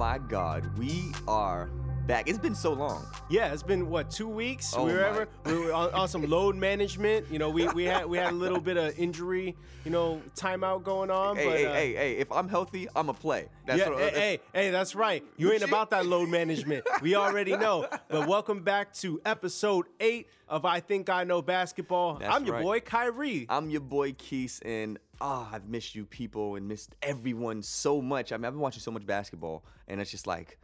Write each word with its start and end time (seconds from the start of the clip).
My 0.00 0.16
God, 0.16 0.64
we 0.78 1.12
are 1.28 1.68
back. 2.10 2.28
It's 2.28 2.38
been 2.38 2.56
so 2.56 2.72
long. 2.72 3.06
Yeah, 3.28 3.52
it's 3.52 3.62
been 3.62 3.88
what 3.88 4.10
two 4.10 4.28
weeks. 4.28 4.74
Oh 4.76 4.84
we 4.84 4.92
were 4.92 5.04
ever 5.04 5.28
we 5.46 5.56
were 5.56 5.72
on, 5.72 5.94
on 5.94 6.08
some 6.08 6.28
load 6.28 6.56
management. 6.56 7.26
You 7.30 7.38
know, 7.38 7.50
we, 7.50 7.68
we 7.68 7.84
had 7.84 8.04
we 8.04 8.18
had 8.18 8.32
a 8.32 8.36
little 8.36 8.60
bit 8.60 8.76
of 8.76 8.98
injury, 8.98 9.56
you 9.84 9.92
know, 9.92 10.20
timeout 10.34 10.82
going 10.82 11.08
on. 11.10 11.36
Hey, 11.36 11.44
but, 11.44 11.56
hey, 11.56 11.66
uh, 11.66 11.72
hey, 11.72 11.94
hey! 11.94 12.12
If 12.14 12.32
I'm 12.32 12.48
healthy, 12.48 12.88
I'ma 12.96 13.12
play. 13.12 13.46
That's 13.64 13.78
yeah, 13.78 13.90
what, 13.90 14.00
hey, 14.00 14.10
hey, 14.10 14.40
hey, 14.52 14.70
that's 14.70 14.96
right. 14.96 15.24
You 15.36 15.52
ain't 15.52 15.62
about 15.62 15.90
that 15.90 16.04
load 16.04 16.28
management. 16.28 16.84
We 17.00 17.14
already 17.14 17.56
know. 17.56 17.86
But 18.08 18.26
welcome 18.26 18.62
back 18.62 18.92
to 18.94 19.20
episode 19.24 19.86
eight 20.00 20.26
of 20.48 20.64
I 20.64 20.80
Think 20.80 21.08
I 21.08 21.22
Know 21.22 21.42
Basketball. 21.42 22.14
That's 22.14 22.34
I'm 22.34 22.44
your 22.44 22.56
right. 22.56 22.64
boy 22.64 22.80
Kyrie. 22.80 23.46
I'm 23.48 23.70
your 23.70 23.82
boy 23.82 24.12
Keese, 24.14 24.60
and 24.64 24.98
ah, 25.20 25.48
I've 25.52 25.68
missed 25.68 25.94
you 25.94 26.06
people 26.06 26.56
and 26.56 26.66
missed 26.66 26.96
everyone 27.02 27.62
so 27.62 28.02
much. 28.02 28.32
I 28.32 28.36
mean, 28.36 28.46
I've 28.46 28.54
been 28.54 28.60
watching 28.60 28.80
so 28.80 28.90
much 28.90 29.06
basketball, 29.06 29.64
and 29.86 30.00
it's 30.00 30.10
just 30.10 30.26
like. 30.26 30.58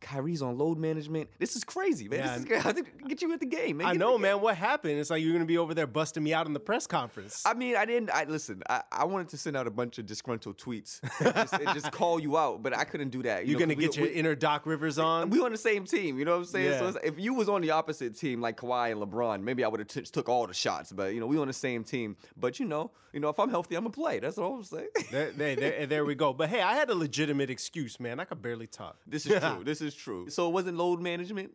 Kyrie's 0.00 0.42
on 0.42 0.56
load 0.58 0.78
management. 0.78 1.28
This 1.38 1.56
is 1.56 1.64
crazy, 1.64 2.08
man. 2.08 2.20
Yeah, 2.20 2.26
this 2.28 2.38
is 2.38 2.44
great. 2.44 2.64
I 2.64 2.68
have 2.68 3.08
get 3.08 3.22
you 3.22 3.32
at 3.32 3.40
the 3.40 3.46
game, 3.46 3.78
man. 3.78 3.86
I 3.86 3.92
know, 3.94 4.14
in 4.16 4.22
the 4.22 4.28
game. 4.28 4.36
man. 4.36 4.40
What 4.42 4.56
happened? 4.56 4.98
It's 4.98 5.10
like 5.10 5.22
you're 5.22 5.32
gonna 5.32 5.44
be 5.44 5.58
over 5.58 5.74
there 5.74 5.86
busting 5.86 6.22
me 6.22 6.32
out 6.34 6.46
in 6.46 6.52
the 6.52 6.60
press 6.60 6.86
conference. 6.86 7.42
I 7.46 7.54
mean, 7.54 7.76
I 7.76 7.84
didn't. 7.84 8.10
I 8.12 8.24
listen. 8.24 8.62
I, 8.68 8.82
I 8.92 9.04
wanted 9.04 9.28
to 9.30 9.38
send 9.38 9.56
out 9.56 9.66
a 9.66 9.70
bunch 9.70 9.98
of 9.98 10.06
disgruntled 10.06 10.58
tweets 10.58 11.00
and 11.24 11.34
just, 11.34 11.52
and 11.54 11.68
just 11.74 11.92
call 11.92 12.20
you 12.20 12.36
out, 12.38 12.62
but 12.62 12.76
I 12.76 12.84
couldn't 12.84 13.10
do 13.10 13.22
that. 13.24 13.44
You 13.46 13.52
you're 13.52 13.60
know, 13.60 13.66
gonna 13.66 13.74
get 13.74 13.96
we, 13.96 14.04
your 14.04 14.12
inner 14.12 14.34
Doc 14.34 14.66
Rivers 14.66 14.98
on. 14.98 15.30
we 15.30 15.40
on 15.40 15.52
the 15.52 15.58
same 15.58 15.84
team. 15.84 16.18
You 16.18 16.24
know 16.24 16.32
what 16.32 16.38
I'm 16.38 16.44
saying? 16.46 16.78
So 16.78 16.82
Yeah. 16.84 16.88
it's, 16.90 16.98
if 17.04 17.18
you 17.18 17.34
was 17.34 17.48
on 17.48 17.60
the 17.60 17.70
opposite 17.70 18.16
team, 18.16 18.40
like 18.40 18.56
Kawhi 18.58 18.92
and 18.92 19.00
LeBron, 19.00 19.42
maybe 19.42 19.64
I 19.64 19.68
would 19.68 19.80
have 19.80 19.88
t- 19.88 20.02
took 20.02 20.28
all 20.28 20.46
the 20.46 20.54
shots. 20.54 20.92
But 20.92 21.14
you 21.14 21.20
know, 21.20 21.26
we 21.26 21.38
on 21.38 21.46
the 21.48 21.52
same 21.52 21.84
team. 21.84 22.16
But 22.36 22.60
you 22.60 22.66
know, 22.66 22.90
you 23.12 23.20
know, 23.20 23.28
if 23.30 23.38
I'm 23.40 23.50
healthy, 23.50 23.74
I'm 23.74 23.82
gonna 23.84 23.92
play. 23.92 24.18
That's 24.20 24.38
all 24.38 24.56
I'm 24.56 24.64
saying. 24.64 24.88
there, 25.10 25.30
there, 25.32 25.56
there, 25.56 25.86
there 25.86 26.04
we 26.04 26.14
go. 26.14 26.32
But 26.32 26.50
hey, 26.50 26.60
I 26.62 26.74
had 26.74 26.90
a 26.90 26.94
legitimate 26.94 27.50
excuse, 27.50 27.98
man. 27.98 28.20
I 28.20 28.24
could 28.24 28.40
barely 28.42 28.66
talk. 28.66 28.96
this 29.06 29.26
is 29.26 29.38
true. 29.40 29.64
This 29.64 29.80
is 29.80 29.87
true. 29.94 30.28
So 30.30 30.48
it 30.48 30.52
wasn't 30.52 30.76
load 30.76 31.00
management. 31.00 31.52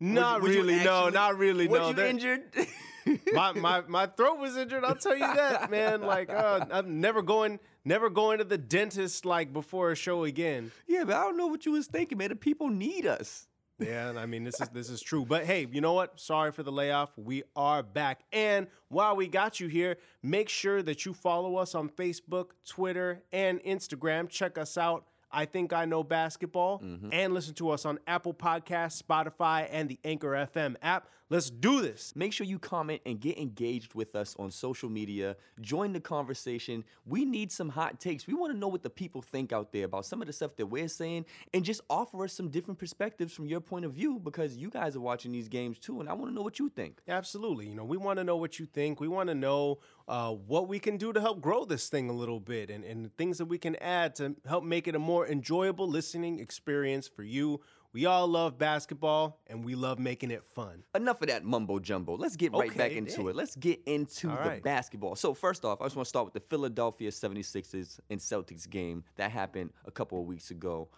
Not 0.00 0.42
Was 0.42 0.52
you- 0.52 0.58
was 0.58 0.66
really, 0.66 0.84
no, 0.84 0.96
actually- 0.98 1.12
not 1.12 1.38
really, 1.38 1.68
Was 1.68 1.80
no. 1.96 2.02
you 2.02 2.08
injured? 2.08 2.42
my, 3.32 3.52
my 3.52 3.82
my 3.86 4.06
throat 4.06 4.38
was 4.38 4.56
injured. 4.56 4.84
I'll 4.84 4.94
tell 4.96 5.14
you 5.14 5.20
that, 5.26 5.70
man. 5.70 6.02
Like, 6.02 6.30
uh, 6.30 6.64
I'm 6.70 7.00
never 7.00 7.22
going, 7.22 7.60
never 7.84 8.10
going 8.10 8.38
to 8.38 8.44
the 8.44 8.58
dentist 8.58 9.24
like 9.24 9.52
before 9.52 9.90
a 9.92 9.94
show 9.94 10.24
again. 10.24 10.72
yeah, 10.88 11.04
but 11.04 11.14
I 11.16 11.22
don't 11.22 11.36
know 11.36 11.46
what 11.46 11.64
you 11.66 11.72
was 11.72 11.86
thinking, 11.86 12.18
man. 12.18 12.30
The 12.30 12.36
people 12.36 12.68
need 12.68 13.06
us. 13.06 13.46
Yeah, 13.80 14.12
I 14.16 14.26
mean 14.26 14.44
this 14.44 14.60
is 14.60 14.68
this 14.68 14.88
is 14.88 15.00
true. 15.02 15.24
But 15.24 15.44
hey, 15.46 15.66
you 15.70 15.80
know 15.80 15.94
what? 15.94 16.18
Sorry 16.20 16.52
for 16.52 16.62
the 16.62 16.70
layoff. 16.72 17.10
We 17.16 17.42
are 17.56 17.82
back. 17.82 18.20
And 18.32 18.68
while 18.88 19.16
we 19.16 19.26
got 19.26 19.58
you 19.58 19.66
here, 19.68 19.96
make 20.22 20.48
sure 20.48 20.80
that 20.82 21.04
you 21.04 21.12
follow 21.12 21.56
us 21.56 21.74
on 21.74 21.88
Facebook, 21.88 22.50
Twitter, 22.66 23.22
and 23.32 23.60
Instagram. 23.64 24.28
Check 24.28 24.58
us 24.58 24.78
out. 24.78 25.06
I 25.34 25.44
think 25.46 25.72
I 25.72 25.84
know 25.84 26.04
basketball 26.04 26.78
mm-hmm. 26.78 27.08
and 27.12 27.34
listen 27.34 27.54
to 27.54 27.70
us 27.70 27.84
on 27.84 27.98
Apple 28.06 28.32
Podcasts, 28.32 29.02
Spotify, 29.02 29.68
and 29.70 29.88
the 29.88 29.98
Anchor 30.04 30.48
FM 30.54 30.76
app. 30.80 31.08
Let's 31.30 31.48
do 31.48 31.80
this. 31.80 32.14
Make 32.14 32.32
sure 32.32 32.46
you 32.46 32.58
comment 32.58 33.00
and 33.06 33.18
get 33.18 33.38
engaged 33.38 33.94
with 33.94 34.14
us 34.14 34.36
on 34.38 34.50
social 34.50 34.90
media. 34.90 35.36
Join 35.60 35.92
the 35.92 36.00
conversation. 36.00 36.84
We 37.06 37.24
need 37.24 37.50
some 37.50 37.70
hot 37.70 37.98
takes. 37.98 38.26
We 38.26 38.34
want 38.34 38.52
to 38.52 38.58
know 38.58 38.68
what 38.68 38.82
the 38.82 38.90
people 38.90 39.22
think 39.22 39.52
out 39.52 39.72
there 39.72 39.86
about 39.86 40.04
some 40.04 40.20
of 40.20 40.26
the 40.26 40.32
stuff 40.34 40.54
that 40.56 40.66
we're 40.66 40.86
saying 40.86 41.24
and 41.54 41.64
just 41.64 41.80
offer 41.88 42.24
us 42.24 42.34
some 42.34 42.50
different 42.50 42.78
perspectives 42.78 43.32
from 43.32 43.46
your 43.46 43.60
point 43.60 43.86
of 43.86 43.92
view 43.92 44.20
because 44.20 44.56
you 44.56 44.68
guys 44.68 44.96
are 44.96 45.00
watching 45.00 45.32
these 45.32 45.48
games 45.48 45.78
too, 45.78 46.00
and 46.00 46.08
I 46.08 46.12
want 46.12 46.30
to 46.30 46.34
know 46.34 46.42
what 46.42 46.58
you 46.58 46.68
think. 46.68 47.00
Absolutely. 47.08 47.68
You 47.68 47.74
know, 47.74 47.84
we 47.84 47.96
want 47.96 48.18
to 48.18 48.24
know 48.24 48.36
what 48.36 48.58
you 48.58 48.66
think. 48.66 49.00
We 49.00 49.08
want 49.08 49.28
to 49.28 49.34
know 49.34 49.78
uh, 50.06 50.30
what 50.30 50.68
we 50.68 50.78
can 50.78 50.96
do 50.96 51.12
to 51.12 51.20
help 51.20 51.40
grow 51.40 51.64
this 51.64 51.88
thing 51.88 52.10
a 52.10 52.12
little 52.12 52.40
bit 52.40 52.70
and, 52.70 52.84
and 52.84 53.16
things 53.16 53.38
that 53.38 53.46
we 53.46 53.58
can 53.58 53.74
add 53.76 54.14
to 54.16 54.34
help 54.46 54.64
make 54.64 54.86
it 54.86 54.94
a 54.94 54.98
more 54.98 55.26
enjoyable 55.26 55.88
listening 55.88 56.40
experience 56.40 57.08
for 57.08 57.22
you. 57.22 57.60
We 57.92 58.06
all 58.06 58.26
love 58.26 58.58
basketball 58.58 59.40
and 59.46 59.64
we 59.64 59.76
love 59.76 60.00
making 60.00 60.32
it 60.32 60.44
fun. 60.44 60.82
Enough 60.96 61.22
of 61.22 61.28
that 61.28 61.44
mumbo 61.44 61.78
jumbo. 61.78 62.16
Let's 62.16 62.34
get 62.34 62.52
right 62.52 62.76
back 62.76 62.90
into 62.90 63.22
yeah. 63.22 63.28
it. 63.28 63.36
Let's 63.36 63.54
get 63.54 63.80
into 63.86 64.30
All 64.30 64.36
the 64.36 64.42
right. 64.42 64.62
basketball. 64.62 65.14
So, 65.14 65.32
first 65.32 65.64
off, 65.64 65.80
I 65.80 65.84
just 65.84 65.94
want 65.94 66.06
to 66.06 66.08
start 66.08 66.24
with 66.24 66.34
the 66.34 66.40
Philadelphia 66.40 67.10
76ers 67.10 68.00
and 68.10 68.18
Celtics 68.18 68.68
game 68.68 69.04
that 69.14 69.30
happened 69.30 69.70
a 69.84 69.92
couple 69.92 70.18
of 70.18 70.26
weeks 70.26 70.50
ago. 70.50 70.88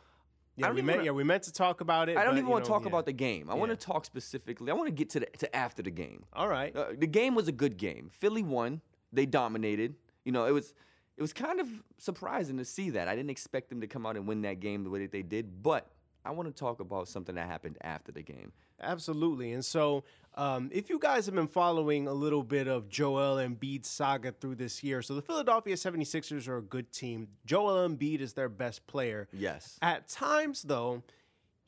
Yeah, 0.57 0.71
we 0.71 0.81
meant, 0.81 0.99
wanna- 0.99 1.05
yeah, 1.05 1.11
we 1.11 1.23
meant 1.23 1.43
to 1.43 1.53
talk 1.53 1.83
about 1.83 2.09
it. 2.09 2.17
I 2.17 2.25
don't 2.25 2.33
but, 2.33 2.39
even 2.39 2.51
want 2.51 2.65
to 2.65 2.71
talk 2.71 2.83
yeah. 2.83 2.89
about 2.89 3.05
the 3.05 3.13
game. 3.13 3.51
I 3.51 3.55
want 3.55 3.71
to 3.73 3.77
talk 3.77 4.07
specifically. 4.07 4.71
I 4.71 4.75
want 4.75 4.89
to 4.89 4.93
get 4.93 5.11
to 5.11 5.21
the 5.21 5.27
to 5.39 5.55
after 5.55 5.83
the 5.83 5.91
game. 5.91 6.25
All 6.33 6.49
right. 6.49 6.75
Uh, 6.75 6.87
the 6.97 7.07
game 7.07 7.35
was 7.35 7.47
a 7.47 7.53
good 7.53 7.77
game. 7.77 8.11
Philly 8.11 8.43
won. 8.43 8.81
They 9.13 9.27
dominated. 9.27 9.95
You 10.25 10.33
know, 10.33 10.47
it 10.47 10.53
was 10.53 10.75
it 11.17 11.23
was 11.23 11.33
kind 11.33 11.61
of 11.61 11.69
surprising 11.99 12.59
to 12.59 12.65
see 12.65 12.91
that. 12.91 13.09
I 13.09 13.17
didn't 13.17 13.31
expect 13.31 13.71
them 13.71 13.81
to 13.81 13.87
come 13.87 14.05
out 14.05 14.17
and 14.17 14.27
win 14.27 14.43
that 14.43 14.61
game 14.61 14.85
the 14.85 14.91
way 14.91 15.01
that 15.01 15.13
they 15.13 15.23
did. 15.23 15.63
But 15.63 15.91
I 16.25 16.31
want 16.33 16.49
to 16.49 16.55
talk 16.55 16.81
about 16.81 17.09
something 17.09 17.37
that 17.37 17.47
happened 17.47 17.79
after 17.83 18.13
the 18.13 18.23
game. 18.23 18.53
Absolutely. 18.83 19.53
And 19.53 19.65
so, 19.65 20.05
um, 20.35 20.69
if 20.73 20.91
you 20.91 20.99
guys 20.99 21.25
have 21.27 21.35
been 21.35 21.47
following 21.47 22.09
a 22.09 22.13
little 22.13 22.43
bit 22.43 22.69
of 22.69 22.89
Joel 22.91 23.37
Embiid's 23.37 23.89
saga 23.89 24.33
through 24.33 24.57
this 24.57 24.83
year, 24.83 25.01
so 25.01 25.15
the 25.15 25.23
Philadelphia 25.23 25.77
76ers 25.77 26.49
are 26.49 26.59
a 26.59 26.63
good 26.63 26.93
team. 26.93 27.29
Joel 27.47 27.89
Embiid 27.89 28.21
is 28.21 28.35
their 28.35 28.51
best 28.51 28.87
player. 28.87 29.29
Yes. 29.33 29.79
At 29.81 30.09
times, 30.09 30.63
though, 30.63 31.03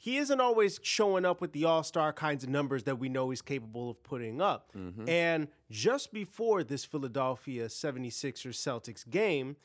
he 0.00 0.16
isn't 0.16 0.40
always 0.40 0.78
showing 0.82 1.24
up 1.24 1.40
with 1.40 1.52
the 1.52 1.64
all 1.64 1.82
star 1.82 2.12
kinds 2.12 2.44
of 2.44 2.50
numbers 2.50 2.84
that 2.84 3.00
we 3.00 3.08
know 3.08 3.30
he's 3.30 3.42
capable 3.42 3.90
of 3.90 4.02
putting 4.04 4.40
up. 4.40 4.70
Mm-hmm. 4.76 5.08
And 5.08 5.48
just 5.70 6.12
before 6.12 6.62
this 6.62 6.84
Philadelphia 6.84 7.66
76ers 7.66 8.54
Celtics 8.54 9.08
game, 9.08 9.56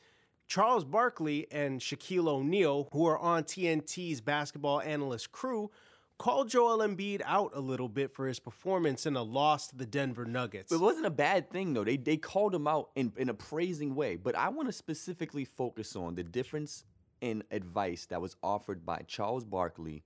Charles 0.48 0.86
Barkley 0.86 1.48
and 1.52 1.80
Shaquille 1.80 2.28
O'Neal, 2.28 2.90
who 2.92 3.06
are 3.06 3.18
on 3.20 3.44
TNT's 3.44 4.22
basketball 4.22 4.82
analyst 4.82 5.32
crew, 5.32 5.70
called 6.18 6.50
Joel 6.50 6.80
Embiid 6.80 7.22
out 7.26 7.52
a 7.54 7.60
little 7.60 7.90
bit 7.90 8.12
for 8.12 8.28
his 8.28 8.40
performance 8.40 9.06
in 9.06 9.16
a 9.16 9.22
loss 9.22 9.68
to 9.68 9.76
the 9.76 9.86
Denver 9.86 10.26
Nuggets. 10.26 10.72
It 10.72 10.80
wasn't 10.80 11.06
a 11.06 11.12
bad 11.12 11.52
thing 11.52 11.74
though. 11.74 11.84
They 11.84 11.98
they 11.98 12.18
called 12.18 12.56
him 12.56 12.68
out 12.68 12.90
in, 12.96 13.14
in 13.18 13.30
a 13.30 13.34
praising 13.36 13.94
way. 13.94 14.16
But 14.16 14.36
I 14.36 14.50
want 14.50 14.68
to 14.68 14.74
specifically 14.74 15.46
focus 15.46 15.96
on 15.96 16.16
the 16.16 16.24
difference 16.24 16.86
in 17.22 17.44
advice 17.52 18.08
that 18.08 18.20
was 18.20 18.36
offered 18.42 18.84
by 18.84 19.04
Charles 19.08 19.46
Barkley 19.46 20.04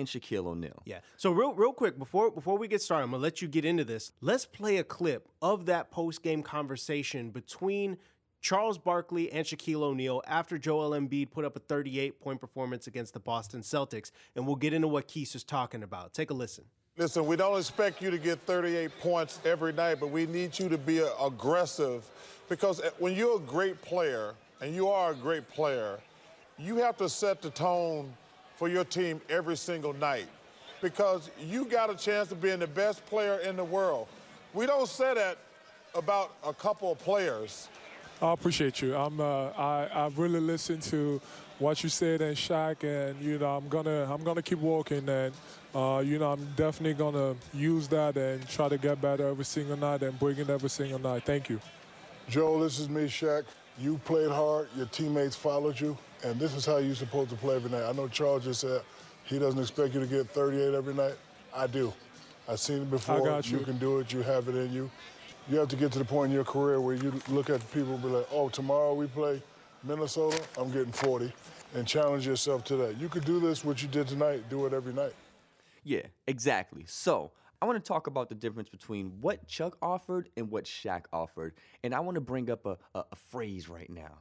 and 0.00 0.08
Shaquille 0.08 0.46
O'Neal. 0.46 0.82
Yeah. 0.84 0.98
So 1.16 1.30
real 1.30 1.54
real 1.54 1.72
quick 1.72 1.98
before 1.98 2.30
before 2.30 2.58
we 2.58 2.66
get 2.66 2.82
started, 2.82 3.04
I'm 3.04 3.10
gonna 3.12 3.22
let 3.22 3.40
you 3.40 3.48
get 3.48 3.64
into 3.64 3.84
this. 3.84 4.12
Let's 4.20 4.44
play 4.44 4.78
a 4.78 4.84
clip 4.84 5.28
of 5.40 5.66
that 5.66 5.90
post 5.90 6.22
game 6.22 6.42
conversation 6.42 7.30
between 7.30 7.96
Charles 8.40 8.78
Barkley 8.78 9.30
and 9.30 9.46
Shaquille 9.46 9.82
O'Neal 9.82 10.22
after 10.26 10.58
Joel 10.58 10.90
Embiid 10.90 11.30
put 11.30 11.44
up 11.44 11.56
a 11.56 11.60
38 11.60 12.20
point 12.20 12.40
performance 12.40 12.86
against 12.86 13.14
the 13.14 13.20
Boston 13.20 13.60
Celtics, 13.60 14.10
and 14.34 14.46
we'll 14.46 14.56
get 14.56 14.72
into 14.72 14.88
what 14.88 15.06
Keith 15.06 15.34
is 15.34 15.44
talking 15.44 15.82
about. 15.82 16.14
Take 16.14 16.30
a 16.30 16.34
listen. 16.34 16.64
Listen, 16.96 17.26
we 17.26 17.36
don't 17.36 17.56
expect 17.56 18.02
you 18.02 18.10
to 18.10 18.18
get 18.18 18.40
38 18.40 18.90
points 19.00 19.38
every 19.44 19.72
night, 19.72 20.00
but 20.00 20.10
we 20.10 20.26
need 20.26 20.58
you 20.58 20.68
to 20.68 20.76
be 20.76 20.98
aggressive 21.20 22.04
because 22.48 22.80
uh, 22.80 22.90
when 22.98 23.14
you're 23.14 23.36
a 23.36 23.40
great 23.40 23.80
player, 23.80 24.34
and 24.60 24.74
you 24.74 24.88
are 24.88 25.12
a 25.12 25.14
great 25.14 25.48
player, 25.48 25.98
you 26.58 26.76
have 26.76 26.96
to 26.98 27.08
set 27.08 27.40
the 27.40 27.50
tone 27.50 28.12
for 28.60 28.68
your 28.68 28.84
team 28.84 29.22
every 29.30 29.56
single 29.56 29.94
night 29.94 30.26
because 30.82 31.30
you 31.40 31.64
got 31.64 31.88
a 31.88 31.96
chance 31.96 32.30
of 32.30 32.42
being 32.42 32.58
the 32.58 32.66
best 32.66 33.04
player 33.06 33.38
in 33.38 33.56
the 33.56 33.64
world. 33.64 34.06
We 34.52 34.66
don't 34.66 34.86
say 34.86 35.14
that 35.14 35.38
about 35.94 36.32
a 36.44 36.52
couple 36.52 36.92
of 36.92 36.98
players. 36.98 37.70
I 38.20 38.34
appreciate 38.34 38.82
you. 38.82 38.94
I'm. 38.94 39.18
Uh, 39.18 39.46
I 39.56 39.88
I 39.94 40.10
really 40.14 40.40
listened 40.40 40.82
to 40.82 41.22
what 41.58 41.82
you 41.82 41.88
said 41.88 42.20
and 42.20 42.36
Shaq, 42.36 42.84
and 42.84 43.18
you 43.22 43.38
know 43.38 43.56
I'm 43.56 43.66
gonna 43.70 44.06
I'm 44.12 44.22
gonna 44.22 44.42
keep 44.42 44.58
working, 44.58 45.08
and 45.08 45.32
uh, 45.74 46.02
you 46.04 46.18
know 46.18 46.30
I'm 46.30 46.44
definitely 46.54 46.92
gonna 46.92 47.36
use 47.54 47.88
that 47.88 48.18
and 48.18 48.46
try 48.46 48.68
to 48.68 48.76
get 48.76 49.00
better 49.00 49.26
every 49.26 49.46
single 49.46 49.78
night 49.78 50.02
and 50.02 50.18
bring 50.18 50.36
it 50.36 50.50
every 50.50 50.68
single 50.68 50.98
night. 50.98 51.24
Thank 51.24 51.48
you. 51.48 51.60
Joel, 52.28 52.58
this 52.60 52.78
is 52.78 52.90
me, 52.90 53.06
Shaq. 53.06 53.44
You 53.78 53.96
played 54.04 54.30
hard, 54.30 54.68
your 54.76 54.86
teammates 54.86 55.34
followed 55.34 55.80
you, 55.80 55.96
and 56.22 56.38
this 56.38 56.54
is 56.54 56.66
how 56.66 56.78
you're 56.78 56.94
supposed 56.94 57.30
to 57.30 57.36
play 57.36 57.56
every 57.56 57.70
night. 57.70 57.84
I 57.84 57.92
know 57.92 58.08
Charles 58.08 58.44
just 58.44 58.60
said 58.60 58.82
he 59.24 59.38
doesn't 59.38 59.60
expect 59.60 59.94
you 59.94 60.00
to 60.00 60.06
get 60.06 60.28
38 60.30 60.74
every 60.74 60.94
night. 60.94 61.14
I 61.54 61.66
do. 61.66 61.92
I've 62.48 62.60
seen 62.60 62.82
it 62.82 62.90
before. 62.90 63.24
got 63.24 63.50
you. 63.50 63.58
can 63.60 63.78
do 63.78 64.00
it, 64.00 64.12
you 64.12 64.22
have 64.22 64.48
it 64.48 64.56
in 64.56 64.72
you. 64.72 64.90
You 65.48 65.58
have 65.58 65.68
to 65.68 65.76
get 65.76 65.92
to 65.92 65.98
the 65.98 66.04
point 66.04 66.30
in 66.30 66.34
your 66.34 66.44
career 66.44 66.80
where 66.80 66.94
you 66.94 67.12
look 67.28 67.50
at 67.50 67.60
people 67.72 67.94
and 67.94 68.02
be 68.02 68.08
like, 68.08 68.26
oh, 68.32 68.48
tomorrow 68.48 68.94
we 68.94 69.06
play 69.06 69.42
Minnesota, 69.82 70.40
I'm 70.58 70.70
getting 70.70 70.92
40, 70.92 71.32
and 71.74 71.86
challenge 71.86 72.26
yourself 72.26 72.64
to 72.64 72.76
that. 72.76 72.98
You 72.98 73.08
could 73.08 73.24
do 73.24 73.40
this, 73.40 73.64
what 73.64 73.82
you 73.82 73.88
did 73.88 74.08
tonight, 74.08 74.44
do 74.50 74.66
it 74.66 74.72
every 74.72 74.92
night. 74.92 75.14
Yeah, 75.84 76.02
exactly. 76.26 76.84
So 76.86 77.30
I 77.62 77.66
want 77.66 77.82
to 77.82 77.86
talk 77.86 78.06
about 78.06 78.28
the 78.28 78.34
difference 78.34 78.68
between 78.68 79.12
what 79.20 79.46
Chuck 79.46 79.76
offered 79.80 80.28
and 80.36 80.50
what 80.50 80.64
Shaq 80.64 81.04
offered. 81.12 81.54
And 81.82 81.94
I 81.94 82.00
want 82.00 82.16
to 82.16 82.20
bring 82.20 82.50
up 82.50 82.66
a, 82.66 82.76
a, 82.94 83.04
a 83.12 83.16
phrase 83.16 83.68
right 83.68 83.88
now 83.88 84.18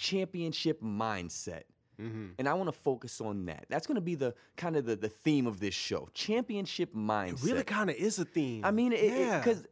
championship 0.00 0.80
mindset. 0.82 1.64
Mm-hmm. 2.00 2.28
And 2.38 2.48
I 2.48 2.54
want 2.54 2.68
to 2.68 2.72
focus 2.72 3.20
on 3.20 3.44
that. 3.44 3.66
That's 3.68 3.86
going 3.86 3.96
to 3.96 4.00
be 4.00 4.14
the 4.14 4.34
kind 4.56 4.74
of 4.76 4.86
the, 4.86 4.96
the 4.96 5.10
theme 5.10 5.46
of 5.46 5.60
this 5.60 5.74
show. 5.74 6.08
Championship 6.14 6.94
mindset. 6.94 7.44
Really 7.44 7.62
kind 7.62 7.90
of 7.90 7.96
is 7.96 8.18
a 8.18 8.24
theme. 8.24 8.64
I 8.64 8.70
mean, 8.70 8.94
it 8.94 9.04
Yeah. 9.04 9.38
because 9.38 9.66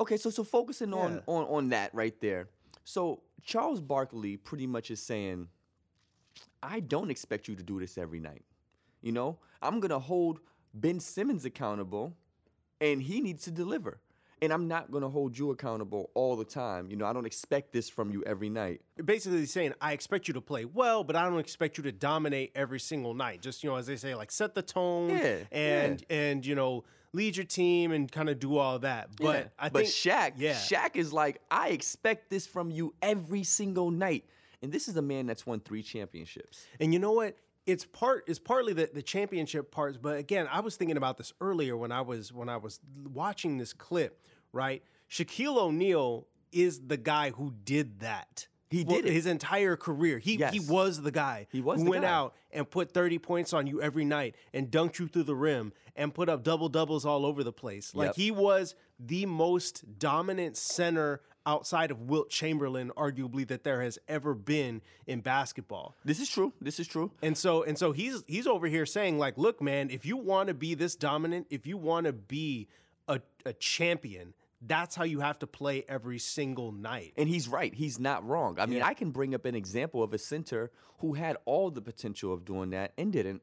okay, 0.00 0.16
so 0.16 0.30
so 0.30 0.42
focusing 0.42 0.92
on 0.92 1.22
on 1.26 1.44
on 1.44 1.68
that 1.68 1.94
right 1.94 2.20
there. 2.20 2.48
So 2.82 3.22
Charles 3.44 3.80
Barkley 3.80 4.36
pretty 4.36 4.66
much 4.66 4.90
is 4.90 5.00
saying, 5.00 5.46
I 6.60 6.80
don't 6.80 7.10
expect 7.10 7.46
you 7.46 7.54
to 7.54 7.62
do 7.62 7.78
this 7.78 7.96
every 7.96 8.18
night. 8.18 8.42
You 9.00 9.12
know, 9.12 9.38
I'm 9.62 9.78
gonna 9.78 10.00
hold 10.00 10.40
Ben 10.74 10.98
Simmons 10.98 11.44
accountable, 11.44 12.16
and 12.80 13.00
he 13.00 13.20
needs 13.20 13.44
to 13.44 13.52
deliver. 13.52 14.00
And 14.42 14.52
I'm 14.52 14.68
not 14.68 14.90
gonna 14.90 15.08
hold 15.08 15.38
you 15.38 15.52
accountable 15.52 16.10
all 16.14 16.36
the 16.36 16.44
time. 16.44 16.90
You 16.90 16.96
know, 16.96 17.06
I 17.06 17.12
don't 17.14 17.24
expect 17.26 17.72
this 17.72 17.88
from 17.88 18.10
you 18.10 18.22
every 18.24 18.50
night. 18.50 18.82
Basically 19.02 19.46
saying, 19.46 19.72
I 19.80 19.92
expect 19.92 20.28
you 20.28 20.34
to 20.34 20.40
play 20.40 20.64
well, 20.64 21.04
but 21.04 21.16
I 21.16 21.22
don't 21.22 21.38
expect 21.38 21.78
you 21.78 21.84
to 21.84 21.92
dominate 21.92 22.52
every 22.54 22.80
single 22.80 23.14
night. 23.14 23.40
Just, 23.40 23.62
you 23.62 23.70
know, 23.70 23.76
as 23.76 23.86
they 23.86 23.96
say, 23.96 24.14
like 24.14 24.30
set 24.30 24.54
the 24.54 24.62
tone 24.62 25.10
Yeah, 25.10 25.36
and 25.50 26.04
and 26.10 26.44
you 26.44 26.54
know, 26.54 26.84
lead 27.12 27.36
your 27.36 27.46
team 27.46 27.92
and 27.92 28.10
kind 28.10 28.28
of 28.28 28.38
do 28.38 28.56
all 28.56 28.78
that. 28.80 29.16
But 29.16 29.36
Yeah. 29.36 29.44
I 29.58 29.68
but 29.68 29.86
think 29.86 29.94
Shaq, 29.94 30.32
yeah. 30.36 30.54
Shaq 30.54 30.96
is 30.96 31.12
like, 31.12 31.40
I 31.50 31.68
expect 31.68 32.30
this 32.30 32.46
from 32.46 32.70
you 32.70 32.94
every 33.00 33.44
single 33.44 33.90
night. 33.90 34.24
And 34.62 34.72
this 34.72 34.88
is 34.88 34.96
a 34.96 35.02
man 35.02 35.26
that's 35.26 35.44
won 35.44 35.60
three 35.60 35.82
championships. 35.82 36.66
And 36.80 36.92
you 36.92 36.98
know 36.98 37.12
what? 37.12 37.36
It's 37.66 37.84
part 37.84 38.24
is 38.28 38.40
partly 38.40 38.72
the, 38.72 38.90
the 38.92 39.02
championship 39.02 39.70
parts, 39.70 39.96
but 39.96 40.16
again, 40.18 40.48
I 40.50 40.58
was 40.60 40.74
thinking 40.74 40.96
about 40.96 41.16
this 41.16 41.32
earlier 41.40 41.76
when 41.76 41.92
I 41.92 42.00
was 42.00 42.32
when 42.32 42.48
I 42.48 42.56
was 42.56 42.80
watching 43.12 43.56
this 43.56 43.72
clip, 43.72 44.20
right? 44.52 44.82
Shaquille 45.10 45.56
O'Neal 45.56 46.26
is 46.52 46.80
the 46.86 46.96
guy 46.96 47.30
who 47.30 47.52
did 47.64 48.00
that. 48.00 48.48
He 48.70 48.84
did 48.84 49.04
it. 49.04 49.12
his 49.12 49.26
entire 49.26 49.76
career. 49.76 50.18
He 50.18 50.36
he 50.50 50.60
was 50.60 51.02
the 51.02 51.10
guy 51.10 51.46
He 51.52 51.60
was 51.60 51.82
who 51.82 51.90
went 51.90 52.04
guy. 52.04 52.10
out 52.10 52.34
and 52.52 52.68
put 52.68 52.92
30 52.92 53.18
points 53.18 53.52
on 53.52 53.66
you 53.66 53.82
every 53.82 54.04
night 54.06 54.34
and 54.54 54.70
dunked 54.70 54.98
you 54.98 55.08
through 55.08 55.24
the 55.24 55.34
rim 55.34 55.74
and 55.94 56.14
put 56.14 56.30
up 56.30 56.42
double 56.42 56.70
doubles 56.70 57.04
all 57.04 57.26
over 57.26 57.44
the 57.44 57.52
place. 57.52 57.94
Like 57.94 58.08
Yep. 58.08 58.16
he 58.16 58.30
was 58.30 58.74
the 58.98 59.26
most 59.26 59.98
dominant 59.98 60.56
center 60.56 61.20
outside 61.44 61.90
of 61.90 62.00
Wilt 62.02 62.30
Chamberlain, 62.30 62.90
arguably, 62.96 63.46
that 63.48 63.62
there 63.64 63.82
has 63.82 63.98
ever 64.08 64.32
been 64.32 64.80
in 65.06 65.20
basketball. 65.20 65.94
This 66.02 66.18
is 66.20 66.30
true. 66.30 66.54
This 66.60 66.80
is 66.80 66.88
true. 66.88 67.10
And 67.20 67.36
so 67.36 67.64
and 67.64 67.76
so 67.76 67.92
he's 67.92 68.24
he's 68.26 68.46
over 68.46 68.68
here 68.68 68.86
saying 68.86 69.18
like, 69.18 69.36
look, 69.36 69.60
man, 69.60 69.90
if 69.90 70.06
you 70.06 70.16
want 70.16 70.48
to 70.48 70.54
be 70.54 70.74
this 70.74 70.96
dominant, 70.96 71.46
if 71.50 71.66
you 71.66 71.76
want 71.76 72.06
to 72.06 72.12
be 72.14 72.68
a, 73.06 73.20
a 73.44 73.52
champion, 73.52 74.32
that's 74.64 74.94
how 74.94 75.04
you 75.04 75.20
have 75.20 75.38
to 75.40 75.46
play 75.46 75.84
every 75.88 76.18
single 76.18 76.72
night. 76.72 77.14
And 77.16 77.28
he's 77.28 77.48
right. 77.48 77.74
He's 77.74 77.98
not 77.98 78.26
wrong. 78.26 78.58
I 78.58 78.66
mean, 78.66 78.78
Yeah. 78.78 78.86
I 78.86 78.94
can 78.94 79.10
bring 79.10 79.34
up 79.34 79.44
an 79.44 79.54
example 79.54 80.02
of 80.02 80.12
a 80.12 80.18
center 80.18 80.70
who 80.98 81.14
had 81.14 81.36
all 81.44 81.70
the 81.70 81.82
potential 81.82 82.32
of 82.32 82.44
doing 82.44 82.70
that 82.70 82.92
and 82.96 83.12
didn't. 83.12 83.42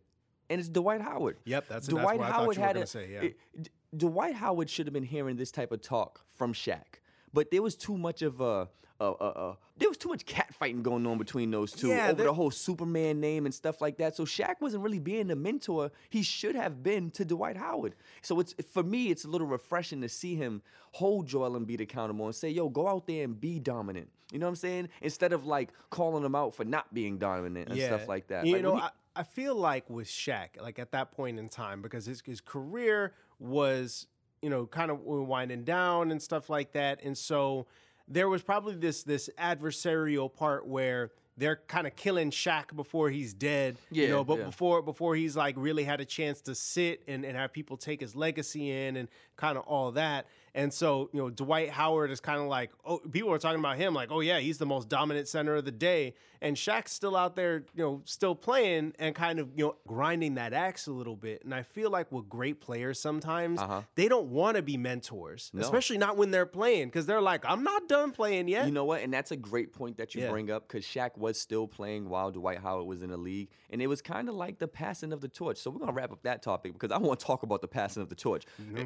And 0.49 0.59
it's 0.59 0.69
Dwight 0.69 1.01
Howard. 1.01 1.37
Yep, 1.45 1.67
that's- 1.67 1.87
that's 1.87 2.01
Dwight 2.01 2.19
thought 2.19 2.31
Howard 2.31 2.55
you 2.55 2.61
were 2.61 2.67
had 2.67 2.77
a- 2.77 2.87
say, 2.87 3.11
yeah. 3.11 3.21
it- 3.21 3.37
D- 3.61 3.69
Dwight 3.95 4.35
Howard 4.35 4.69
should 4.69 4.87
have 4.87 4.93
been 4.93 5.03
hearing 5.03 5.35
this 5.35 5.51
type 5.51 5.71
of 5.71 5.81
talk 5.81 6.25
from 6.31 6.53
Shaq. 6.53 6.99
But 7.33 7.51
there 7.51 7.61
was 7.61 7.75
too 7.75 7.97
much 7.97 8.21
of 8.21 8.39
a, 8.41 8.69
a, 8.99 9.05
a, 9.05 9.25
a 9.27 9.57
there 9.77 9.87
was 9.87 9.97
too 9.97 10.09
much 10.09 10.25
catfighting 10.25 10.83
going 10.83 11.07
on 11.07 11.17
between 11.17 11.51
those 11.51 11.71
two 11.71 11.87
Yeah, 11.87 12.05
over 12.07 12.13
there- 12.13 12.25
the 12.27 12.33
whole 12.33 12.51
Superman 12.51 13.19
name 13.21 13.45
and 13.45 13.53
stuff 13.55 13.79
like 13.81 13.97
that. 13.97 14.15
So 14.15 14.25
Shaq 14.25 14.55
wasn't 14.59 14.83
really 14.83 14.99
being 14.99 15.27
the 15.27 15.35
mentor 15.35 15.91
he 16.09 16.21
should 16.21 16.55
have 16.55 16.83
been 16.83 17.09
to 17.11 17.23
Dwight 17.25 17.55
Howard. 17.57 17.95
So 18.21 18.39
it's 18.39 18.53
for 18.73 18.83
me, 18.83 19.09
it's 19.09 19.23
a 19.25 19.29
little 19.29 19.47
refreshing 19.47 20.01
to 20.01 20.09
see 20.09 20.35
him 20.35 20.61
hold 20.91 21.27
Joel 21.27 21.51
Embiid 21.59 21.79
accountable 21.81 22.25
and 22.25 22.35
say, 22.35 22.49
"Yo, 22.49 22.67
go 22.69 22.87
out 22.87 23.07
there 23.07 23.23
and 23.23 23.39
be 23.39 23.59
dominant." 23.59 24.09
You 24.31 24.39
know 24.39 24.45
what 24.47 24.49
I'm 24.51 24.55
saying? 24.57 24.89
Instead 25.01 25.33
of 25.33 25.45
like 25.45 25.69
calling 25.89 26.23
him 26.23 26.35
out 26.35 26.53
for 26.53 26.65
not 26.65 26.93
being 26.93 27.17
dominant 27.17 27.69
and 27.69 27.79
stuff 27.79 28.07
like 28.07 28.27
that. 28.27 28.45
You 28.45 28.53
Like, 28.53 28.61
know, 28.63 28.75
he- 28.75 28.81
I, 28.81 28.89
I 29.15 29.23
feel 29.23 29.55
like 29.55 29.89
with 29.89 30.07
Shaq, 30.07 30.61
like 30.61 30.77
at 30.77 30.91
that 30.91 31.11
point 31.11 31.39
in 31.39 31.49
time, 31.49 31.81
because 31.81 32.05
his, 32.05 32.21
his 32.25 32.39
career 32.41 33.13
was, 33.39 34.05
you 34.41 34.49
know, 34.49 34.65
kind 34.67 34.91
of 34.91 34.99
winding 35.01 35.63
down 35.63 36.11
and 36.11 36.21
stuff 36.21 36.49
like 36.49 36.73
that. 36.73 37.01
And 37.03 37.17
so 37.17 37.65
there 38.09 38.27
was 38.27 38.41
probably 38.41 38.75
this 38.75 39.03
this 39.03 39.29
adversarial 39.37 40.33
part 40.33 40.67
where 40.67 41.11
they're 41.39 41.61
kind 41.67 41.87
of 41.87 41.95
killing 41.95 42.29
Shaq 42.31 42.75
before 42.75 43.09
he's 43.09 43.33
dead. 43.33 43.77
you 43.89 44.07
know, 44.09 44.23
but 44.23 44.37
yeah. 44.39 44.45
before 44.45 44.81
before 44.81 45.15
he's 45.15 45.35
like 45.35 45.55
really 45.57 45.83
had 45.83 45.99
a 46.01 46.05
chance 46.05 46.41
to 46.41 46.53
sit 46.53 47.01
and, 47.07 47.25
and 47.25 47.35
have 47.35 47.51
people 47.53 47.77
take 47.77 48.01
his 48.01 48.15
legacy 48.15 48.69
in 48.71 48.97
and 48.97 49.07
kind 49.37 49.57
of 49.57 49.63
all 49.65 49.91
that. 49.93 50.27
And 50.55 50.73
so, 50.73 51.09
you 51.13 51.19
know, 51.21 51.29
Dwight 51.29 51.69
Howard 51.69 52.09
is 52.09 52.19
kind 52.19 52.41
of 52.41 52.47
like, 52.47 52.71
oh, 52.83 52.97
people 53.11 53.31
are 53.31 53.37
talking 53.37 53.59
about 53.59 53.77
him 53.77 53.93
like, 53.93 54.09
oh 54.11 54.19
yeah, 54.19 54.39
he's 54.39 54.57
the 54.57 54.65
most 54.65 54.89
dominant 54.89 55.27
center 55.27 55.55
of 55.55 55.63
the 55.63 55.71
day. 55.71 56.15
And 56.41 56.55
Shaq's 56.55 56.91
still 56.91 57.15
out 57.15 57.35
there, 57.35 57.65
you 57.75 57.83
know, 57.83 58.01
still 58.05 58.33
playing 58.33 58.93
and 58.97 59.13
kind 59.13 59.39
of, 59.39 59.49
you 59.55 59.65
know, 59.65 59.75
grinding 59.87 60.35
that 60.35 60.51
axe 60.53 60.87
a 60.87 60.91
little 60.91 61.15
bit. 61.15 61.43
And 61.45 61.53
I 61.53 61.61
feel 61.63 61.91
like 61.91 62.11
with 62.11 62.27
great 62.29 62.61
players 62.61 62.99
sometimes, 62.99 63.59
Uh-huh. 63.61 63.81
they 63.95 64.07
don't 64.07 64.29
want 64.29 64.57
to 64.57 64.63
be 64.63 64.75
mentors, 64.75 65.51
especially 65.57 65.97
not 65.99 66.17
when 66.17 66.31
they're 66.31 66.45
playing, 66.47 66.87
because 66.87 67.05
they're 67.05 67.21
like, 67.21 67.43
I'm 67.45 67.63
not 67.63 67.87
done 67.87 68.11
playing 68.11 68.47
yet. 68.47 68.65
You 68.65 68.71
know 68.71 68.85
what? 68.85 69.01
And 69.03 69.13
that's 69.13 69.31
a 69.31 69.37
great 69.37 69.71
point 69.71 69.97
that 69.97 70.15
you 70.15 70.23
Yeah. 70.23 70.31
bring 70.31 70.49
up 70.49 70.67
because 70.67 70.83
Shaq 70.83 71.15
was 71.17 71.28
still 71.37 71.67
playing 71.67 72.09
while 72.09 72.31
Dwight 72.31 72.59
Howard 72.59 72.87
was 72.87 73.01
in 73.03 73.09
the 73.09 73.17
league. 73.17 73.49
And 73.69 73.81
it 73.81 73.87
was 73.87 74.01
kind 74.01 74.29
of 74.29 74.35
like 74.35 74.57
the 74.59 74.67
passing 74.67 75.11
of 75.13 75.21
the 75.21 75.27
torch. 75.27 75.57
So 75.57 75.69
we're 75.69 75.79
going 75.79 75.89
to 75.89 75.93
wrap 75.93 76.11
up 76.11 76.23
that 76.23 76.41
topic 76.41 76.73
because 76.73 76.91
I 76.91 76.97
want 76.97 77.19
to 77.19 77.25
talk 77.25 77.43
about 77.43 77.61
the 77.61 77.67
passing 77.67 78.01
of 78.01 78.09
the 78.09 78.15
torch. 78.15 78.45
Eh, 78.77 78.83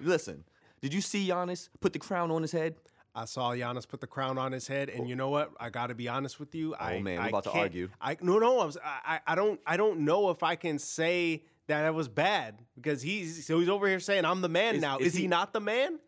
Listen, 0.00 0.44
did 0.80 0.92
you 0.94 1.00
see 1.00 1.28
Giannis 1.28 1.68
put 1.80 1.92
the 1.92 1.98
crown 1.98 2.30
on 2.30 2.42
his 2.42 2.52
head? 2.52 2.76
I 3.16 3.26
saw 3.26 3.52
Giannis 3.52 3.86
put 3.86 4.00
the 4.00 4.08
crown 4.08 4.38
on 4.38 4.50
his 4.50 4.66
head, 4.66 4.88
and 4.88 5.08
you 5.08 5.14
know 5.14 5.28
what? 5.30 5.52
I 5.60 5.70
got 5.70 5.86
to 5.86 5.94
be 5.94 6.08
honest 6.08 6.40
with 6.40 6.52
you. 6.54 6.74
I, 6.74 6.96
Oh, 6.96 7.00
man, 7.00 7.18
we're 7.18 7.24
I 7.24 7.28
about 7.28 7.44
to 7.44 7.52
argue. 7.52 7.88
I 8.00 8.16
no, 8.20 8.40
no. 8.40 8.60
I'm, 8.60 8.68
s- 8.68 8.76
I, 8.84 9.20
I 9.24 9.34
don't. 9.36 9.60
I 9.64 9.76
don't 9.76 10.00
know 10.00 10.30
if 10.30 10.42
I 10.42 10.56
can 10.56 10.80
say 10.80 11.44
that 11.68 11.86
it 11.86 11.94
was 11.94 12.08
bad 12.08 12.56
because 12.74 13.02
he's 13.02 13.46
so 13.46 13.60
he's 13.60 13.68
over 13.68 13.86
here 13.86 14.00
saying 14.00 14.24
I'm 14.24 14.40
the 14.40 14.48
man 14.48 14.74
Is- 14.74 14.82
now. 14.82 14.98
is 14.98 15.06
Is, 15.08 15.14
he, 15.14 15.20
he- 15.22 15.26
not 15.28 15.52
the 15.52 15.60
man? 15.60 16.00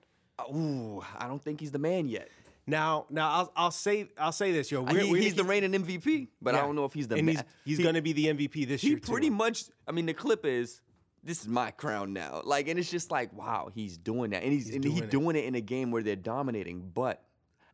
Ooh, 0.53 1.03
I 1.19 1.29
don't 1.29 1.41
think 1.43 1.61
he's 1.61 1.71
the 1.71 1.79
man 1.79 2.09
yet. 2.09 2.29
Now, 2.67 3.07
now 3.11 3.31
I'll, 3.31 3.53
I'll 3.57 3.71
say 3.71 4.09
I'll 4.19 4.33
say 4.33 4.51
this, 4.53 4.71
yo. 4.71 4.83
We're- 4.83 5.05
he- 5.05 5.11
we're 5.13 5.23
he's 5.23 5.35
the 5.35 5.45
reigning 5.45 5.73
MVP, 5.73 6.29
but 6.43 6.55
I 6.55 6.59
don't 6.63 6.75
know 6.75 6.85
if 6.85 6.93
he's 6.93 7.07
the 7.09 7.17
and 7.17 7.29
he's 7.29 7.43
he's 7.65 7.79
He- 7.79 7.85
gonna 7.85 8.03
be 8.03 8.13
the 8.13 8.27
MVP 8.27 8.67
this 8.67 8.83
He 8.83 8.89
year. 8.89 8.97
He 8.97 9.01
pretty 9.01 9.29
too. 9.29 9.35
much. 9.35 9.65
I 9.87 9.93
mean, 9.93 10.07
the 10.07 10.15
clip 10.15 10.45
is. 10.45 10.81
This 11.23 11.41
is 11.43 11.49
my 11.49 11.73
crown 11.73 12.13
now. 12.13 12.41
Like, 12.45 12.69
and 12.69 12.79
it's 12.79 12.89
just 12.91 13.11
like, 13.11 13.33
wow, 13.33 13.69
he's 13.75 13.97
doing 13.99 14.31
that, 14.31 14.45
and 14.45 14.53
he's, 14.53 14.73
and 14.73 14.85
he's 14.85 14.93
doing 14.95 15.05
it. 15.05 15.11
doing 15.11 15.37
it 15.37 15.45
in 15.45 15.55
a 15.57 15.61
game 15.61 15.91
where 15.91 16.01
they're 16.05 16.15
dominating. 16.15 16.89
But, 16.95 17.21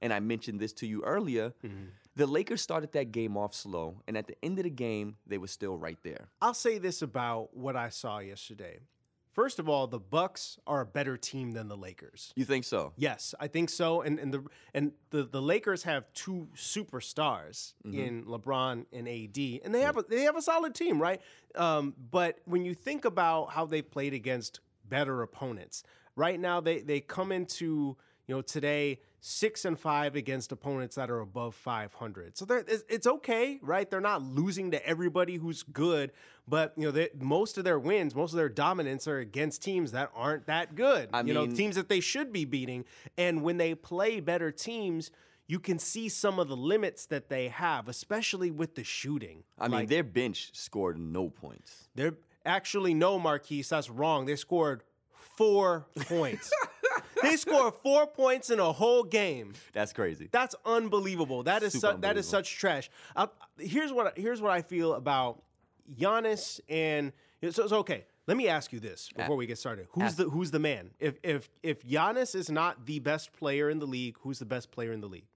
and 0.01 0.11
I 0.11 0.21
mentioned 0.21 0.59
this 0.59 0.73
to 0.75 0.87
you 0.87 1.03
earlier, 1.05 1.53
Mm-hmm. 1.63 1.85
the 2.17 2.27
Lakers 2.27 2.63
started 2.63 2.93
that 2.93 3.13
game 3.13 3.37
off 3.37 3.53
slow, 3.55 4.01
and 4.09 4.17
at 4.17 4.27
the 4.27 4.37
end 4.43 4.59
of 4.59 4.63
the 4.65 4.71
game, 4.71 5.17
they 5.27 5.37
were 5.37 5.49
still 5.49 5.77
right 5.77 5.99
there. 6.03 6.29
I'll 6.41 6.55
say 6.55 6.79
this 6.79 7.03
about 7.03 7.55
what 7.55 7.77
I 7.77 7.91
saw 7.91 8.21
yesterday. 8.21 8.79
First 9.33 9.59
of 9.59 9.69
all, 9.69 9.87
the 9.87 9.99
Bucks 9.99 10.59
are 10.67 10.83
a 10.83 10.87
better 10.87 11.17
team 11.17 11.53
than 11.53 11.69
the 11.69 11.77
Lakers. 11.77 12.33
You 12.37 12.45
think 12.45 12.65
so? 12.65 12.93
Yes, 12.97 13.35
I 13.41 13.49
think 13.49 13.71
so. 13.71 14.03
And 14.03 14.19
and 14.19 14.33
the 14.33 14.45
and 14.75 14.93
the, 15.11 15.25
the 15.25 15.41
Lakers 15.41 15.83
have 15.85 16.05
two 16.13 16.49
superstars 16.55 17.73
in 17.85 18.25
LeBron 18.25 18.85
and 18.93 19.09
AD, 19.09 19.61
and 19.65 19.75
they 19.75 19.81
have 19.81 19.97
a, 19.97 20.03
they 20.03 20.23
have 20.23 20.37
a 20.37 20.43
solid 20.43 20.75
team, 20.75 21.01
right? 21.01 21.21
Um, 21.55 21.95
but 22.11 22.41
when 22.45 22.65
you 22.65 22.75
think 22.75 23.05
about 23.07 23.53
how 23.53 23.65
they 23.65 23.81
played 23.81 24.13
against 24.13 24.61
better 24.89 25.23
opponents, 25.23 25.83
right 26.15 26.39
now 26.39 26.61
they 26.61 26.81
they 26.81 27.01
come 27.01 27.33
into 27.33 27.97
you 28.27 28.35
know 28.35 28.43
today 28.43 29.01
six 29.25 29.65
and 29.65 29.79
five 29.79 30.17
against 30.17 30.51
opponents 30.51 30.97
that 30.97 31.09
are 31.09 31.21
above 31.21 31.55
500 31.55 32.37
so 32.37 32.45
they're, 32.45 32.65
it's, 32.67 33.07
okay 33.07 33.61
right 33.63 33.89
they're 33.89 34.01
not 34.01 34.21
losing 34.21 34.73
to 34.73 34.85
everybody 34.85 35.37
who's 35.37 35.63
good 35.63 36.11
but 36.49 36.73
you 36.77 36.85
know 36.87 36.91
they, 36.91 37.09
most 37.21 37.57
of 37.57 37.63
their 37.63 37.79
wins 37.79 38.17
most 38.17 38.33
of 38.33 38.37
their 38.37 38.49
dominance 38.49 39.07
are 39.07 39.19
against 39.21 39.63
teams 39.63 39.93
that 39.93 40.11
aren't 40.17 40.47
that 40.47 40.75
good 40.75 41.09
I 41.13 41.23
you 41.23 41.33
know 41.35 41.47
mean- 41.47 41.55
teams 41.55 41.77
that 41.77 41.89
they 41.89 42.01
should 42.01 42.33
be 42.33 42.45
beating 42.45 42.85
and 43.17 43.43
when 43.43 43.59
they 43.59 43.77
play 43.77 44.19
better 44.19 44.51
teams 44.51 45.13
you 45.47 45.61
can 45.61 45.79
see 45.79 46.09
some 46.09 46.41
of 46.41 46.49
the 46.49 46.57
limits 46.57 47.07
that 47.07 47.29
they 47.29 47.47
have 47.47 47.87
especially 47.87 48.51
with 48.51 48.75
the 48.75 48.83
shooting 48.83 49.45
I 49.57 49.69
mean, 49.69 49.73
Like, 49.73 49.89
their 49.89 50.03
bench 50.03 50.51
scored 50.53 50.99
no 50.99 51.29
points. 51.31 51.89
they're 51.95 52.15
actually 52.45 52.93
no, 52.93 53.21
Marquise. 53.21 53.69
That's 53.69 53.89
wrong. 53.89 54.27
They 54.27 54.35
scored 54.35 54.83
four 55.37 55.87
points. 56.01 56.51
they 57.23 57.37
score 57.37 57.73
four 57.83 58.07
points 58.07 58.51
in 58.51 58.61
a 58.61 58.73
whole 58.73 59.05
game. 59.05 59.55
That's 59.73 59.93
crazy. 59.93 60.29
That's 60.31 60.55
unbelievable. 60.65 61.43
That 61.45 61.63
is 61.63 61.73
su- 61.79 61.97
that 62.01 62.17
is 62.17 62.29
such 62.29 62.57
trash. 62.57 62.91
Uh, 63.17 63.29
here's 63.59 63.93
what 63.93 64.19
here's 64.19 64.41
what 64.41 64.51
I 64.51 64.63
feel 64.63 64.95
about 64.95 65.43
Giannis 65.97 66.61
and 66.69 67.13
so, 67.51 67.67
so 67.67 67.77
okay. 67.79 68.05
Let 68.29 68.37
me 68.37 68.47
ask 68.47 68.73
you 68.73 68.79
this 68.79 69.11
before 69.17 69.35
we 69.37 69.47
get 69.47 69.59
started. 69.59 69.89
Who's 69.91 70.05
ask- 70.05 70.17
the 70.17 70.25
who's 70.31 70.51
the 70.53 70.61
man? 70.61 70.91
If 71.01 71.19
if 71.23 71.51
if 71.63 71.83
Giannis 71.83 72.35
is 72.35 72.51
not 72.51 72.87
the 72.87 73.01
best 73.01 73.33
player 73.33 73.69
in 73.69 73.79
the 73.81 73.87
league, 73.87 74.17
who's 74.21 74.39
the 74.39 74.45
best 74.47 74.71
player 74.71 74.93
in 74.93 75.01
the 75.01 75.09
league? 75.09 75.27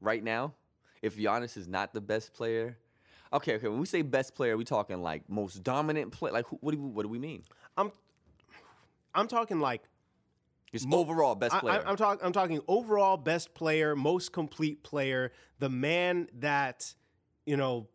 right 0.00 0.22
now, 0.22 0.54
if 1.02 1.16
Giannis 1.16 1.56
is 1.56 1.68
not 1.68 1.92
the 1.92 2.00
best 2.00 2.32
player, 2.32 2.76
okay, 3.32 3.54
okay. 3.56 3.68
When 3.68 3.78
we 3.80 3.86
say 3.86 4.02
best 4.02 4.34
player, 4.34 4.56
we 4.56 4.64
talking 4.64 5.02
like 5.02 5.28
most 5.28 5.62
dominant 5.62 6.12
player. 6.12 6.32
Like, 6.32 6.46
who, 6.46 6.56
what 6.60 6.72
do 6.72 6.80
we, 6.80 6.88
what 6.88 7.02
do 7.02 7.08
we 7.08 7.18
mean? 7.18 7.42
I'm 7.76 7.92
I'm 9.14 9.28
talking 9.28 9.60
like 9.60 9.82
Just 10.72 10.86
overall 10.92 11.34
best 11.34 11.56
player. 11.58 11.82
I, 11.86 11.90
am 11.90 11.96
talking. 11.96 12.24
I'm 12.24 12.32
talking 12.32 12.60
overall 12.68 13.16
best 13.16 13.54
player, 13.54 13.96
most 13.96 14.32
complete 14.32 14.82
player, 14.82 15.32
the 15.58 15.68
man 15.68 16.28
that 16.40 16.94
you 17.46 17.56
know. 17.56 17.88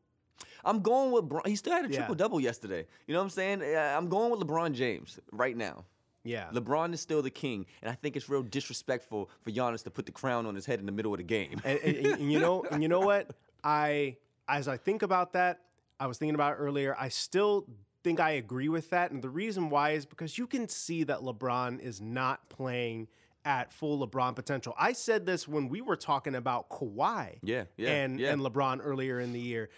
I'm 0.65 0.79
going 0.81 1.11
with. 1.11 1.27
Bron- 1.27 1.43
he 1.45 1.55
still 1.57 1.73
had 1.73 1.85
a 1.85 1.89
Yeah. 1.89 1.97
triple 1.97 2.15
double 2.15 2.39
yesterday. 2.39 2.85
You 3.05 3.13
know 3.13 3.19
what 3.19 3.25
I'm 3.25 3.29
saying? 3.31 3.61
I'm 3.77 4.07
going 4.07 4.31
with 4.31 4.39
LeBron 4.39 4.73
James 4.73 5.19
right 5.31 5.55
now. 5.57 5.85
Yeah. 6.23 6.49
LeBron 6.53 6.93
is 6.93 7.01
still 7.01 7.21
the 7.21 7.29
king, 7.29 7.65
and 7.81 7.91
I 7.91 7.95
think 7.95 8.15
it's 8.15 8.29
real 8.29 8.43
disrespectful 8.43 9.29
for 9.41 9.51
Giannis 9.51 9.83
to 9.83 9.91
put 9.91 10.05
the 10.05 10.13
crown 10.13 10.45
on 10.45 10.55
his 10.55 10.65
head 10.65 10.79
in 10.79 10.85
the 10.85 10.91
middle 10.93 11.13
of 11.13 11.17
the 11.17 11.23
game. 11.25 11.59
and, 11.65 11.79
and- 11.79 12.05
and 12.07 12.31
you 12.31 12.39
know, 12.39 12.63
and 12.71 12.81
you 12.81 12.87
know 12.87 13.01
what? 13.01 13.31
I 13.63 14.17
as 14.47 14.67
I 14.69 14.77
think 14.77 15.01
about 15.03 15.33
that, 15.33 15.59
I 15.99 16.07
was 16.07 16.17
thinking 16.17 16.35
about 16.35 16.53
it 16.53 16.55
earlier. 16.57 16.95
I 16.97 17.09
still 17.09 17.65
think 18.03 18.19
I 18.19 18.31
agree 18.31 18.69
with 18.69 18.89
that, 18.89 19.11
and 19.11 19.21
the 19.23 19.29
reason 19.29 19.69
why 19.69 19.91
is 19.91 20.05
because 20.05 20.37
you 20.37 20.47
can 20.47 20.67
see 20.67 21.03
that 21.03 21.19
LeBron 21.19 21.79
is 21.79 22.01
not 22.01 22.49
playing 22.49 23.07
at 23.45 23.73
full 23.73 24.05
LeBron 24.07 24.35
potential. 24.35 24.73
I 24.77 24.93
said 24.93 25.25
this 25.25 25.47
when 25.47 25.67
we 25.69 25.81
were 25.81 25.95
talking 25.97 26.35
about 26.35 26.69
Kawhi, 26.69 27.37
Yeah, 27.41 27.65
yeah, 27.77 27.89
and 27.91 28.19
yeah. 28.19 28.31
and 28.31 28.41
LeBron 28.41 28.79
earlier 28.83 29.19
in 29.19 29.33
the 29.33 29.39
year. 29.39 29.69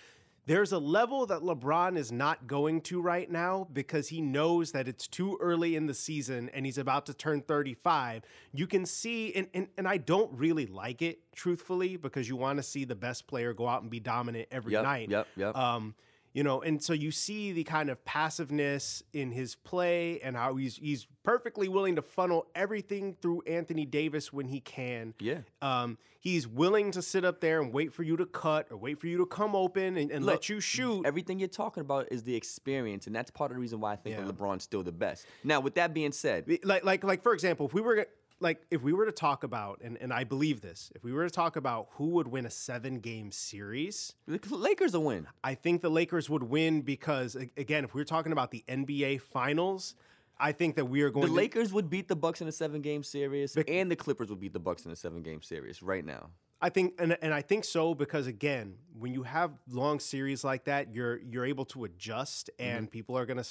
There's 0.48 0.74
a 0.74 0.78
level 0.78 1.26
that 1.26 1.40
LeBron 1.42 1.98
is 1.98 2.12
not 2.12 2.46
going 2.46 2.82
to 2.82 3.02
right 3.02 3.28
now 3.32 3.68
because 3.74 4.10
he 4.10 4.22
knows 4.22 4.74
that 4.74 4.88
it's 4.88 5.08
too 5.08 5.40
early 5.42 5.76
in 5.76 5.88
the 5.88 5.94
season 5.96 6.52
and 6.54 6.68
he's 6.68 6.78
about 6.78 7.08
to 7.08 7.16
turn 7.16 7.42
35. 7.42 8.22
You 8.54 8.68
can 8.68 8.86
see, 8.86 9.34
and, 9.34 9.48
and, 9.56 9.70
and 9.76 9.88
I 9.88 9.98
don't 9.98 10.32
really 10.38 10.68
like 10.68 11.02
it, 11.02 11.18
truthfully, 11.36 11.98
because 11.98 12.30
you 12.30 12.36
want 12.36 12.58
to 12.58 12.64
see 12.64 12.86
the 12.86 12.94
best 12.94 13.26
player 13.26 13.56
go 13.56 13.68
out 13.68 13.82
and 13.82 13.90
be 13.90 14.00
dominant 14.00 14.48
every 14.52 14.74
Yep, 14.74 14.84
night. 14.84 15.10
yep, 15.10 15.28
yep. 15.36 15.56
Um, 15.58 15.96
you 16.36 16.44
know, 16.44 16.62
and 16.62 16.84
so 16.84 16.92
you 16.92 17.12
see 17.12 17.54
the 17.54 17.64
kind 17.64 17.90
of 17.90 18.04
passiveness 18.04 19.02
in 19.14 19.32
his 19.32 19.56
play 19.56 20.20
and 20.20 20.36
how 20.36 20.58
he's 20.58 20.76
he's 20.76 21.08
perfectly 21.24 21.70
willing 21.70 21.96
to 21.96 22.02
funnel 22.02 22.46
everything 22.54 23.16
through 23.22 23.42
Anthony 23.48 23.86
Davis 23.86 24.34
when 24.34 24.50
he 24.50 24.60
can. 24.60 25.14
Yeah. 25.18 25.40
Um, 25.62 25.98
he's 26.20 26.46
willing 26.46 26.92
to 26.92 27.02
sit 27.02 27.24
up 27.24 27.40
there 27.40 27.62
and 27.62 27.72
wait 27.72 27.94
for 27.94 28.04
you 28.04 28.18
to 28.18 28.26
cut 28.26 28.68
or 28.70 28.76
wait 28.76 29.00
for 29.00 29.08
you 29.08 29.18
to 29.20 29.26
come 29.26 29.56
open 29.56 29.96
and, 29.96 30.12
and 30.12 30.26
Look, 30.26 30.34
let 30.34 30.50
you 30.50 30.60
shoot. 30.60 31.06
Everything 31.06 31.40
you're 31.40 31.48
talking 31.48 31.80
about 31.80 32.10
is 32.12 32.24
the 32.24 32.36
experience, 32.36 33.08
and 33.08 33.16
that's 33.16 33.32
part 33.32 33.52
of 33.52 33.56
the 33.56 33.62
reason 33.62 33.80
why 33.80 33.94
I 33.94 33.96
think 33.96 34.18
Yeah. 34.18 34.26
LeBron's 34.26 34.64
still 34.64 34.84
the 34.84 34.92
best. 34.92 35.26
Now, 35.46 35.62
with 35.62 35.76
that 35.76 35.94
being 35.94 36.12
said, 36.12 36.46
like 36.66 36.84
like 36.84 37.06
like 37.06 37.24
for 37.24 37.34
example, 37.34 37.66
if 37.66 37.74
we 37.74 37.80
were 37.80 38.08
like 38.40 38.66
if 38.70 38.82
we 38.82 38.94
were 38.94 39.06
to 39.06 39.12
talk 39.12 39.44
about 39.44 39.82
and, 39.84 39.98
and 40.00 40.12
I 40.14 40.24
believe 40.24 40.62
this, 40.62 40.92
if 40.96 41.04
we 41.04 41.14
were 41.14 41.24
to 41.24 41.30
talk 41.30 41.56
about 41.56 41.88
who 41.92 42.08
would 42.10 42.28
win 42.28 42.46
a 42.46 42.50
seven 42.50 43.00
game 43.00 43.32
series, 43.32 44.14
the 44.28 44.56
Lakers 44.56 44.94
will 44.94 45.04
win. 45.04 45.28
I 45.44 45.56
think 45.56 45.82
the 45.82 45.90
Lakers 45.90 46.30
would 46.30 46.44
win 46.44 46.82
because 46.82 47.36
again, 47.36 47.86
if 47.86 47.94
we're 47.94 48.04
talking 48.04 48.32
about 48.32 48.52
the 48.52 48.64
NBA 48.68 49.22
finals, 49.22 49.96
I 50.38 50.52
think 50.52 50.76
that 50.76 50.86
we 50.86 51.02
are 51.02 51.10
going 51.10 51.24
The 51.24 51.30
to 51.30 51.34
Lakers 51.34 51.72
would 51.72 51.90
beat 51.90 52.08
the 52.08 52.16
Bucks 52.16 52.42
in 52.42 52.48
a 52.48 52.52
seven-game 52.52 53.04
series, 53.04 53.56
and 53.56 53.90
the 53.90 53.96
Clippers 53.96 54.30
would 54.30 54.40
beat 54.40 54.52
the 54.52 54.60
Bucks 54.60 54.86
in 54.86 54.92
a 54.92 54.96
seven-game 54.96 55.42
series 55.42 55.82
right 55.82 56.06
now. 56.06 56.30
I 56.66 56.70
think, 56.70 56.96
and, 57.00 57.18
and 57.22 57.32
I 57.34 57.42
think 57.42 57.64
so 57.64 57.94
because 57.94 58.26
again, 58.28 58.76
when 58.98 59.14
you 59.14 59.24
have 59.24 59.52
long 59.70 60.00
series 60.00 60.44
like 60.44 60.64
that, 60.66 60.94
you're 60.96 61.18
you're 61.32 61.46
able 61.46 61.66
to 61.66 61.86
adjust, 61.86 62.50
Mm-hmm. 62.60 62.70
and 62.78 62.92
people 62.92 63.16
are 63.18 63.26
gonna 63.26 63.44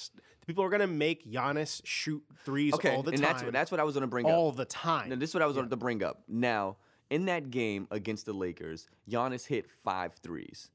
people 0.47 0.64
are 0.64 0.68
gonna 0.71 0.87
make 1.06 1.18
Giannis 1.30 1.80
shoot 1.85 2.23
threes 2.44 2.75
Okay, 2.75 2.94
all 2.94 3.02
the 3.02 3.12
and 3.12 3.21
time. 3.23 3.28
that's 3.33 3.42
what 3.44 3.52
that's 3.52 3.71
what 3.71 3.80
I 3.80 3.85
was 3.85 3.94
going 3.94 4.02
to 4.11 4.14
bring 4.16 4.26
all 4.26 4.33
up. 4.33 4.38
All 4.38 4.52
the 4.52 4.64
time. 4.64 5.09
Now, 5.11 5.16
this 5.16 5.30
is 5.30 5.35
what 5.35 5.42
I 5.42 5.47
was 5.47 5.54
going 5.56 5.68
to 5.68 5.76
bring 5.76 6.02
up. 6.02 6.23
Now, 6.28 6.76
in 7.11 7.26
that 7.26 7.50
game 7.50 7.87
against 7.90 8.26
the 8.26 8.33
Lakers, 8.33 8.88
Giannis 9.09 9.47
hit 9.47 9.71
five 9.71 10.14
threes. 10.14 10.71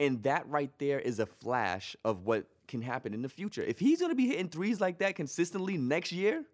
And 0.00 0.22
that 0.24 0.46
right 0.48 0.72
there 0.78 0.98
is 1.00 1.20
a 1.20 1.26
flash 1.26 1.96
of 2.04 2.24
what 2.26 2.46
can 2.68 2.82
happen 2.82 3.14
in 3.14 3.22
the 3.22 3.28
future. 3.30 3.62
If 3.62 3.78
he's 3.78 4.00
going 4.00 4.10
to 4.10 4.16
be 4.16 4.26
hitting 4.26 4.48
threes 4.48 4.80
like 4.80 4.98
that 4.98 5.14
consistently 5.14 5.76
next 5.78 6.12
year, 6.12 6.44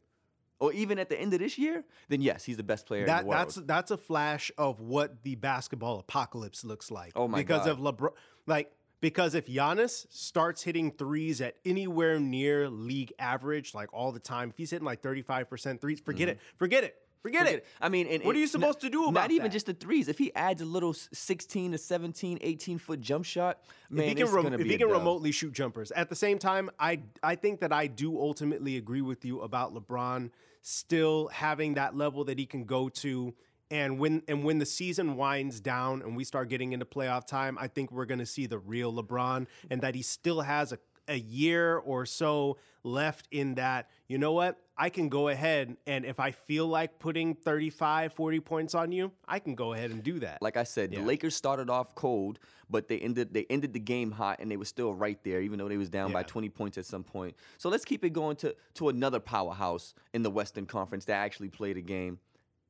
or 0.63 0.73
even 0.73 0.97
at 1.01 1.09
the 1.09 1.21
end 1.21 1.35
of 1.35 1.41
this 1.41 1.59
year, 1.59 1.83
then 2.09 2.23
yes, 2.23 2.45
he's 2.45 2.57
the 2.57 2.63
best 2.63 2.87
player 2.87 3.05
in 3.05 3.07
the 3.07 3.25
world. 3.25 3.33
that's 3.33 3.57
that's 3.57 3.91
a 3.91 3.97
flash 3.97 4.53
of 4.57 4.81
what 4.81 5.25
the 5.25 5.35
basketball 5.35 5.99
apocalypse 5.99 6.65
looks 6.65 6.89
like. 6.91 7.13
Oh 7.17 7.27
my 7.27 7.39
because 7.39 7.67
God. 7.67 7.71
of 7.73 7.79
LeBron, 7.97 8.13
like 8.47 8.71
because 9.01 9.35
if 9.35 9.47
Giannis 9.49 10.07
starts 10.11 10.63
hitting 10.63 10.93
threes 10.93 11.41
at 11.41 11.57
anywhere 11.65 12.21
near 12.21 12.69
league 12.71 13.13
average, 13.19 13.75
like 13.75 13.93
all 13.93 14.13
the 14.13 14.21
time, 14.21 14.51
if 14.51 14.57
he's 14.57 14.71
hitting 14.71 14.87
like 14.87 15.03
thirty 15.03 15.23
five 15.23 15.51
percent 15.51 15.81
threes, 15.81 15.99
forget 15.99 16.29
it, 16.29 16.39
forget 16.57 16.85
it, 16.85 16.95
forget, 17.21 17.43
Mm-hmm. 17.43 17.45
Forget 17.45 17.47
it. 17.47 17.57
it. 17.59 17.67
I 17.81 17.89
mean, 17.89 18.07
and, 18.09 18.25
What 18.25 18.35
are 18.35 18.39
you 18.41 18.49
supposed 18.49 18.81
to 18.81 18.91
do 18.91 19.03
about 19.05 19.15
Not 19.21 19.31
even 19.31 19.45
that? 19.45 19.53
just 19.53 19.67
the 19.67 19.75
threes. 19.75 20.09
If 20.09 20.19
he 20.19 20.35
adds 20.35 20.61
a 20.61 20.65
little 20.65 20.93
16 20.93 21.71
to 21.73 21.79
17, 21.79 22.39
18 22.41 22.79
foot 22.79 23.01
jump 23.01 23.25
shot, 23.25 23.61
man, 23.91 24.05
if 24.05 24.09
he 24.09 24.15
can, 24.25 24.33
rem- 24.33 24.53
if 24.55 24.61
be 24.63 24.69
he 24.69 24.77
can 24.79 24.89
remotely 24.89 25.31
shoot 25.31 25.53
jumpers. 25.53 25.93
At 25.93 26.09
the 26.09 26.17
same 26.17 26.39
time, 26.39 26.69
I 26.81 27.01
I 27.23 27.37
think 27.37 27.61
that 27.61 27.73
I 27.73 27.87
do 27.87 28.19
ultimately 28.19 28.77
agree 28.77 29.03
with 29.03 29.25
you 29.25 29.41
about 29.41 29.73
LeBron 29.75 30.31
still 30.63 31.29
having 31.29 31.75
that 31.75 31.97
level 31.97 32.25
that 32.25 32.39
he 32.39 32.47
can 32.47 32.65
go 32.65 32.89
to. 32.89 33.35
And 33.71 33.99
when 33.99 34.23
and 34.29 34.45
when 34.45 34.59
the 34.59 34.67
season 34.67 35.17
winds 35.17 35.61
down 35.61 36.03
and 36.03 36.17
we 36.17 36.25
start 36.25 36.49
getting 36.49 36.73
into 36.73 36.85
playoff 36.85 37.27
time, 37.27 37.59
I 37.61 37.69
think 37.69 37.91
we're 37.91 38.07
going 38.07 38.19
to 38.19 38.27
see 38.27 38.47
the 38.47 38.59
real 38.59 38.93
LeBron 38.93 39.47
and 39.71 39.81
that 39.81 39.95
he 39.95 40.03
still 40.03 40.43
has 40.43 40.73
a, 40.73 40.79
a 41.13 41.19
year 41.19 41.77
or 41.77 42.07
so 42.07 42.57
left 42.83 43.29
in 43.31 43.55
that. 43.55 43.91
You 44.09 44.19
know 44.19 44.33
what? 44.33 44.59
I 44.77 44.89
can 44.89 45.09
go 45.09 45.29
ahead 45.29 45.77
and 45.87 46.05
if 46.05 46.19
I 46.19 46.33
feel 46.33 46.67
like 46.67 46.99
putting 46.99 47.35
35, 47.35 48.15
40 48.15 48.41
points 48.41 48.75
on 48.75 48.91
you, 48.91 49.13
I 49.29 49.39
can 49.39 49.55
go 49.55 49.75
ahead 49.75 49.91
and 49.91 50.03
do 50.03 50.19
that. 50.21 50.41
Like 50.41 50.57
I 50.57 50.65
said, 50.65 50.91
the 50.91 51.01
Lakers 51.01 51.37
started 51.37 51.71
off 51.71 51.95
cold, 51.95 52.39
but 52.71 52.89
they 52.89 52.99
ended 52.99 53.33
they 53.33 53.47
ended 53.51 53.75
the 53.75 53.81
game 53.81 54.11
hot, 54.11 54.39
and 54.41 54.51
they 54.51 54.57
were 54.57 54.65
still 54.65 54.95
right 54.95 55.23
there, 55.25 55.41
even 55.43 55.59
though 55.59 55.69
they 55.69 55.77
was 55.77 55.91
down 55.91 56.11
by 56.13 56.23
20 56.23 56.49
points 56.49 56.79
at 56.79 56.87
some 56.87 57.05
point. 57.05 57.37
So 57.59 57.69
let's 57.69 57.85
keep 57.85 58.05
it 58.05 58.11
going 58.11 58.37
to 58.37 58.57
to 58.75 58.89
another 58.89 59.21
powerhouse 59.21 59.95
in 60.15 60.23
the 60.23 60.31
Western 60.31 60.67
Conference 60.67 61.05
that 61.05 61.15
actually 61.17 61.49
played 61.49 61.77
a 61.77 61.83
game. 61.83 62.19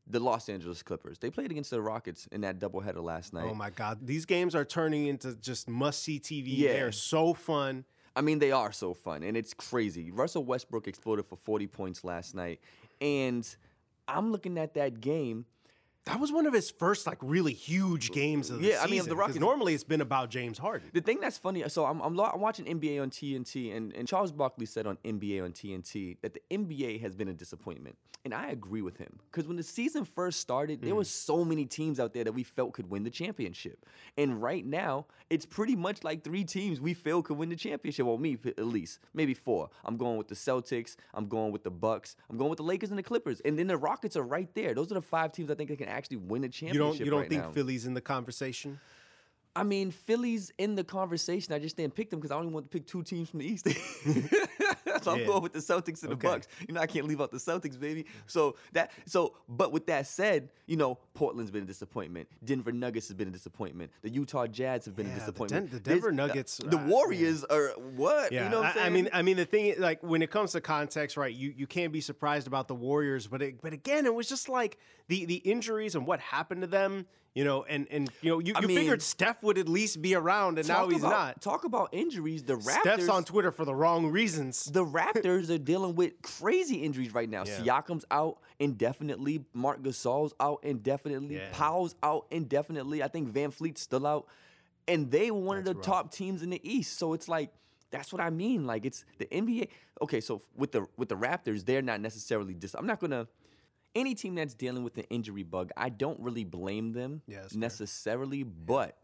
The 0.08 0.18
Los 0.18 0.48
Angeles 0.48 0.82
Clippers. 0.82 1.20
They 1.20 1.30
played 1.30 1.52
against 1.52 1.70
the 1.70 1.80
Rockets 1.80 2.26
in 2.32 2.40
that 2.40 2.58
doubleheader 2.58 3.02
last 3.02 3.32
oh 3.34 3.38
night. 3.38 3.48
Oh 3.48 3.54
my 3.54 3.70
God. 3.70 4.04
These 4.04 4.26
games 4.26 4.56
are 4.56 4.64
turning 4.64 5.06
into 5.06 5.36
just 5.36 5.68
must 5.68 6.02
see 6.02 6.18
TV. 6.18 6.48
Yeah. 6.48 6.72
They're 6.72 6.90
so 6.90 7.32
fun. 7.34 7.84
I 8.14 8.20
mean, 8.20 8.38
they 8.38 8.52
are 8.52 8.72
so 8.72 8.94
fun, 8.94 9.22
and 9.22 9.36
it's 9.36 9.54
crazy. 9.54 10.10
Russell 10.10 10.44
Westbrook 10.44 10.86
exploded 10.86 11.26
for 11.26 11.36
40 11.36 11.66
points 11.66 12.04
last 12.04 12.34
night, 12.34 12.60
and 13.00 13.48
I'm 14.06 14.30
looking 14.32 14.58
at 14.58 14.74
that 14.74 15.00
game. 15.00 15.46
That 16.04 16.18
was 16.18 16.32
one 16.32 16.46
of 16.46 16.52
his 16.52 16.70
first 16.70 17.06
like 17.06 17.18
really 17.20 17.52
huge 17.52 18.10
games 18.10 18.50
of 18.50 18.60
the 18.60 18.68
Yeah, 18.68 18.80
I 18.80 18.86
mean, 18.86 18.94
season. 18.94 19.10
the 19.10 19.16
Rockets- 19.16 19.38
normally 19.38 19.74
it's 19.74 19.84
been 19.84 20.00
about 20.00 20.30
James 20.30 20.58
Harden. 20.58 20.90
The 20.92 21.00
thing 21.00 21.20
that's 21.20 21.38
funny, 21.38 21.62
so 21.68 21.84
I'm, 21.84 22.00
I'm, 22.00 22.18
I'm 22.18 22.40
watching 22.40 22.64
NBA 22.64 23.00
on 23.00 23.10
TNT, 23.10 23.76
and, 23.76 23.94
and 23.94 24.08
Charles 24.08 24.32
Barkley 24.32 24.66
said 24.66 24.86
on 24.86 24.98
NBA 25.04 25.44
on 25.44 25.52
TNT 25.52 26.16
that 26.22 26.34
the 26.34 26.42
NBA 26.50 27.00
has 27.02 27.14
been 27.14 27.28
a 27.28 27.34
disappointment. 27.34 27.96
And 28.24 28.32
I 28.32 28.50
agree 28.50 28.82
with 28.82 28.98
him. 28.98 29.18
Because 29.30 29.48
when 29.48 29.56
the 29.56 29.64
season 29.64 30.04
first 30.04 30.38
started, 30.38 30.80
there 30.80 30.94
were 30.94 31.02
mm. 31.02 31.06
so 31.06 31.44
many 31.44 31.64
teams 31.64 31.98
out 31.98 32.14
there 32.14 32.22
that 32.22 32.32
we 32.32 32.44
felt 32.44 32.72
could 32.72 32.88
win 32.88 33.02
the 33.02 33.10
championship. 33.10 33.84
And 34.16 34.40
right 34.40 34.64
now, 34.64 35.06
it's 35.28 35.44
pretty 35.44 35.74
much 35.74 36.04
like 36.04 36.22
three 36.22 36.44
teams 36.44 36.80
we 36.80 36.94
feel 36.94 37.22
could 37.22 37.36
win 37.36 37.48
the 37.48 37.56
championship. 37.56 38.06
Well, 38.06 38.18
me 38.18 38.38
at 38.46 38.64
least. 38.64 39.00
Maybe 39.12 39.34
four. 39.34 39.70
I'm 39.84 39.96
going 39.96 40.18
with 40.18 40.28
the 40.28 40.36
Celtics, 40.36 40.94
I'm 41.14 41.26
going 41.26 41.50
with 41.50 41.64
the 41.64 41.70
Bucks, 41.70 42.14
I'm 42.30 42.36
going 42.36 42.50
with 42.50 42.58
the 42.58 42.62
Lakers 42.64 42.90
and 42.90 42.98
the 42.98 43.02
Clippers. 43.02 43.40
And 43.44 43.58
then 43.58 43.66
the 43.66 43.76
Rockets 43.76 44.16
are 44.16 44.22
right 44.22 44.48
there. 44.54 44.72
Those 44.72 44.92
are 44.92 44.94
the 44.94 45.02
five 45.02 45.32
teams 45.32 45.50
I 45.50 45.54
think 45.54 45.70
that 45.70 45.78
can 45.78 45.88
actually 45.92 46.18
win 46.18 46.42
the 46.42 46.48
championship 46.48 46.74
You 46.74 46.80
don't 46.80 46.98
you 47.00 47.10
don't 47.10 47.20
right 47.20 47.28
think 47.28 47.42
now. 47.42 47.50
Philly's 47.52 47.86
in 47.86 47.94
the 47.94 48.00
conversation? 48.00 48.78
I 49.54 49.64
mean, 49.64 49.90
Philly's 49.90 50.50
in 50.56 50.76
the 50.76 50.84
conversation. 50.84 51.52
I 51.52 51.58
just 51.58 51.76
didn't 51.76 51.94
pick 51.94 52.08
them 52.08 52.20
because 52.20 52.30
I 52.30 52.36
only 52.36 52.50
want 52.52 52.64
to 52.64 52.70
pick 52.70 52.86
two 52.86 53.02
teams 53.02 53.28
from 53.28 53.40
the 53.40 53.46
East. 53.46 53.68
so 55.02 55.12
I'm 55.12 55.26
going 55.26 55.42
with 55.42 55.52
the 55.52 55.58
Celtics 55.58 56.02
and 56.02 56.10
the 56.10 56.14
Okay. 56.14 56.26
Bucks. 56.26 56.48
You 56.66 56.72
know, 56.72 56.80
I 56.80 56.86
can't 56.86 57.06
leave 57.06 57.20
out 57.20 57.30
the 57.30 57.36
Celtics, 57.36 57.78
baby. 57.78 58.06
So 58.26 58.56
that 58.72 58.92
so, 59.04 59.34
but 59.50 59.70
with 59.70 59.84
that 59.86 60.06
said, 60.06 60.48
you 60.66 60.76
know, 60.76 60.98
Portland's 61.12 61.50
been 61.50 61.64
a 61.64 61.66
disappointment. 61.66 62.28
Denver 62.42 62.72
Nuggets 62.72 63.08
has 63.08 63.14
been 63.14 63.28
a 63.28 63.30
disappointment. 63.30 63.90
The 64.00 64.08
Utah 64.08 64.46
Jazz 64.46 64.86
have 64.86 64.96
been 64.96 65.06
Yeah, 65.06 65.12
a 65.12 65.14
the 65.16 65.20
disappointment. 65.20 65.70
Den- 65.70 65.74
the 65.82 65.90
Denver 65.90 66.12
Nuggets, 66.12 66.56
the 66.56 66.78
uh, 66.78 66.86
Warriors 66.86 67.44
are 67.44 67.68
what? 67.94 68.32
Yeah, 68.32 68.44
you 68.44 68.50
know 68.50 68.60
what 68.62 68.66
I, 68.66 68.68
I'm 68.68 68.74
saying? 68.74 68.86
I 68.86 68.90
mean, 68.90 69.08
I 69.12 69.22
mean, 69.22 69.36
the 69.36 69.44
thing, 69.44 69.66
is, 69.66 69.78
like, 69.78 70.02
when 70.02 70.22
it 70.22 70.30
comes 70.30 70.52
to 70.52 70.62
context, 70.62 71.18
right? 71.18 71.34
You 71.34 71.52
you 71.54 71.66
can't 71.66 71.92
be 71.92 72.00
surprised 72.00 72.46
about 72.46 72.68
the 72.68 72.74
Warriors, 72.74 73.26
but 73.26 73.42
it, 73.42 73.60
but 73.60 73.74
again, 73.74 74.06
it 74.06 74.14
was 74.14 74.30
just 74.30 74.48
like 74.48 74.78
the 75.12 75.24
the 75.26 75.36
injuries 75.36 75.94
and 75.94 76.06
what 76.06 76.20
happened 76.20 76.62
to 76.62 76.66
them, 76.66 77.06
you 77.34 77.44
know, 77.44 77.64
and 77.64 77.86
and 77.90 78.10
you 78.22 78.30
know, 78.30 78.38
you, 78.38 78.54
you 78.60 78.66
mean- 78.66 78.76
figured 78.78 79.02
Steph 79.02 79.42
would 79.42 79.58
at 79.58 79.68
least 79.68 80.00
be 80.00 80.14
around, 80.14 80.58
and 80.58 80.66
now 80.66 80.88
he's 80.88 81.00
about- 81.00 81.10
not. 81.10 81.42
Talk 81.42 81.64
about 81.64 81.90
injuries. 81.92 82.42
The 82.42 82.54
Raptors. 82.56 82.80
Steph's 82.80 83.08
on 83.08 83.24
Twitter 83.24 83.50
for 83.52 83.64
the 83.66 83.74
wrong 83.74 84.06
reasons. 84.06 84.64
the 84.64 84.84
Raptors 84.84 85.50
are 85.50 85.58
dealing 85.58 85.94
with 85.94 86.20
crazy 86.22 86.76
injuries 86.76 87.12
right 87.12 87.28
now. 87.28 87.44
Yeah. 87.46 87.58
Siakam's 87.60 88.06
out 88.10 88.38
indefinitely. 88.58 89.44
Marc 89.52 89.82
Gasol's 89.82 90.32
out 90.40 90.60
indefinitely. 90.62 91.36
Yeah. 91.36 91.48
Powell's 91.52 91.94
out 92.02 92.26
indefinitely. 92.30 93.02
I 93.02 93.08
think 93.08 93.32
VanVleet's 93.32 93.82
still 93.82 94.06
out. 94.06 94.26
And 94.88 95.10
they 95.10 95.30
were 95.30 95.40
one 95.40 95.58
of 95.58 95.64
the 95.64 95.74
That's 95.74 95.86
top 95.86 96.10
teams 96.12 96.42
in 96.42 96.50
the 96.50 96.60
East. 96.68 96.98
So 96.98 97.12
it's 97.12 97.28
like 97.28 97.50
that's 97.90 98.12
what 98.12 98.22
I 98.22 98.30
mean. 98.30 98.66
Like 98.66 98.86
it's 98.86 99.04
the 99.18 99.26
NBA. 99.26 99.68
Okay, 100.00 100.20
so 100.20 100.40
with 100.56 100.72
the 100.72 100.86
with 100.96 101.08
the 101.08 101.16
Raptors, 101.16 101.64
they're 101.64 101.82
not 101.82 102.00
necessarily 102.00 102.54
dis. 102.54 102.74
I'm 102.74 102.86
not 102.86 102.98
gonna. 102.98 103.28
Any 103.94 104.14
team 104.14 104.34
that's 104.34 104.54
dealing 104.54 104.84
with 104.84 104.96
an 104.98 105.04
injury 105.10 105.42
bug, 105.42 105.70
I 105.76 105.88
don't 105.90 106.18
really 106.20 106.44
blame 106.44 106.92
them 106.92 107.22
Yeah, 107.26 107.46
fair. 107.46 107.58
necessarily, 107.60 108.42
but 108.42 108.96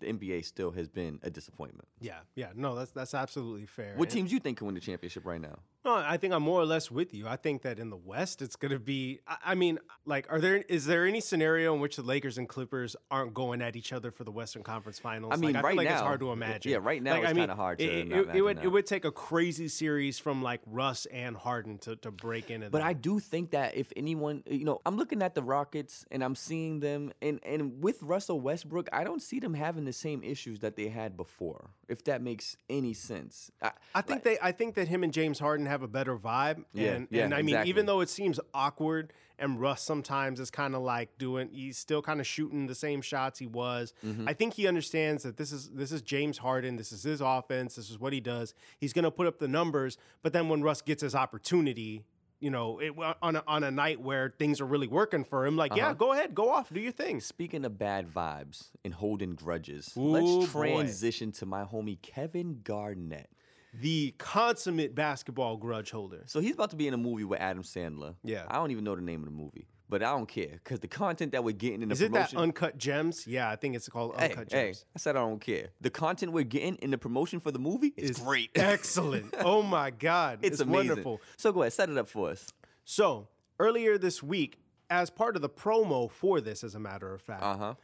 the 0.00 0.06
NBA 0.12 0.44
still 0.44 0.72
has 0.72 0.88
been 0.88 1.20
a 1.22 1.30
disappointment. 1.30 1.86
Yeah, 2.00 2.18
yeah, 2.34 2.48
no, 2.56 2.74
that's 2.74 2.90
that's 2.90 3.14
absolutely 3.14 3.66
fair. 3.66 3.94
What 3.96 4.08
And- 4.08 4.12
teams 4.12 4.32
you 4.32 4.40
think 4.40 4.58
can 4.58 4.66
win 4.66 4.74
the 4.74 4.80
championship 4.80 5.24
right 5.24 5.40
now? 5.40 5.58
No, 5.84 5.94
I 5.94 6.16
think 6.16 6.32
I'm 6.32 6.42
more 6.44 6.60
or 6.60 6.64
less 6.64 6.90
with 6.92 7.12
you. 7.12 7.26
I 7.26 7.34
think 7.36 7.62
that 7.62 7.78
in 7.80 7.90
the 7.90 7.96
West, 7.96 8.40
it's 8.40 8.54
going 8.54 8.70
to 8.72 8.78
be. 8.78 9.18
I- 9.26 9.54
mean, 9.56 9.78
like, 10.06 10.26
are 10.30 10.40
there 10.40 10.56
is 10.68 10.86
there 10.86 11.06
any 11.06 11.20
scenario 11.20 11.74
in 11.74 11.80
which 11.80 11.96
the 11.96 12.02
Lakers 12.02 12.38
and 12.38 12.48
Clippers 12.48 12.94
aren't 13.10 13.34
going 13.34 13.60
at 13.62 13.74
each 13.76 13.92
other 13.92 14.10
for 14.10 14.24
the 14.24 14.30
Western 14.30 14.62
Conference 14.62 14.98
Finals? 14.98 15.32
I 15.32 15.36
mean, 15.36 15.52
like, 15.52 15.56
I 15.56 15.60
feel 15.60 15.68
right 15.68 15.76
like 15.76 15.88
it's 15.90 16.00
hard 16.00 16.20
to 16.20 16.30
imagine. 16.32 16.72
yeah, 16.72 16.78
right 16.80 17.02
now 17.02 17.12
Like, 17.14 17.22
it's 17.22 17.30
I 17.30 17.32
mean, 17.32 17.42
kinda 17.42 17.54
hard 17.56 17.78
to 17.80 17.84
It, 17.84 18.12
it- 18.12 18.36
it 18.36 18.42
would 18.42 18.56
that. 18.58 18.64
it 18.64 18.68
would 18.68 18.86
take 18.86 19.04
a 19.04 19.10
crazy 19.12 19.68
series 19.68 20.18
from 20.18 20.42
like 20.42 20.60
Russ 20.66 21.06
and 21.06 21.36
Harden 21.36 21.78
to, 21.78 21.96
to 21.96 22.10
break 22.10 22.50
into. 22.50 22.70
But. 22.70 22.82
I 22.82 22.92
do 22.92 23.18
think 23.20 23.50
that 23.50 23.76
if 23.76 23.92
anyone, 23.96 24.42
uh, 24.50 24.54
you 24.54 24.64
know, 24.64 24.80
I'm 24.86 24.96
looking 24.96 25.22
at 25.22 25.34
the 25.34 25.42
Rockets 25.42 26.04
and 26.10 26.22
I'm 26.22 26.34
seeing 26.34 26.80
them, 26.80 27.12
and 27.20 27.40
and 27.44 27.82
with 27.82 28.02
Russell 28.02 28.40
Westbrook, 28.40 28.88
I 28.92 29.02
don't 29.04 29.22
see 29.22 29.40
them 29.40 29.54
having 29.54 29.84
the 29.84 29.92
same 29.92 30.22
issues 30.22 30.60
that 30.60 30.76
they 30.76 30.88
had 30.88 31.16
before. 31.16 31.70
If 31.88 32.04
that 32.04 32.22
makes 32.22 32.56
any 32.70 32.94
sense. 32.94 33.50
I, 33.60 33.72
I 33.94 34.00
think 34.00 34.22
they 34.22 34.38
I 34.40 34.52
think 34.52 34.74
that 34.76 34.88
him 34.88 35.02
and 35.04 35.12
James 35.12 35.38
Harden 35.38 35.66
have 35.72 35.82
a 35.82 35.88
better 35.88 36.16
vibe. 36.16 36.64
Yeah, 36.72 36.90
and, 36.92 37.08
yeah, 37.10 37.24
and 37.24 37.34
I 37.34 37.38
mean, 37.38 37.50
exactly. 37.56 37.70
even 37.70 37.86
though 37.86 38.00
it 38.00 38.08
seems 38.08 38.38
awkward 38.54 39.12
and 39.38 39.60
Russ 39.60 39.82
sometimes 39.82 40.38
is 40.38 40.50
kind 40.50 40.74
of 40.76 40.82
like 40.82 41.18
doing 41.18 41.48
he's 41.52 41.76
still 41.76 42.00
kind 42.00 42.20
of 42.20 42.26
shooting 42.26 42.66
the 42.68 42.74
same 42.74 43.02
shots 43.02 43.38
he 43.40 43.46
was. 43.46 43.92
Mm-hmm. 44.06 44.28
I 44.28 44.34
think 44.34 44.54
he 44.54 44.66
understands 44.68 45.24
that 45.24 45.36
this 45.36 45.50
is 45.50 45.70
this 45.70 45.90
is 45.90 46.00
James 46.02 46.38
Harden, 46.38 46.76
this 46.76 46.92
is 46.92 47.02
his 47.02 47.20
offense, 47.20 47.74
this 47.74 47.90
is 47.90 47.98
what 47.98 48.12
he 48.12 48.20
does. 48.20 48.54
He's 48.78 48.92
gonna 48.92 49.10
put 49.10 49.26
up 49.26 49.38
the 49.40 49.48
numbers, 49.48 49.98
but 50.22 50.32
then 50.32 50.48
when 50.48 50.62
Russ 50.62 50.80
gets 50.82 51.02
his 51.02 51.14
opportunity, 51.14 52.04
you 52.40 52.50
know, 52.50 52.78
it, 52.80 52.92
on 53.22 53.36
a, 53.36 53.42
on 53.46 53.64
a 53.64 53.70
night 53.70 54.00
where 54.00 54.34
things 54.38 54.60
are 54.60 54.66
really 54.66 54.88
working 54.88 55.22
for 55.24 55.46
him, 55.46 55.56
like, 55.56 55.70
Uh-huh. 55.72 55.80
yeah, 55.80 55.94
go 55.94 56.12
ahead, 56.12 56.34
go 56.34 56.50
off, 56.50 56.72
do 56.72 56.80
your 56.80 56.90
thing. 56.90 57.20
Speaking 57.20 57.64
of 57.64 57.78
bad 57.78 58.12
vibes 58.12 58.70
and 58.84 58.92
holding 58.92 59.34
grudges, 59.34 59.92
Ooh, 59.96 60.00
let's 60.10 60.52
boy. 60.52 60.72
transition 60.74 61.30
to 61.32 61.46
my 61.46 61.62
homie 61.64 62.00
Kevin 62.02 62.60
Garnett. 62.64 63.30
The 63.74 64.14
consummate 64.18 64.94
basketball 64.94 65.56
grudge 65.56 65.90
holder. 65.90 66.22
So 66.26 66.40
he's 66.40 66.54
about 66.54 66.70
to 66.70 66.76
be 66.76 66.88
in 66.88 66.94
a 66.94 66.98
movie 66.98 67.24
with 67.24 67.40
Adam 67.40 67.62
Sandler. 67.62 68.14
Yeah. 68.22 68.44
I 68.48 68.56
don't 68.56 68.70
even 68.70 68.84
know 68.84 68.94
the 68.94 69.02
name 69.02 69.20
of 69.20 69.26
the 69.26 69.34
movie, 69.34 69.66
but 69.88 70.02
I 70.02 70.10
don't 70.10 70.28
care 70.28 70.60
because 70.62 70.80
the 70.80 70.88
content 70.88 71.32
that 71.32 71.42
we're 71.42 71.52
getting 71.52 71.80
in 71.82 71.88
the 71.88 71.94
Is 71.94 72.02
it 72.02 72.12
that 72.12 72.30
promotion. 72.30 72.38
uncut 72.38 72.76
gems? 72.76 73.26
Yeah, 73.26 73.48
I 73.48 73.56
think 73.56 73.74
it's 73.74 73.88
called 73.88 74.14
hey, 74.18 74.30
uncut 74.30 74.52
hey, 74.52 74.66
gems. 74.66 74.84
I 74.94 74.98
said 74.98 75.16
I 75.16 75.20
don't 75.20 75.40
care. 75.40 75.68
The 75.80 75.90
content 75.90 76.32
we're 76.32 76.44
getting 76.44 76.74
in 76.76 76.90
the 76.90 76.98
promotion 76.98 77.40
for 77.40 77.50
the 77.50 77.58
movie 77.58 77.94
is, 77.96 78.18
great. 78.18 78.50
Excellent. 78.54 79.34
Oh 79.38 79.62
my 79.62 79.90
God. 79.90 80.40
it's, 80.42 80.60
amazing. 80.60 80.88
wonderful. 80.88 81.20
So 81.38 81.50
go 81.52 81.62
ahead, 81.62 81.72
set 81.72 81.88
it 81.88 81.96
up 81.96 82.08
for 82.08 82.28
us. 82.30 82.46
So, 82.84 83.28
earlier 83.58 83.96
this 83.96 84.22
week, 84.22 84.58
as 84.90 85.08
part 85.08 85.36
of 85.36 85.40
the 85.42 85.48
promo 85.48 86.10
for 86.10 86.40
this, 86.42 86.62
as 86.62 86.74
a 86.74 86.78
matter 86.80 87.14
of 87.14 87.22
fact, 87.22 87.42
Uh 87.42 87.56
huh. 87.56 87.74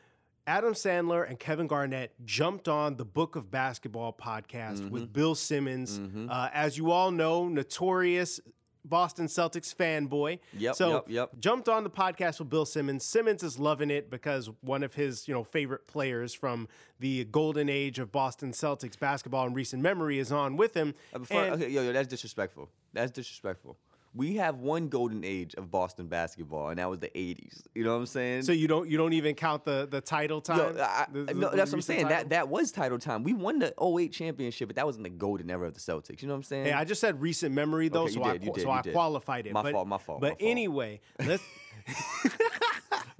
Adam 0.49 0.73
Sandler 0.73 1.29
and 1.29 1.39
Kevin 1.39 1.67
Garnett 1.67 2.15
jumped 2.25 2.69
on 2.69 2.97
the 2.97 3.05
Book 3.05 3.37
of 3.37 3.51
Basketball 3.51 4.15
podcast 4.15 4.79
Mm-hmm. 4.79 4.89
with 4.91 5.13
Bill 5.13 5.35
Simmons. 5.35 6.01
Uh, 6.31 6.49
as 6.55 6.79
you 6.79 6.91
all 6.91 7.11
know, 7.11 7.49
notorious 7.49 8.41
Boston 8.85 9.27
Celtics 9.27 9.75
fanboy. 9.77 10.39
Yep, 10.57 10.75
So 10.75 10.91
yep, 10.91 11.05
yep. 11.09 11.31
jumped 11.39 11.69
on 11.69 11.85
the 11.85 11.91
podcast 11.91 12.39
with 12.39 12.49
Bill 12.49 12.65
Simmons. 12.65 13.05
Simmons 13.05 13.43
is 13.43 13.59
loving 13.59 13.91
it 13.91 14.09
because 14.11 14.49
one 14.63 14.83
of 14.83 14.95
his, 14.95 15.29
you 15.29 15.35
know, 15.35 15.45
favorite 15.45 15.87
players 15.87 16.33
from 16.33 16.67
the 16.99 17.25
golden 17.27 17.69
age 17.69 17.99
of 17.99 18.11
Boston 18.11 18.53
Celtics 18.53 18.99
basketball 18.99 19.47
in 19.47 19.53
recent 19.53 19.83
memory 19.83 20.19
is 20.19 20.33
on 20.33 20.57
with 20.57 20.73
him. 20.73 20.95
Uh, 21.13 21.19
Before, 21.19 21.45
And- 21.45 21.55
okay, 21.63 21.69
yo, 21.71 21.83
yo, 21.83 21.93
that's 21.93 22.09
disrespectful. 22.09 22.71
That's 22.95 23.13
disrespectful. 23.13 23.77
We 24.19 24.35
have 24.35 24.57
one 24.59 24.89
golden 24.89 25.23
age 25.25 25.55
of 25.55 25.71
Boston 25.71 26.09
basketball, 26.09 26.71
and 26.71 26.79
that 26.81 26.91
was 26.91 26.99
the 26.99 27.09
'80s. 27.11 27.63
You 27.77 27.85
know 27.85 27.93
what 27.93 28.01
I'm 28.01 28.07
saying? 28.07 28.43
So 28.43 28.51
you 28.51 28.67
don't 28.67 28.91
you 28.91 28.99
don't 28.99 29.13
even 29.13 29.37
count 29.37 29.65
the 29.65 29.87
the 29.89 30.01
title 30.01 30.41
time? 30.41 30.59
Yo, 30.77 30.83
I, 30.83 31.07
The- 31.13 31.23
the- 31.25 31.35
no, 31.35 31.51
the 31.51 31.57
that's 31.57 31.71
what 31.71 31.77
I'm 31.77 31.83
saying. 31.83 32.03
title? 32.03 32.19
That 32.19 32.29
that 32.31 32.49
was 32.49 32.73
title 32.73 32.99
time. 32.99 33.23
We 33.23 33.33
won 33.33 33.61
the 33.61 33.73
08 33.81 34.13
championship, 34.13 34.69
but 34.69 34.75
that 34.77 34.85
wasn't 34.87 35.05
the 35.05 35.11
golden 35.11 35.49
era 35.51 35.69
of 35.69 35.75
the 35.75 35.81
Celtics. 35.81 36.21
You 36.21 36.27
know 36.29 36.35
what 36.35 36.39
I'm 36.39 36.43
saying? 36.43 36.65
Hey, 36.67 36.73
I 36.73 36.85
just 36.85 37.01
said 37.01 37.21
recent 37.23 37.55
memory 37.55 37.89
though, 37.89 38.03
Okay, 38.03 38.15
so 38.15 38.25
I 38.25 38.33
did, 38.33 38.43
qua- 38.43 38.55
did, 38.55 38.63
so 38.65 38.71
I 38.71 38.83
did. 38.83 38.93
qualified 38.93 39.47
it. 39.47 39.53
My 39.53 39.63
but, 39.63 39.73
fault, 39.73 39.87
my 39.87 39.99
fault, 39.99 40.21
But 40.21 40.27
my 40.27 40.31
fault. 40.31 40.43
anyway, 40.51 41.01
let's. 41.25 41.43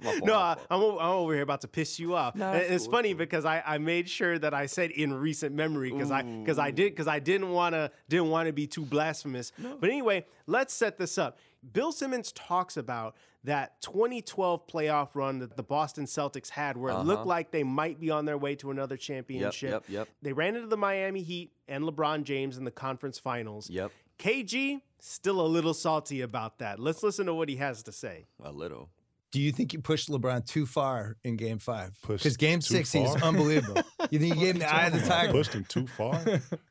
My 0.01 0.11
fault, 0.11 0.23
no, 0.25 0.35
I, 0.35 0.57
I'm, 0.69 0.81
o- 0.81 0.97
I'm 0.99 1.09
over 1.11 1.33
here 1.33 1.43
about 1.43 1.61
to 1.61 1.67
piss 1.67 1.99
you 1.99 2.15
off. 2.15 2.35
No, 2.35 2.51
And 2.51 2.73
it's 2.73 2.85
cool, 2.85 2.93
funny 2.93 3.13
because 3.13 3.45
I, 3.45 3.61
I 3.65 3.77
made 3.79 4.07
sure 4.09 4.39
that 4.39 4.53
I 4.53 4.65
said 4.65 4.91
in 4.91 5.13
recent 5.13 5.53
memory 5.55 5.91
because 5.91 6.11
I 6.11 6.21
because 6.21 6.57
I 6.59 6.71
did 6.71 6.91
because 6.93 7.07
I 7.07 7.19
didn't 7.19 7.49
want 7.49 7.73
to 7.75 7.91
didn't 8.07 8.29
want 8.29 8.47
to 8.47 8.53
be 8.53 8.65
too 8.67 8.83
blasphemous. 8.85 9.51
But 9.79 9.89
anyway, 9.89 10.25
let's 10.47 10.73
set 10.73 10.97
this 10.97 11.17
up. 11.17 11.37
Bill 11.73 11.91
Simmons 11.91 12.31
talks 12.31 12.77
about 12.77 13.15
that 13.43 13.81
2012 13.81 14.67
playoff 14.67 15.09
run 15.15 15.39
that 15.39 15.55
the 15.57 15.63
Boston 15.63 16.05
Celtics 16.05 16.49
had, 16.49 16.77
where 16.77 16.93
it 16.93 16.99
looked 16.99 17.25
like 17.25 17.51
they 17.51 17.63
might 17.63 17.99
be 17.99 18.09
on 18.11 18.25
their 18.25 18.37
way 18.37 18.55
to 18.55 18.71
another 18.71 18.97
championship. 18.97 19.73
Uh-huh. 19.73 19.83
yep. 19.89 20.07
They 20.21 20.33
ran 20.33 20.55
into 20.55 20.67
the 20.67 20.77
Miami 20.77 21.21
Heat 21.21 21.51
and 21.67 21.83
LeBron 21.83 22.23
James 22.23 22.57
in 22.57 22.63
the 22.63 22.71
conference 22.71 23.17
finals. 23.19 23.69
Yep. 23.69 23.91
KG 24.17 24.81
still 24.99 25.39
a 25.39 25.47
little 25.47 25.73
salty 25.73 26.21
about 26.21 26.59
that. 26.59 26.79
Let's 26.79 27.03
listen 27.03 27.25
to 27.27 27.33
what 27.33 27.47
he 27.49 27.55
has 27.57 27.83
to 27.83 27.91
say. 27.91 28.25
a 28.43 28.51
little. 28.51 28.89
Do 29.31 29.39
you 29.39 29.51
think 29.51 29.73
you 29.73 29.79
pushed 29.79 30.09
LeBron 30.09 30.45
too 30.47 30.65
far 30.65 31.15
in 31.23 31.35
Game 31.35 31.59
Five? 31.59 31.91
Pushed 32.01 32.23
Because 32.23 32.37
Game 32.37 32.59
too 32.61 32.73
Six, 32.75 32.91
he's 32.91 33.07
far? 33.15 33.29
unbelievable. 33.29 33.83
You 34.09 34.17
think 34.19 34.33
you 34.35 34.41
gave 34.41 34.55
him 34.55 34.59
the 34.59 34.73
eye 34.73 34.87
of 34.87 34.93
the 34.93 35.01
tiger? 35.07 35.31
Pushed 35.31 35.53
him 35.53 35.65
too 35.65 35.85
far. 35.85 36.19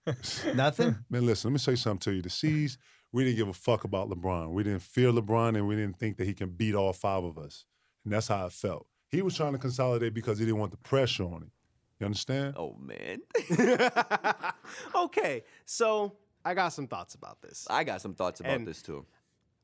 Nothing. 0.55 0.97
Man, 1.09 1.25
listen, 1.25 1.51
let 1.51 1.53
me 1.53 1.59
say 1.59 1.77
something 1.77 2.01
to 2.01 2.13
you. 2.17 2.23
The 2.23 2.31
C's, 2.31 2.77
we 3.13 3.25
didn't 3.25 3.37
give 3.37 3.49
a 3.49 3.53
fuck 3.53 3.85
about 3.85 4.11
LeBron. 4.11 4.51
We 4.51 4.65
didn't 4.65 4.83
fear 4.83 5.13
LeBron 5.13 5.57
and 5.57 5.69
we 5.69 5.77
didn't 5.77 5.99
think 5.99 6.17
that 6.17 6.27
he 6.27 6.35
can 6.35 6.51
beat 6.51 6.75
all 6.75 6.93
five 6.93 7.23
of 7.23 7.39
us. 7.39 7.65
And 8.05 8.13
that's 8.13 8.27
how 8.29 8.47
it 8.47 8.53
felt. 8.53 8.87
He 9.11 9.23
was 9.23 9.37
trying 9.37 9.53
to 9.53 9.59
consolidate 9.59 10.13
because 10.13 10.39
he 10.39 10.45
didn't 10.45 10.59
want 10.61 10.73
the 10.73 10.79
pressure 10.79 11.25
on 11.25 11.43
him. 11.43 11.51
You 12.01 12.07
understand? 12.07 12.55
Oh 12.57 12.77
man, 12.81 13.21
okay, 14.95 15.43
so 15.65 16.13
I 16.45 16.55
got 16.55 16.69
some 16.69 16.87
thoughts 16.87 17.15
about 17.15 17.41
this. 17.43 17.67
I 17.71 17.85
got 17.85 18.01
some 18.01 18.15
thoughts 18.15 18.41
about 18.41 18.53
And- 18.53 18.67
this 18.69 18.83
too. 18.83 19.05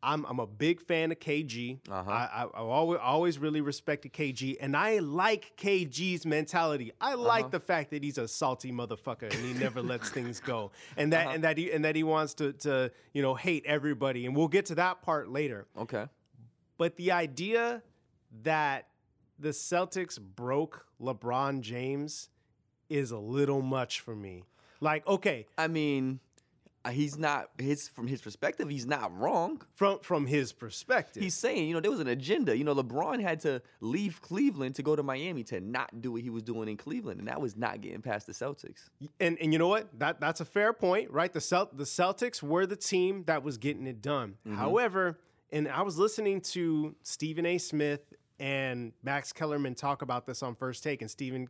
I'm 0.05 0.25
I'm 0.27 0.39
a 0.39 0.47
big 0.47 0.81
fan 0.81 1.11
of 1.11 1.19
KG. 1.19 1.79
Uh-huh. 1.91 2.11
I, 2.11 2.29
I 2.33 2.43
I 2.45 2.61
always 2.61 3.01
always 3.03 3.39
really 3.39 3.61
respected 3.61 4.13
KG, 4.13 4.57
and 4.61 4.77
I 4.77 4.99
like 4.99 5.55
KG's 5.57 6.27
mentality. 6.27 6.93
I 7.01 7.15
like 7.15 7.51
the 7.51 7.61
fact 7.61 7.91
that 7.91 8.05
he's 8.05 8.19
a 8.19 8.29
salty 8.29 8.71
motherfucker 8.71 9.35
and 9.35 9.45
he 9.45 9.55
never 9.65 9.83
lets 9.83 10.11
things 10.11 10.41
go, 10.41 10.71
and 10.97 11.13
that 11.13 11.35
and 11.35 11.45
that 11.45 11.59
he 11.59 11.73
and 11.73 11.85
that 11.85 11.97
he 11.97 12.03
wants 12.03 12.35
to 12.35 12.53
to 12.53 12.93
you 13.13 13.23
know 13.23 13.35
hate 13.35 13.65
everybody, 13.67 14.27
and 14.27 14.37
we'll 14.37 14.49
get 14.49 14.67
to 14.67 14.75
that 14.77 15.03
part 15.03 15.29
later. 15.29 15.67
Okay. 15.79 16.07
But 16.77 16.97
the 16.97 17.13
idea 17.13 17.83
that 18.43 18.89
the 19.39 19.51
Celtics 19.51 20.21
broke 20.21 20.87
LeBron 21.01 21.61
James 21.61 22.29
is 22.89 23.11
a 23.11 23.19
little 23.19 23.63
much 23.63 24.01
for 24.01 24.15
me. 24.15 24.45
Like, 24.81 25.07
okay, 25.07 25.47
I 25.57 25.69
mean, 25.69 26.21
he's 26.91 27.17
not 27.19 27.51
his 27.59 27.89
from 27.89 28.07
his 28.07 28.21
perspective. 28.21 28.69
He's 28.69 28.87
not 28.87 29.17
wrong. 29.19 29.63
from 29.75 30.01
from 30.01 30.27
his 30.27 30.53
perspective, 30.53 31.23
He's 31.23 31.35
saying, 31.35 31.69
you 31.69 31.75
know, 31.75 31.81
there 31.81 31.91
was 31.91 32.01
an 32.01 32.09
agenda. 32.09 32.57
You 32.57 32.65
know, 32.65 32.75
LeBron 32.75 33.21
had 33.21 33.41
to 33.41 33.63
leave 33.81 34.21
Cleveland 34.21 34.75
to 34.77 34.83
go 34.83 34.95
to 34.95 35.03
Miami 35.03 35.43
to 35.45 35.61
not 35.61 36.01
do 36.03 36.13
what 36.13 36.23
he 36.23 36.31
was 36.31 36.43
doing 36.43 36.69
in 36.69 36.77
Cleveland, 36.77 37.21
and 37.21 37.29
that 37.29 37.41
was 37.41 37.57
not 37.57 37.81
getting 37.81 38.03
past 38.03 38.27
the 38.27 38.33
Celtics. 38.33 38.89
and 39.21 39.39
and 39.41 39.53
you 39.53 39.59
know 39.59 39.69
what? 39.69 39.99
That 39.99 40.21
that's 40.21 40.41
a 40.41 40.45
fair 40.45 40.73
point, 40.73 41.11
right? 41.11 41.33
The 41.33 41.41
Celt- 41.41 41.77
the 41.77 41.85
Celtics 41.85 42.43
were 42.43 42.67
the 42.67 42.77
team 42.77 43.25
that 43.27 43.43
was 43.43 43.59
getting 43.59 43.87
it 43.87 44.03
done. 44.03 44.37
Mm-hmm. 44.47 44.57
However, 44.57 45.19
and 45.53 45.69
I 45.69 45.83
was 45.83 45.99
listening 45.99 46.41
to 46.41 46.95
Stephen 47.03 47.47
A. 47.47 47.59
Smith 47.59 48.01
and 48.41 48.93
Max 49.03 49.33
Kellerman 49.33 49.75
talk 49.77 50.03
about 50.03 50.27
this 50.27 50.43
on 50.43 50.55
First 50.57 50.83
Take, 50.83 51.01
and 51.01 51.11
Stephen 51.11 51.49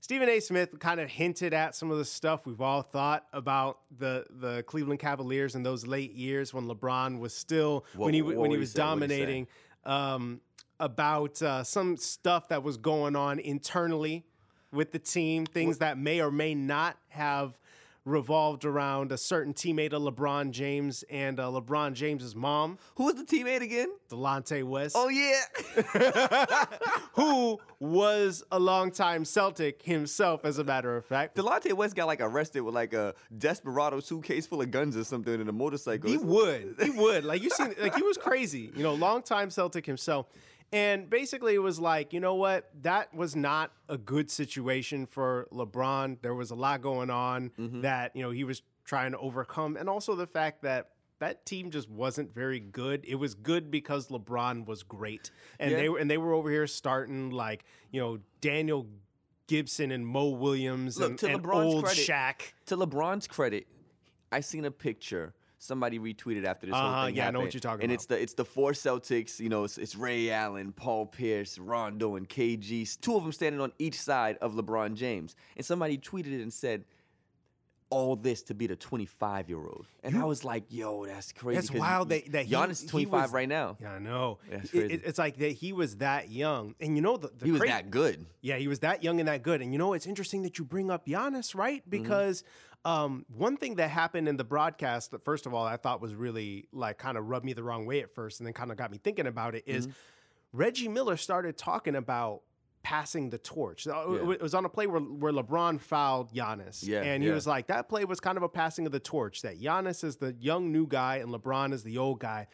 Stephen 0.00 0.28
A. 0.30 0.40
Smith 0.40 0.78
kind 0.78 0.98
of 0.98 1.08
hinted 1.10 1.52
at 1.52 1.74
some 1.74 1.90
of 1.90 1.98
the 1.98 2.04
stuff 2.04 2.46
we've 2.46 2.60
all 2.60 2.82
thought 2.82 3.26
about 3.32 3.80
the 3.98 4.24
the 4.30 4.62
Cleveland 4.64 4.98
Cavaliers 5.00 5.54
in 5.54 5.62
those 5.62 5.86
late 5.86 6.12
years 6.14 6.54
when 6.54 6.64
LeBron 6.66 7.18
was 7.18 7.34
still 7.34 7.84
What- 7.94 8.06
when 8.06 8.14
he 8.14 8.22
what 8.22 8.36
when 8.36 8.50
he 8.50 8.56
was 8.56 8.72
say? 8.72 8.82
What'd 8.82 9.02
he 9.10 9.16
dominating. 9.16 9.46
Um, 9.84 10.40
about 10.78 11.40
uh, 11.42 11.62
some 11.62 11.96
stuff 11.98 12.48
that 12.48 12.62
was 12.62 12.78
going 12.78 13.14
on 13.14 13.38
internally 13.38 14.24
with 14.72 14.92
the 14.92 14.98
team, 14.98 15.44
things 15.44 15.78
that 15.78 15.98
may 15.98 16.20
or 16.22 16.30
may 16.30 16.54
not 16.54 16.96
have 17.08 17.58
revolved 18.04 18.64
around 18.64 19.12
a 19.12 19.18
certain 19.18 19.52
teammate 19.54 19.92
of 19.92 20.02
LeBron 20.02 20.50
James 20.50 21.04
and 21.10 21.38
uh, 21.38 21.46
LeBron 21.48 21.92
James's 21.92 22.34
mom, 22.34 22.78
Who 22.96 23.04
was 23.04 23.14
the 23.16 23.24
teammate 23.24 23.60
again? 23.60 23.88
Delonte 24.10 24.64
West, 24.64 24.96
Oh 24.98 25.08
yeah. 25.08 26.64
who 27.14 27.58
was 27.78 28.42
a 28.50 28.58
longtime 28.58 29.24
Celtic 29.24 29.82
himself, 29.82 30.44
as 30.44 30.58
a 30.58 30.64
matter 30.64 30.96
of 30.96 31.04
fact. 31.04 31.36
Delonte 31.36 31.72
West 31.72 31.94
got 31.94 32.06
like 32.06 32.20
arrested 32.20 32.60
with 32.62 32.74
like 32.74 32.92
a 32.92 33.14
desperado 33.36 34.00
suitcase 34.00 34.46
full 34.46 34.62
of 34.62 34.70
guns 34.70 34.96
or 34.96 35.04
something 35.04 35.40
in 35.40 35.48
a 35.48 35.52
motorcycle. 35.52 36.10
He 36.10 36.16
would. 36.16 36.76
He 36.82 36.90
would. 36.90 37.24
Like 37.24 37.42
you 37.42 37.50
seen 37.50 37.74
like 37.80 37.94
he 37.94 38.02
was 38.02 38.16
crazy. 38.16 38.70
You 38.74 38.82
know, 38.82 38.94
longtime 38.94 39.50
Celtic 39.50 39.86
himself. 39.86 40.26
And 40.72 41.10
basically 41.10 41.54
it 41.54 41.62
was 41.62 41.80
like, 41.80 42.12
you 42.12 42.20
know 42.20 42.36
what? 42.36 42.70
That 42.82 43.12
was 43.14 43.34
not 43.34 43.72
a 43.88 43.98
good 43.98 44.30
situation 44.30 45.06
for 45.06 45.48
LeBron. 45.52 46.18
There 46.22 46.34
was 46.34 46.50
a 46.50 46.54
lot 46.54 46.80
going 46.80 47.10
on 47.10 47.50
Mm-hmm. 47.58 47.80
that, 47.82 48.14
you 48.14 48.22
know, 48.22 48.30
he 48.30 48.44
was 48.44 48.62
trying 48.84 49.12
to 49.12 49.18
overcome. 49.18 49.76
And 49.76 49.88
also 49.88 50.14
the 50.14 50.26
fact 50.28 50.62
that 50.62 50.90
that 51.18 51.44
team 51.44 51.70
just 51.70 51.90
wasn't 51.90 52.32
very 52.34 52.60
good. 52.60 53.04
It 53.06 53.16
was 53.16 53.34
good 53.34 53.70
because 53.70 54.08
LeBron 54.08 54.64
was 54.66 54.82
great. 54.82 55.30
And 55.58 55.72
Yeah. 55.72 55.76
they 55.78 55.88
were 55.88 55.98
and 55.98 56.10
they 56.10 56.18
were 56.18 56.32
over 56.32 56.50
here 56.50 56.66
starting 56.66 57.30
like, 57.30 57.64
you 57.90 58.00
know, 58.00 58.20
Daniel 58.40 58.86
Gibson 59.48 59.90
and 59.90 60.06
Mo 60.06 60.28
Williams 60.28 60.98
Look, 60.98 61.10
and, 61.10 61.18
to 61.18 61.26
and 61.26 61.46
old 61.46 61.84
credit- 61.84 62.06
Shaq. 62.06 62.52
To 62.66 62.76
LeBron's 62.76 63.26
credit, 63.26 63.66
I 64.30 64.40
seen 64.40 64.64
a 64.64 64.70
picture 64.70 65.34
somebody 65.62 65.98
retweeted 66.00 66.44
after 66.44 66.66
this 66.66 66.74
Uh-huh, 66.74 66.92
whole 66.94 67.06
thing 67.06 67.16
yeah, 67.16 67.28
I 67.28 67.30
know 67.30 67.38
what 67.40 67.44
happened, 67.44 67.54
you're 67.54 67.60
talking 67.60 67.82
and 67.84 67.92
about. 67.92 67.94
it's 67.94 68.06
the 68.06 68.20
it's 68.20 68.34
the 68.34 68.44
four 68.44 68.72
Celtics. 68.72 69.38
You 69.38 69.50
know, 69.50 69.62
it's, 69.64 69.78
it's 69.78 69.94
Ray 69.94 70.30
Allen, 70.30 70.72
Paul 70.72 71.06
Pierce, 71.06 71.58
Rondo, 71.58 72.16
and 72.16 72.28
KG. 72.28 72.98
Two 73.00 73.14
of 73.14 73.22
them 73.22 73.30
standing 73.32 73.60
on 73.60 73.72
each 73.78 74.00
side 74.00 74.38
of 74.40 74.54
LeBron 74.54 74.94
James, 74.94 75.36
and 75.56 75.64
somebody 75.64 75.96
tweeted 75.98 76.32
it 76.32 76.42
and 76.42 76.52
said. 76.52 76.84
All 77.92 78.14
this 78.14 78.42
to 78.42 78.54
beat 78.54 78.70
a 78.70 78.76
25 78.76 79.48
year 79.48 79.58
old, 79.58 79.84
and 80.04 80.16
I 80.16 80.22
was 80.24 80.44
like, 80.44 80.62
"Yo, 80.68 81.06
that's 81.06 81.32
crazy." 81.32 81.56
That's 81.56 81.72
wild 81.72 82.10
that, 82.10 82.30
that 82.30 82.46
he, 82.46 82.54
Giannis 82.54 82.70
is 82.70 82.80
he 82.82 82.86
25 82.86 83.22
was- 83.22 83.32
right 83.32 83.48
now. 83.48 83.78
Yeah, 83.80 83.94
I 83.94 83.98
know. 83.98 84.38
It- 84.48 84.70
crazy. 84.70 84.94
it- 84.94 85.02
it's 85.04 85.18
like 85.18 85.38
that 85.38 85.50
he 85.50 85.72
was 85.72 85.96
that 85.96 86.30
young, 86.30 86.76
and 86.78 86.94
you 86.94 87.02
know 87.02 87.16
the, 87.16 87.32
the 87.36 87.46
He 87.46 87.50
was 87.50 87.62
that 87.62 87.90
good. 87.90 88.26
Yeah, 88.42 88.58
he 88.58 88.68
was 88.68 88.78
that 88.78 89.02
young 89.02 89.18
and 89.18 89.26
that 89.28 89.42
good. 89.42 89.60
And 89.60 89.72
you 89.72 89.78
know, 89.80 89.92
it's 89.94 90.06
interesting 90.06 90.42
that 90.42 90.56
you 90.56 90.64
bring 90.64 90.88
up 90.88 91.04
Giannis, 91.04 91.52
right? 91.56 91.82
Because 91.90 92.44
um, 92.84 93.26
one 93.28 93.56
thing 93.56 93.76
that 93.76 93.90
happened 93.90 94.28
in 94.28 94.36
the 94.36 94.44
broadcast, 94.44 95.10
that 95.10 95.24
first 95.24 95.46
of 95.46 95.54
all, 95.54 95.66
I 95.66 95.76
thought 95.76 96.00
was 96.00 96.14
really 96.14 96.68
like 96.72 96.98
kind 96.98 97.18
of 97.18 97.28
rubbed 97.28 97.44
me 97.44 97.52
the 97.52 97.62
wrong 97.62 97.86
way 97.86 98.02
at 98.02 98.14
first, 98.14 98.40
and 98.40 98.46
then 98.46 98.54
kind 98.54 98.70
of 98.70 98.76
got 98.76 98.90
me 98.90 98.98
thinking 99.02 99.26
about 99.26 99.54
it 99.54 99.64
is 99.66 99.88
Reggie 100.52 100.88
Miller 100.88 101.16
started 101.16 101.56
talking 101.56 101.94
about 101.94 102.42
passing 102.82 103.28
the 103.30 103.38
torch. 103.38 103.84
So, 103.84 104.20
Yeah. 104.24 104.32
It 104.32 104.42
was 104.42 104.54
on 104.54 104.64
a 104.64 104.68
play 104.68 104.86
where, 104.86 105.00
where 105.00 105.32
LeBron 105.32 105.80
fouled 105.80 106.32
Giannis. 106.32 106.86
Yeah, 106.86 107.02
and 107.02 107.22
he 107.22 107.28
yeah. 107.28 107.34
was 107.34 107.46
like, 107.46 107.66
that 107.66 107.88
play 107.88 108.04
was 108.04 108.20
kind 108.20 108.38
of 108.38 108.42
a 108.42 108.48
passing 108.48 108.86
of 108.86 108.92
the 108.92 109.00
torch, 109.00 109.42
that 109.42 109.60
Giannis 109.60 110.02
is 110.02 110.16
the 110.16 110.34
young 110.40 110.72
new 110.72 110.86
guy 110.86 111.16
and 111.16 111.30
LeBron 111.30 111.72
is 111.72 111.82
the 111.82 111.98
old 111.98 112.20
guy. 112.20 112.46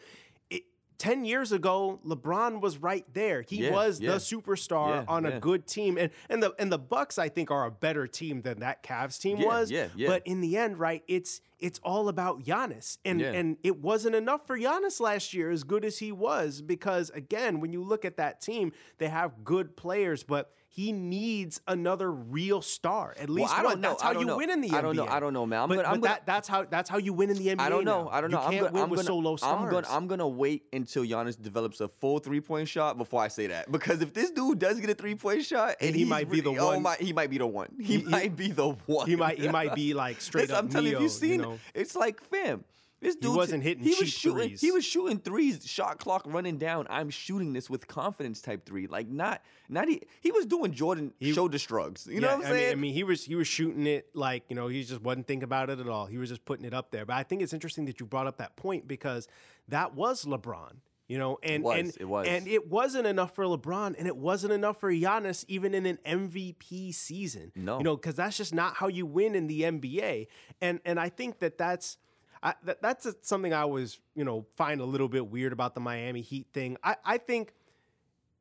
It, 0.97 0.99
10 0.99 1.25
years 1.25 1.51
ago, 1.51 1.99
LeBron 2.05 2.61
was 2.61 2.77
right 2.77 3.05
there. 3.13 3.41
He 3.41 3.63
Yeah, 3.65 3.71
was 3.71 3.99
yeah. 3.99 4.11
the 4.13 4.17
superstar 4.17 4.89
Yeah, 4.89 5.05
on 5.07 5.25
a 5.25 5.39
good 5.39 5.67
team. 5.67 5.97
And 5.97 6.11
and 6.29 6.41
the 6.41 6.53
and 6.59 6.71
the 6.71 6.77
Bucks, 6.79 7.17
I 7.17 7.29
think, 7.29 7.51
are 7.51 7.65
a 7.65 7.71
better 7.71 8.07
team 8.07 8.41
than 8.41 8.59
that 8.59 8.83
Cavs 8.83 9.19
team 9.19 9.39
was. 9.41 9.71
yeah, 9.71 9.87
yeah. 9.95 10.07
But 10.07 10.23
in 10.25 10.41
the 10.41 10.57
end, 10.57 10.79
right, 10.79 11.03
it's 11.07 11.41
it's 11.59 11.79
all 11.83 12.09
about 12.09 12.43
Giannis. 12.43 12.97
And 13.05 13.21
and 13.21 13.57
it 13.63 13.79
wasn't 13.81 14.15
enough 14.15 14.45
for 14.47 14.57
Giannis 14.57 14.99
last 14.99 15.33
year, 15.33 15.49
as 15.51 15.63
good 15.63 15.85
as 15.85 15.99
he 15.99 16.11
was, 16.11 16.61
because 16.61 17.09
again, 17.11 17.59
when 17.59 17.71
you 17.73 17.83
look 17.83 18.05
at 18.05 18.17
that 18.17 18.41
team, 18.41 18.71
they 18.97 19.07
have 19.09 19.43
good 19.43 19.75
players, 19.77 20.23
but 20.23 20.51
he 20.77 20.91
needs 20.91 21.59
another 21.67 22.11
real 22.11 22.61
star. 22.61 23.15
At 23.19 23.31
least 23.31 23.51
I 23.51 23.63
one. 23.63 23.81
know. 23.81 23.89
That's 23.89 24.03
how 24.03 24.11
you 24.11 24.25
know. 24.25 24.37
win 24.37 24.51
in 24.51 24.61
the 24.61 24.69
NBA. 24.69 24.73
I 24.75 24.81
don't 24.83 24.95
know. 24.95 25.07
I 25.07 25.19
don't 25.19 25.33
know, 25.33 25.43
man. 25.47 25.61
I'm 25.63 25.69
but 25.69 25.75
gonna- 25.77 25.87
I'm 25.87 25.93
but 25.99 26.05
gonna- 26.05 26.15
that, 26.17 26.25
that's 26.27 26.47
how 26.47 26.65
that's 26.65 26.87
how 26.87 26.99
you 26.99 27.13
win 27.13 27.31
in 27.31 27.37
the 27.37 27.47
NBA. 27.47 27.59
I 27.59 27.67
don't 27.69 27.83
know. 27.83 28.03
now. 28.03 28.09
I 28.11 28.21
don't 28.21 28.29
know. 28.29 28.37
You 28.41 28.43
I'm 28.45 28.51
can't 28.51 28.61
gonna, 28.65 28.73
win 28.75 28.83
I'm 28.83 28.89
with 28.91 29.03
solo 29.03 29.35
stars. 29.37 29.59
I'm 29.63 29.71
gonna, 29.71 29.87
I'm 29.89 30.07
gonna 30.07 30.27
wait 30.27 30.65
until 30.71 31.03
Giannis 31.03 31.41
develops 31.41 31.81
a 31.81 31.87
full 31.87 32.19
three 32.19 32.41
point 32.41 32.69
shot 32.69 32.95
before 32.99 33.23
I 33.23 33.27
say 33.27 33.47
that. 33.47 33.71
Because 33.71 34.03
if 34.03 34.13
this 34.13 34.29
dude 34.29 34.59
does 34.59 34.79
get 34.79 34.91
a 34.91 34.93
three 34.93 35.15
point 35.15 35.43
shot, 35.43 35.77
and, 35.81 35.95
he 35.95 36.05
might 36.05 36.29
be 36.29 36.41
the 36.41 36.51
oh 36.51 36.67
one- 36.67 36.83
my- 36.83 36.97
he 36.99 37.11
might 37.11 37.31
be 37.31 37.39
the 37.39 37.47
one. 37.47 37.69
He, 37.81 37.97
might 38.03 38.35
be 38.35 38.51
the 38.51 38.69
one. 38.85 39.07
he 39.07 39.15
might 39.15 39.39
he 39.39 39.49
might 39.49 39.73
be 39.73 39.95
like 39.95 40.21
straight 40.29 40.51
up. 40.51 40.59
I'm 40.63 40.69
telling 40.69 40.91
you, 40.91 40.91
if 40.93 40.99
Neo, 40.99 41.01
you've 41.01 41.11
seen 41.11 41.41
know? 41.41 41.53
it, 41.53 41.59
it's 41.73 41.95
like 41.95 42.21
fam. 42.21 42.63
This 42.99 43.15
dude 43.15 43.35
wasn't 43.35 43.63
hitting 43.63 43.83
He 43.83 43.95
was 43.99 44.09
shooting. 44.09 44.47
threes. 44.47 44.61
He 44.61 44.71
was 44.71 44.83
shooting 44.83 45.19
threes. 45.19 45.65
Shot 45.67 45.99
clock 45.99 46.23
running 46.25 46.57
down. 46.57 46.87
I'm 46.89 47.09
shooting 47.09 47.53
this 47.53 47.69
with 47.69 47.87
confidence. 47.87 48.41
Type 48.41 48.65
three. 48.65 48.87
Like 48.87 49.07
not, 49.07 49.41
not. 49.69 49.87
He, 49.87 50.01
he 50.21 50.31
was 50.31 50.45
doing 50.45 50.71
Jordan 50.73 51.13
shoulder 51.21 51.59
shrugs. 51.59 52.07
You 52.07 52.21
know 52.21 52.37
what 52.37 52.45
I'm 52.47 52.53
I 52.53 52.55
mean. 52.55 52.69
I 52.71 52.75
mean, 52.75 52.93
he 52.93 53.03
was 53.03 53.23
he 53.23 53.35
was 53.35 53.47
shooting 53.47 53.85
it 53.85 54.09
like 54.15 54.45
you 54.49 54.55
know 54.55 54.67
he 54.67 54.83
just 54.83 55.01
wasn't 55.01 55.27
thinking 55.27 55.43
about 55.43 55.69
it 55.69 55.79
at 55.79 55.87
all. 55.87 56.07
He 56.07 56.17
was 56.17 56.29
just 56.29 56.43
putting 56.45 56.65
it 56.65 56.73
up 56.73 56.91
there. 56.91 57.05
But 57.05 57.17
I 57.17 57.23
think 57.23 57.41
it's 57.41 57.53
interesting 57.53 57.85
that 57.85 57.99
you 57.99 58.05
brought 58.05 58.25
up 58.27 58.37
that 58.37 58.55
point 58.55 58.87
because 58.87 59.27
that 59.67 59.93
was 59.93 60.25
LeBron. 60.25 60.77
You 61.07 61.17
know, 61.19 61.39
and 61.41 61.63
was, 61.63 61.79
and 61.79 61.93
it 62.01 62.05
was. 62.05 62.27
and 62.27 62.47
it 62.49 62.69
wasn't 62.69 63.07
enough 63.07 63.33
for 63.33 63.45
LeBron, 63.45 63.95
and 63.97 64.07
it 64.07 64.17
wasn't 64.17 64.51
enough 64.51 64.81
for 64.81 64.91
Giannis 64.91 65.45
even 65.47 65.73
in 65.73 65.85
an 65.85 65.99
MVP 66.05 66.93
season. 66.93 67.53
No. 67.55 67.77
you 67.77 67.85
know, 67.85 67.95
because 67.95 68.15
that's 68.15 68.35
just 68.35 68.53
not 68.53 68.75
how 68.75 68.87
you 68.89 69.05
win 69.05 69.33
in 69.33 69.47
the 69.47 69.61
NBA. 69.61 70.27
And 70.59 70.81
and 70.83 70.99
I 70.99 71.09
think 71.09 71.39
that 71.39 71.57
that's. 71.57 71.97
I, 72.43 72.53
that, 72.63 72.81
that's 72.81 73.05
a- 73.05 73.15
something 73.21 73.53
I 73.53 73.65
was, 73.65 73.99
you 74.15 74.23
know, 74.23 74.45
find 74.55 74.81
a 74.81 74.85
little 74.85 75.09
bit 75.09 75.27
weird 75.29 75.53
about 75.53 75.73
the 75.75 75.81
Miami 75.81 76.21
Heat 76.21 76.47
thing. 76.53 76.77
I, 76.83 76.95
I 77.05 77.17
think 77.17 77.53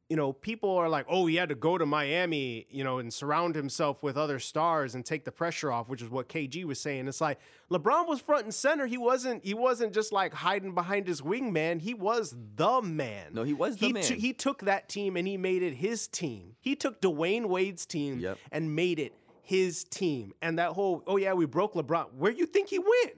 you 0.09 0.15
know, 0.17 0.33
people 0.33 0.71
are 0.77 0.89
like, 0.89 1.05
oh, 1.09 1.27
he 1.27 1.35
had 1.35 1.49
to 1.49 1.57
go 1.57 1.77
to 1.77 1.85
Miami, 1.85 2.65
you 2.71 2.85
know, 2.85 2.99
and 3.01 3.13
surround 3.13 3.57
himself 3.57 4.05
with 4.05 4.17
other 4.17 4.39
stars 4.39 4.95
and 4.95 5.05
take 5.05 5.25
the 5.25 5.33
pressure 5.33 5.73
off, 5.73 5.89
which 5.89 6.01
is 6.01 6.09
what 6.09 6.29
KG 6.29 6.63
was 6.65 6.79
saying. 6.79 7.09
It's 7.09 7.21
like 7.21 7.41
LeBron 7.73 8.07
was 8.07 8.21
front 8.21 8.45
and 8.45 8.55
center. 8.55 8.87
He 8.87 8.99
wasn't. 8.99 9.45
He 9.45 9.53
wasn't 9.53 9.93
just 9.93 10.13
like 10.13 10.33
hiding 10.33 10.77
behind 10.77 11.09
his 11.09 11.23
wingman. 11.23 11.81
He 11.81 11.93
was 11.93 12.37
the 12.55 12.81
man. 12.83 13.33
No, 13.33 13.43
he 13.43 13.53
was 13.53 13.79
the 13.79 13.87
he 13.89 13.93
man. 13.95 14.05
he 14.05 14.33
took 14.33 14.61
that 14.67 14.89
team 14.89 15.17
and 15.17 15.27
he 15.27 15.37
made 15.37 15.65
it 15.65 15.75
his 15.75 16.07
team. 16.07 16.55
He 16.61 16.77
took 16.77 17.01
Dwyane 17.01 17.47
Wade's 17.47 17.85
team 17.85 18.21
Yep. 18.21 18.39
and 18.53 18.77
made 18.77 19.01
it 19.01 19.13
his 19.43 19.83
team. 19.83 20.35
And 20.41 20.61
that 20.61 20.71
whole, 20.71 21.03
oh 21.09 21.17
yeah, 21.17 21.33
we 21.33 21.47
broke 21.47 21.75
LeBron. 21.75 22.13
Where 22.17 22.31
you 22.31 22.47
think 22.47 22.69
he 22.69 22.79
went? 22.79 23.17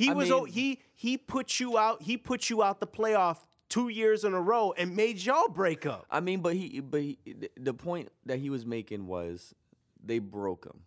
He 0.00 0.08
I 0.08 0.14
was. 0.14 0.30
mean- 0.30 0.46
he 0.46 0.80
he 0.94 1.18
put 1.18 1.60
you 1.60 1.76
out. 1.76 2.00
He 2.00 2.16
put 2.16 2.48
you 2.48 2.62
out 2.62 2.80
the 2.80 2.86
playoff 2.86 3.36
two 3.68 3.88
years 3.90 4.24
in 4.24 4.32
a 4.32 4.40
row 4.40 4.72
and 4.78 4.96
made 4.96 5.18
y'all 5.22 5.48
break 5.48 5.84
up. 5.84 6.06
I 6.10 6.20
mean, 6.20 6.40
but 6.40 6.56
he, 6.56 6.80
but 6.80 7.02
he, 7.02 7.18
the 7.58 7.74
point 7.74 8.08
that 8.24 8.38
he 8.38 8.48
was 8.48 8.64
making 8.64 9.06
was 9.06 9.54
they 10.02 10.18
broke 10.18 10.64
him. 10.64 10.80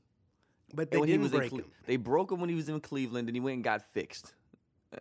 But 0.73 0.89
they 0.89 0.95
And 0.95 1.01
when 1.01 1.09
he 1.09 1.13
didn't 1.13 1.23
was 1.23 1.31
break 1.31 1.51
in 1.51 1.59
him. 1.59 1.65
They 1.85 1.97
broke 1.97 2.31
him 2.31 2.39
when 2.39 2.49
he 2.49 2.55
was 2.55 2.69
in 2.69 2.79
Cleveland, 2.79 3.29
and 3.29 3.35
he 3.35 3.39
went 3.39 3.53
and 3.53 3.63
got 3.63 3.83
fixed, 3.93 4.33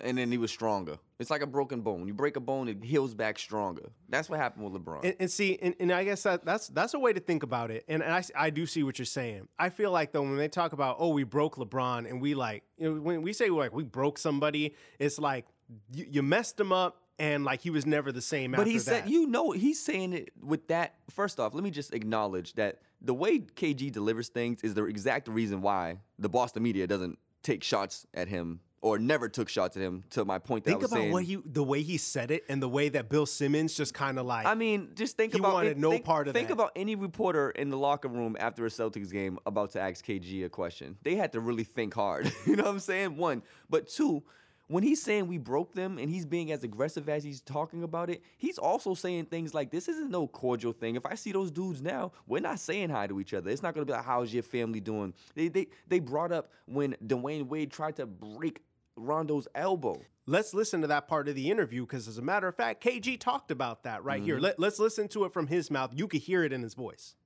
and 0.00 0.18
then 0.18 0.30
he 0.30 0.38
was 0.38 0.50
stronger. 0.50 0.98
It's 1.18 1.30
like 1.30 1.42
a 1.42 1.46
broken 1.46 1.82
bone. 1.82 2.06
You 2.06 2.14
break 2.14 2.36
a 2.36 2.40
bone, 2.40 2.68
it 2.68 2.82
heals 2.82 3.14
back 3.14 3.38
stronger. 3.38 3.90
That's 4.08 4.28
what 4.28 4.40
happened 4.40 4.70
with 4.70 4.82
LeBron. 4.82 5.04
And, 5.04 5.14
and 5.20 5.30
see, 5.30 5.58
and, 5.60 5.74
and 5.78 5.92
I 5.92 6.04
guess 6.04 6.22
that, 6.24 6.44
that's 6.44 6.68
that's 6.68 6.94
a 6.94 6.98
way 6.98 7.12
to 7.12 7.20
think 7.20 7.42
about 7.42 7.70
it. 7.70 7.84
And, 7.88 8.02
and 8.02 8.12
I, 8.12 8.24
I 8.36 8.50
do 8.50 8.66
see 8.66 8.82
what 8.82 8.98
you're 8.98 9.06
saying. 9.06 9.48
I 9.58 9.68
feel 9.70 9.90
like 9.90 10.12
though 10.12 10.22
when 10.22 10.36
they 10.36 10.48
talk 10.48 10.72
about 10.72 10.96
oh 10.98 11.08
we 11.08 11.24
broke 11.24 11.56
LeBron 11.56 12.08
and 12.08 12.20
we 12.20 12.34
like 12.34 12.64
you 12.76 12.92
know 12.92 13.00
when 13.00 13.22
we 13.22 13.32
say 13.32 13.50
like 13.50 13.72
we 13.72 13.84
broke 13.84 14.18
somebody, 14.18 14.74
it's 14.98 15.18
like 15.18 15.46
you, 15.92 16.06
you 16.10 16.22
messed 16.22 16.58
him 16.58 16.72
up 16.72 17.02
and 17.18 17.44
like 17.44 17.60
he 17.60 17.70
was 17.70 17.86
never 17.86 18.10
the 18.10 18.20
same. 18.20 18.52
But 18.52 18.66
he 18.66 18.78
said, 18.78 19.04
that. 19.04 19.10
you 19.10 19.26
know, 19.26 19.52
he's 19.52 19.80
saying 19.80 20.12
it 20.12 20.30
with 20.42 20.68
that. 20.68 20.94
First 21.10 21.38
off, 21.38 21.54
let 21.54 21.62
me 21.62 21.70
just 21.70 21.92
acknowledge 21.94 22.54
that 22.54 22.80
the 23.00 23.14
way 23.14 23.40
KG 23.40 23.92
delivers 23.92 24.28
things 24.28 24.62
is 24.62 24.74
the 24.74 24.84
exact 24.84 25.28
reason 25.28 25.60
why 25.60 25.98
the 26.18 26.28
Boston 26.28 26.62
media 26.62 26.86
doesn't 26.86 27.18
take 27.42 27.62
shots 27.62 28.06
at 28.14 28.28
him 28.28 28.60
or 28.82 28.98
never 28.98 29.28
took 29.28 29.48
shots 29.48 29.76
at 29.76 29.82
him. 29.82 30.04
To 30.10 30.24
my 30.24 30.38
point 30.38 30.64
that 30.64 30.70
think 30.72 30.82
I 30.82 30.84
was 30.84 30.92
about 30.92 31.00
saying. 31.00 31.12
what 31.12 31.22
he 31.24 31.38
the 31.46 31.62
way 31.64 31.82
he 31.82 31.96
said 31.96 32.30
it 32.30 32.44
and 32.48 32.62
the 32.62 32.68
way 32.68 32.88
that 32.90 33.08
Bill 33.08 33.24
Simmons 33.26 33.74
just 33.74 33.94
kind 33.94 34.18
of 34.18 34.26
like 34.26 34.44
I 34.44 34.54
mean, 34.54 34.90
just 34.94 35.16
think 35.16 35.32
He 35.32 35.38
about 35.38 35.54
wanted 35.54 35.70
it- 35.72 35.78
no 35.78 35.92
think, 35.92 36.04
part 36.04 36.28
of 36.28 36.34
Think 36.34 36.48
that. 36.48 36.54
about 36.54 36.72
any 36.76 36.94
reporter 36.96 37.50
in 37.50 37.70
the 37.70 37.78
locker 37.78 38.08
room 38.08 38.36
after 38.38 38.66
a 38.66 38.68
Celtics 38.68 39.10
game 39.10 39.38
about 39.46 39.70
to 39.72 39.80
ask 39.80 40.04
KG 40.04 40.44
a 40.44 40.48
question. 40.48 40.96
They 41.02 41.14
had 41.14 41.32
to 41.32 41.40
really 41.40 41.64
think 41.64 41.94
hard. 41.94 42.30
you 42.46 42.56
know 42.56 42.64
what 42.64 42.70
I'm 42.72 42.78
saying? 42.80 43.16
One, 43.16 43.42
but 43.70 43.88
two. 43.88 44.22
When 44.68 44.82
he's 44.82 45.02
saying 45.02 45.26
we 45.26 45.36
broke 45.36 45.74
them 45.74 45.98
and 45.98 46.08
he's 46.08 46.24
being 46.24 46.50
as 46.50 46.64
aggressive 46.64 47.06
as 47.10 47.22
he's 47.22 47.42
talking 47.42 47.82
about 47.82 48.08
it, 48.08 48.22
he's 48.38 48.56
also 48.56 48.94
saying 48.94 49.26
things 49.26 49.52
like 49.52 49.70
this 49.70 49.86
isn't 49.86 50.10
no 50.10 50.26
cordial 50.26 50.72
thing. 50.72 50.96
If 50.96 51.04
I 51.04 51.14
see 51.14 51.30
those 51.30 51.50
dudes 51.50 51.82
now, 51.82 52.12
we're 52.26 52.40
not 52.40 52.58
saying 52.58 52.88
hi 52.88 53.06
to 53.06 53.20
each 53.20 53.34
other. 53.34 53.50
It's 53.50 53.62
not 53.62 53.74
gonna 53.74 53.84
be 53.84 53.92
like, 53.92 54.04
how's 54.04 54.32
your 54.32 54.44
family 54.44 54.80
doing? 54.80 55.12
They 55.34 55.48
they 55.48 55.66
they 55.88 55.98
brought 55.98 56.32
up 56.32 56.52
when 56.64 56.96
Dwyane 57.06 57.48
Wade 57.48 57.70
tried 57.70 57.96
to 57.96 58.06
break 58.06 58.62
Rondo's 59.02 59.48
elbow. 59.54 60.00
Let's 60.26 60.54
listen 60.54 60.80
to 60.82 60.86
that 60.86 61.08
part 61.08 61.28
of 61.28 61.34
the 61.34 61.50
interview 61.50 61.82
because, 61.82 62.06
as 62.06 62.18
a 62.18 62.22
matter 62.22 62.46
of 62.46 62.54
fact, 62.54 62.82
KG 62.82 63.18
talked 63.18 63.50
about 63.50 63.82
that 63.82 64.04
right 64.04 64.22
here. 64.22 64.36
Mm-hmm. 64.36 64.44
Let, 64.44 64.58
let's 64.60 64.78
listen 64.78 65.08
to 65.08 65.24
it 65.24 65.32
from 65.32 65.48
his 65.48 65.70
mouth. 65.70 65.90
You 65.94 66.06
could 66.06 66.20
hear 66.20 66.44
it 66.44 66.52
in 66.52 66.62
his 66.62 66.74
voice. 66.74 67.16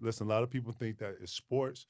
Listen, 0.00 0.26
a 0.26 0.30
lot 0.30 0.42
of 0.42 0.50
people 0.50 0.72
think 0.72 0.98
that 0.98 1.16
it's 1.22 1.32
sports. 1.32 1.86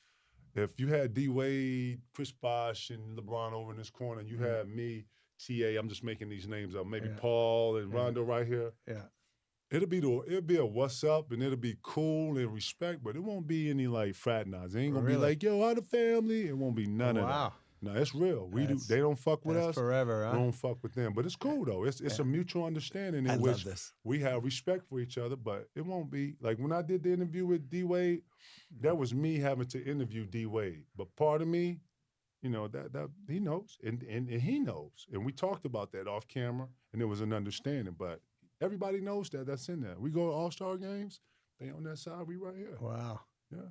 If 0.54 0.78
you 0.78 0.88
had 0.88 1.14
D 1.14 1.28
Wade, 1.28 2.00
Chris 2.14 2.30
Bosh, 2.30 2.90
and 2.90 3.18
LeBron 3.18 3.52
over 3.52 3.72
in 3.72 3.76
this 3.78 3.90
corner, 3.90 4.20
and 4.20 4.28
you 4.28 4.38
had 4.38 4.68
me, 4.68 5.04
TA, 5.44 5.78
I'm 5.78 5.88
just 5.88 6.04
making 6.04 6.28
these 6.28 6.46
names 6.46 6.76
up, 6.76 6.86
maybe 6.86 7.08
Yeah. 7.08 7.16
Paul 7.18 7.78
and 7.78 7.92
Rondo 7.92 8.22
right 8.22 8.46
here. 8.46 8.72
Yeah. 8.86 9.02
It'll 9.70 9.88
be 9.88 9.98
the 9.98 10.22
it'll 10.28 10.40
be 10.42 10.58
a 10.58 10.64
what's 10.64 11.02
up 11.02 11.32
and 11.32 11.42
it'll 11.42 11.56
be 11.56 11.76
cool 11.82 12.38
and 12.38 12.52
respect, 12.52 13.02
but 13.02 13.16
it 13.16 13.20
won't 13.20 13.48
be 13.48 13.70
any 13.70 13.88
like 13.88 14.14
fraternizing. 14.14 14.80
It 14.80 14.84
ain't 14.84 14.94
gonna 14.94 15.06
be 15.06 15.16
like, 15.16 15.42
yo, 15.42 15.60
how 15.66 15.74
the 15.74 15.82
family? 15.82 16.46
It 16.46 16.56
won't 16.56 16.76
be 16.76 16.86
none 16.86 17.16
of 17.16 17.24
wow. 17.24 17.48
that. 17.48 17.52
No, 17.84 17.94
it's 17.94 18.14
real. 18.14 18.48
We 18.50 18.66
do 18.66 18.76
they 18.76 18.98
don't 18.98 19.18
fuck 19.18 19.44
with 19.44 19.56
That's 19.56 19.68
us. 19.68 19.74
forever, 19.74 20.20
We 20.20 20.26
huh? 20.26 20.32
don't 20.32 20.52
fuck 20.52 20.82
with 20.82 20.94
them. 20.94 21.12
But 21.12 21.26
it's 21.26 21.36
cool 21.36 21.64
though. 21.64 21.84
It's 21.84 22.00
it's 22.00 22.18
a 22.18 22.24
mutual 22.24 22.64
understanding 22.64 23.24
in 23.26 23.30
I 23.30 23.36
which 23.36 23.64
this. 23.64 23.92
we 24.04 24.18
have 24.20 24.44
respect 24.44 24.86
for 24.88 25.00
each 25.00 25.18
other, 25.18 25.36
but 25.36 25.68
it 25.74 25.84
won't 25.84 26.10
be 26.10 26.36
like 26.40 26.58
when 26.58 26.72
I 26.72 26.82
did 26.82 27.02
the 27.02 27.12
interview 27.12 27.46
with 27.46 27.68
D 27.70 27.84
Wade, 27.84 28.22
that 28.80 28.96
was 28.96 29.14
me 29.14 29.38
having 29.38 29.66
to 29.66 29.84
interview 29.84 30.24
D 30.26 30.46
Wade. 30.46 30.84
But 30.96 31.14
part 31.16 31.42
of 31.42 31.48
me, 31.48 31.80
you 32.42 32.50
know, 32.50 32.68
that 32.68 32.92
that 32.92 33.08
he 33.28 33.38
knows 33.40 33.78
and, 33.84 34.02
and 34.04 34.28
and 34.28 34.40
he 34.40 34.58
knows. 34.58 35.06
And 35.12 35.24
we 35.24 35.32
talked 35.32 35.66
about 35.66 35.92
that 35.92 36.06
off 36.08 36.26
camera 36.26 36.68
and 36.92 37.02
it 37.02 37.06
was 37.06 37.20
an 37.20 37.32
understanding. 37.32 37.94
But 37.98 38.20
everybody 38.60 39.00
knows 39.00 39.28
that 39.30 39.46
that's 39.46 39.68
in 39.68 39.80
there. 39.80 39.96
We 39.98 40.10
go 40.10 40.26
to 40.28 40.32
all 40.32 40.50
star 40.50 40.76
games, 40.78 41.20
they 41.60 41.70
on 41.70 41.84
that 41.84 41.98
side, 41.98 42.26
we 42.26 42.36
right 42.36 42.56
here. 42.56 42.76
Wow. 42.80 43.20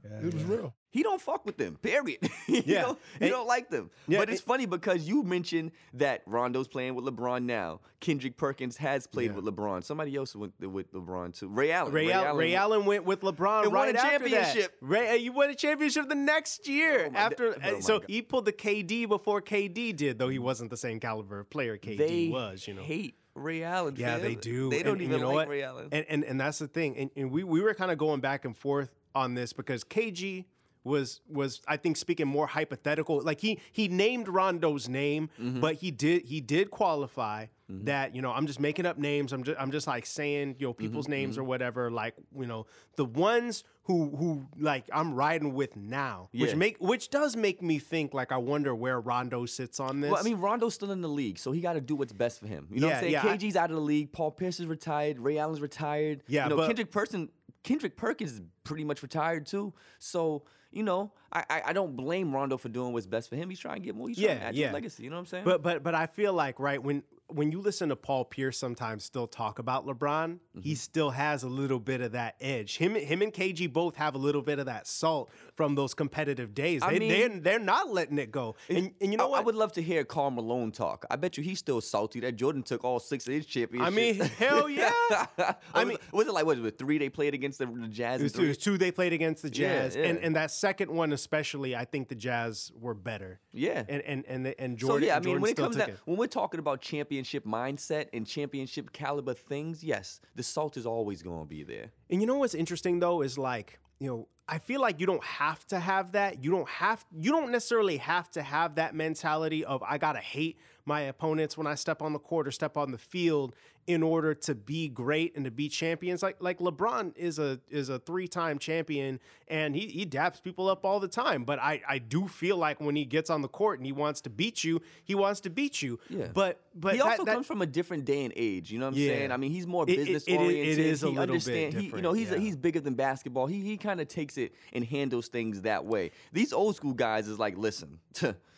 Yeah, 0.03 0.27
it 0.27 0.33
was 0.33 0.43
real. 0.43 0.73
He 0.89 1.01
don't 1.01 1.19
fuck 1.19 1.45
with 1.45 1.57
them. 1.57 1.75
Period. 1.81 2.19
you 2.47 2.61
Yeah. 2.65 2.81
don't, 2.83 2.99
you 3.19 3.29
don't 3.29 3.47
like 3.47 3.69
them. 3.69 3.89
Yeah, 4.07 4.19
but 4.19 4.29
it's 4.29 4.41
and- 4.41 4.47
funny 4.47 4.65
because 4.67 5.07
you 5.07 5.23
mentioned 5.23 5.71
that 5.95 6.21
Rondo's 6.27 6.67
playing 6.67 6.93
with 6.95 7.05
LeBron 7.05 7.43
now. 7.45 7.79
Kendrick 7.99 8.37
Perkins 8.37 8.77
has 8.77 9.07
played 9.07 9.31
Yeah. 9.31 9.37
with 9.37 9.45
LeBron. 9.45 9.83
Somebody 9.83 10.15
else 10.15 10.35
went 10.35 10.53
with 10.59 10.93
LeBron 10.93 11.37
too. 11.37 11.47
Ray 11.47 11.71
Allen. 11.71 11.93
Ray, 11.93 12.11
Allen, 12.11 12.37
Ray 12.37 12.53
Allen 12.55 12.85
went 12.85 13.05
with 13.05 13.21
LeBron 13.21 13.63
And 13.63 13.71
won 13.73 13.87
right 13.87 13.95
a 13.95 13.99
after 13.99 14.09
championship. 14.29 14.79
That. 14.81 14.85
Ray, 14.87 15.09
uh, 15.09 15.13
you 15.13 15.31
won 15.31 15.49
a 15.49 15.55
championship 15.55 16.09
the 16.09 16.15
next 16.15 16.67
year 16.67 17.09
Oh 17.13 17.17
after. 17.17 17.53
da- 17.53 17.57
oh 17.63 17.77
uh, 17.77 17.81
so 17.81 17.99
God. 17.99 18.09
he 18.09 18.21
pulled 18.21 18.45
the 18.45 18.53
KD 18.53 19.07
before 19.07 19.41
KD 19.41 19.95
did, 19.95 20.19
though 20.19 20.29
he 20.29 20.39
wasn't 20.39 20.69
the 20.69 20.77
same 20.77 20.99
caliber 20.99 21.39
of 21.39 21.49
player 21.49 21.77
KD 21.77 21.97
They 21.97 22.27
was. 22.27 22.67
You 22.67 22.75
know, 22.75 22.83
hate 22.83 23.15
Ray 23.35 23.63
Allen. 23.63 23.95
Yeah, 23.97 24.19
they 24.19 24.35
do. 24.35 24.69
They 24.69 24.83
don't 24.83 24.93
And- 24.93 25.01
and 25.01 25.09
even 25.09 25.17
you 25.17 25.23
know 25.23 25.29
like 25.29 25.35
what? 25.35 25.47
Ray 25.47 25.63
Allen. 25.63 25.89
And, 25.91 26.05
and 26.07 26.23
and 26.23 26.39
that's 26.39 26.59
the 26.59 26.67
thing. 26.67 26.95
And, 26.97 27.09
and 27.15 27.31
we 27.31 27.43
we 27.43 27.61
were 27.61 27.73
kind 27.73 27.91
of 27.91 27.97
going 27.97 28.19
back 28.19 28.45
and 28.45 28.55
forth 28.55 28.91
on 29.15 29.33
this 29.35 29.53
because 29.53 29.83
KG 29.83 30.45
was 30.85 31.21
was 31.29 31.61
I 31.65 31.77
think 31.77 31.95
speaking 31.95 32.27
more 32.27 32.45
hypothetical. 32.47 33.21
Like 33.21 33.39
he 33.39 33.59
he 33.71 33.87
named 33.87 34.27
Rondo's 34.27 34.89
name, 34.89 35.29
Mm-hmm. 35.41 35.61
but 35.61 35.75
he 35.75 35.91
did 35.91 36.23
he 36.25 36.41
did 36.41 36.71
qualify 36.71 37.45
that 37.69 38.13
you 38.13 38.21
know 38.21 38.31
I'm 38.31 38.45
just 38.47 38.59
making 38.59 38.85
up 38.85 38.97
names. 38.97 39.31
I'm 39.31 39.43
just 39.43 39.57
I'm 39.59 39.71
just 39.71 39.87
like 39.87 40.05
saying 40.05 40.57
you 40.59 40.67
know 40.67 40.73
Mm-hmm, 40.73 40.81
people's 40.83 41.07
names 41.07 41.37
or 41.37 41.43
whatever. 41.45 41.89
Like 41.89 42.15
you 42.37 42.45
know 42.47 42.65
the 42.97 43.05
ones 43.05 43.63
who 43.83 44.13
who 44.13 44.45
like 44.59 44.83
I'm 44.93 45.13
riding 45.13 45.53
with 45.53 45.77
now, 45.77 46.27
which 46.33 46.53
make 46.53 46.75
which 46.81 47.09
does 47.09 47.37
make 47.37 47.61
me 47.61 47.79
think 47.79 48.13
like 48.13 48.33
I 48.33 48.37
wonder 48.37 48.75
where 48.75 48.99
Rondo 48.99 49.45
sits 49.45 49.79
on 49.79 50.01
this. 50.01 50.11
Well, 50.11 50.19
I 50.19 50.23
mean, 50.23 50.37
Rondo's 50.41 50.73
still 50.73 50.91
in 50.91 50.99
the 50.99 51.07
league, 51.07 51.39
so 51.39 51.53
he 51.53 51.61
got 51.61 51.73
to 51.73 51.81
do 51.81 51.95
what's 51.95 52.11
best 52.13 52.41
for 52.41 52.47
him. 52.47 52.67
You 52.69 52.81
know 52.81 52.87
what 52.87 52.95
I'm 52.97 52.99
saying? 53.03 53.11
yeah, 53.13 53.23
I- 53.25 53.37
KG's 53.37 53.55
out 53.55 53.69
of 53.69 53.77
the 53.77 53.81
league. 53.81 54.11
Paul 54.11 54.31
Pierce 54.31 54.59
is 54.59 54.65
retired. 54.65 55.17
Ray 55.19 55.37
Allen's 55.37 55.61
retired. 55.61 56.23
Yeah, 56.27 56.43
you 56.43 56.49
know, 56.49 56.57
but- 56.57 56.67
Kendrick 56.67 56.91
Person, 56.91 57.29
Kendrick 57.63 57.95
Perkins 57.97 58.33
is 58.33 58.41
pretty 58.63 58.83
much 58.83 59.01
retired 59.01 59.45
too. 59.45 59.73
So 59.99 60.43
you 60.71 60.83
know, 60.83 61.11
I, 61.31 61.43
I 61.49 61.61
I 61.67 61.73
don't 61.73 61.95
blame 61.95 62.33
Rondo 62.33 62.57
for 62.57 62.67
doing 62.69 62.93
what's 62.93 63.05
best 63.05 63.29
for 63.29 63.35
him. 63.35 63.49
He's 63.49 63.59
trying 63.59 63.75
to 63.75 63.81
get 63.85 63.95
more. 63.95 64.07
He's 64.07 64.17
trying 64.17 64.29
to 64.29 64.33
Yeah, 64.35 64.47
add 64.49 64.55
yeah. 64.55 64.67
his 64.67 64.73
legacy. 64.73 65.03
You 65.03 65.09
know 65.11 65.17
what 65.17 65.21
I'm 65.21 65.25
saying? 65.27 65.43
But 65.45 65.61
but 65.61 65.83
but 65.83 65.95
I 65.95 66.07
feel 66.07 66.33
like 66.33 66.59
right 66.59 66.81
when 66.81 67.03
when 67.27 67.51
you 67.51 67.59
listen 67.61 67.89
to 67.89 67.95
Paul 67.95 68.25
Pierce 68.25 68.57
sometimes 68.57 69.03
still 69.03 69.27
talk 69.27 69.59
about 69.59 69.85
LeBron, 69.87 70.39
Mm-hmm. 70.53 70.61
he 70.61 70.75
still 70.75 71.09
has 71.09 71.41
a 71.41 71.47
little 71.47 71.79
bit 71.79 71.99
of 72.01 72.11
that 72.11 72.35
edge. 72.39 72.77
Him 72.77 72.93
him 72.93 73.23
and 73.23 73.33
KG 73.33 73.71
both 73.71 73.95
have 73.95 74.13
a 74.13 74.19
little 74.19 74.43
bit 74.43 74.59
of 74.59 74.67
that 74.67 74.85
salt 74.85 75.31
from 75.55 75.73
those 75.73 75.95
competitive 75.95 76.53
days. 76.53 76.83
I 76.83 76.93
They 76.93 76.99
mean- 76.99 77.09
they're, 77.09 77.39
they're 77.39 77.59
not 77.59 77.89
letting 77.91 78.19
it 78.19 78.31
go. 78.31 78.55
And 78.69 78.91
and 79.01 79.11
you 79.11 79.17
know 79.17 79.25
I, 79.25 79.29
what? 79.29 79.39
I 79.39 79.41
would 79.43 79.55
love 79.55 79.73
to 79.73 79.81
hear 79.81 80.03
Karl 80.03 80.29
Malone 80.29 80.71
talk. 80.71 81.05
I 81.09 81.15
bet 81.15 81.35
you 81.37 81.43
he's 81.43 81.57
still 81.57 81.81
salty 81.81 82.19
that 82.19 82.35
Jordan 82.35 82.61
took 82.61 82.83
all 82.83 82.99
six 82.99 83.25
of 83.27 83.33
his 83.33 83.47
championships. 83.47 83.87
I 83.91 83.95
mean, 83.95 84.15
hell 84.37 84.69
yeah. 84.69 84.91
I 85.37 85.55
I 85.73 85.85
mean, 85.85 85.97
was 86.11 86.27
it 86.27 86.33
like 86.33 86.45
what 86.45 86.57
was 86.57 86.67
it 86.67 86.77
three 86.77 86.99
they 86.99 87.09
played 87.09 87.33
against 87.33 87.57
the, 87.57 87.65
the 87.65 87.87
Jazz? 87.87 88.19
It 88.21 88.25
was, 88.25 88.33
two, 88.33 88.43
it 88.43 88.47
was 88.49 88.57
two 88.59 88.77
they 88.77 88.91
played 88.91 89.13
against 89.13 89.41
the 89.41 89.49
Jazz, 89.49 89.95
and 89.95 90.19
yeah. 90.19 90.25
and 90.25 90.35
that 90.35 90.51
second 90.51 90.91
one 90.91 91.11
especially, 91.13 91.75
I 91.75 91.85
think 91.85 92.09
the 92.09 92.15
Jazz 92.15 92.71
were 92.79 92.93
better. 92.93 93.39
Yeah. 93.51 93.83
and 93.89 94.01
and 94.03 94.23
and, 94.27 94.45
the- 94.45 94.61
and 94.61 94.79
So 94.79 94.87
Jordan. 94.87 95.07
yeah, 95.07 95.15
I 95.15 95.19
mean, 95.19 95.23
Jordan 95.23 95.41
when 95.41 95.49
it 95.51 95.55
still 95.55 95.65
comes 95.65 95.75
took 95.77 95.87
down, 95.87 95.97
when 96.05 96.17
we're 96.17 96.27
talking 96.27 96.59
about 96.59 96.81
championship 97.13 97.45
mindset 97.45 98.07
and 98.11 98.25
championship 98.25 98.91
caliber 98.91 99.35
things, 99.35 99.83
yes, 99.83 100.19
the 100.35 100.41
salt 100.41 100.77
is 100.77 100.85
always 100.85 101.21
going 101.21 101.41
to 101.41 101.47
be 101.47 101.63
there. 101.63 101.91
And 102.09 102.21
you 102.21 102.27
know 102.27 102.37
what's 102.37 102.55
interesting 102.55 102.99
though 102.99 103.21
is 103.21 103.37
like, 103.37 103.79
you 103.99 104.07
know, 104.07 104.27
I 104.47 104.57
feel 104.57 104.81
like 104.81 104.99
you 104.99 105.05
don't 105.05 105.23
have 105.23 105.65
to 105.67 105.79
have 105.79 106.13
that. 106.13 106.43
You 106.43 106.51
don't 106.51 106.67
have 106.67 107.05
you 107.17 107.31
don't 107.31 107.51
necessarily 107.51 107.97
have 107.97 108.29
to 108.31 108.41
have 108.41 108.75
that 108.75 108.95
mentality 108.95 109.63
of 109.63 109.83
I 109.83 109.97
got 109.97 110.13
to 110.13 110.19
hate 110.19 110.57
my 110.85 111.01
opponents 111.01 111.55
when 111.57 111.67
I 111.67 111.75
step 111.75 112.01
on 112.01 112.13
the 112.13 112.19
court 112.19 112.47
or 112.47 112.51
step 112.51 112.75
on 112.75 112.91
the 112.91 112.97
field 112.97 113.55
in 113.85 114.01
order 114.01 114.33
to 114.33 114.55
be 114.55 114.87
great 114.87 115.35
and 115.35 115.43
to 115.45 115.51
be 115.51 115.67
champions. 115.67 116.23
Like 116.23 116.37
like 116.39 116.59
LeBron 116.59 117.17
is 117.17 117.37
a 117.39 117.59
is 117.69 117.89
a 117.89 117.99
three-time 117.99 118.57
champion 118.59 119.19
and 119.49 119.75
he 119.75 119.87
he 119.87 120.05
daps 120.05 120.41
people 120.41 120.69
up 120.69 120.85
all 120.85 120.99
the 121.01 121.07
time, 121.07 121.43
but 121.43 121.59
I 121.59 121.81
I 121.87 121.97
do 121.99 122.27
feel 122.27 122.55
like 122.57 122.79
when 122.79 122.95
he 122.95 123.03
gets 123.05 123.29
on 123.29 123.41
the 123.41 123.47
court 123.49 123.79
and 123.79 123.85
he 123.85 123.91
wants 123.91 124.21
to 124.21 124.29
beat 124.29 124.63
you, 124.63 124.81
he 125.03 125.15
wants 125.15 125.41
to 125.41 125.49
beat 125.49 125.81
you. 125.81 125.99
Yeah. 126.09 126.27
But 126.33 126.61
but 126.75 126.95
he 126.95 127.01
also 127.01 127.25
that- 127.25 127.33
comes 127.33 127.45
from 127.45 127.61
a 127.61 127.65
different 127.65 128.05
day 128.05 128.23
and 128.23 128.33
age. 128.35 128.71
You 128.71 128.79
know 128.79 128.85
what 128.85 128.95
I'm 128.95 128.99
Yeah. 129.01 129.07
saying? 129.09 129.31
I 129.31 129.37
mean, 129.37 129.51
he's 129.51 129.67
more 129.67 129.83
It- 129.83 129.91
it- 129.91 129.97
business 129.97 130.23
it 130.23 130.31
is- 130.31 130.37
it 130.37 130.39
oriented. 130.41 130.79
is 130.85 131.03
a 131.03 131.07
he 131.07 131.11
little 131.15 131.25
bit 131.25 131.29
understand. 131.47 131.73
He, 131.73 131.87
you 131.87 132.01
know, 132.01 132.13
he's 132.13 132.31
yeah. 132.31 132.37
he's 132.37 132.55
bigger 132.55 132.79
than 132.79 132.93
basketball. 132.95 133.47
He 133.47 133.59
he 133.61 133.77
kind 133.77 133.99
of 133.99 134.07
takes 134.07 134.37
it 134.37 134.53
and 134.71 134.85
handles 134.85 135.27
things 135.27 135.61
that 135.63 135.85
way. 135.85 136.11
These 136.31 136.53
old 136.53 136.75
school 136.77 136.93
guys 136.93 137.27
is 137.27 137.37
like, 137.37 137.57
listen, 137.57 137.99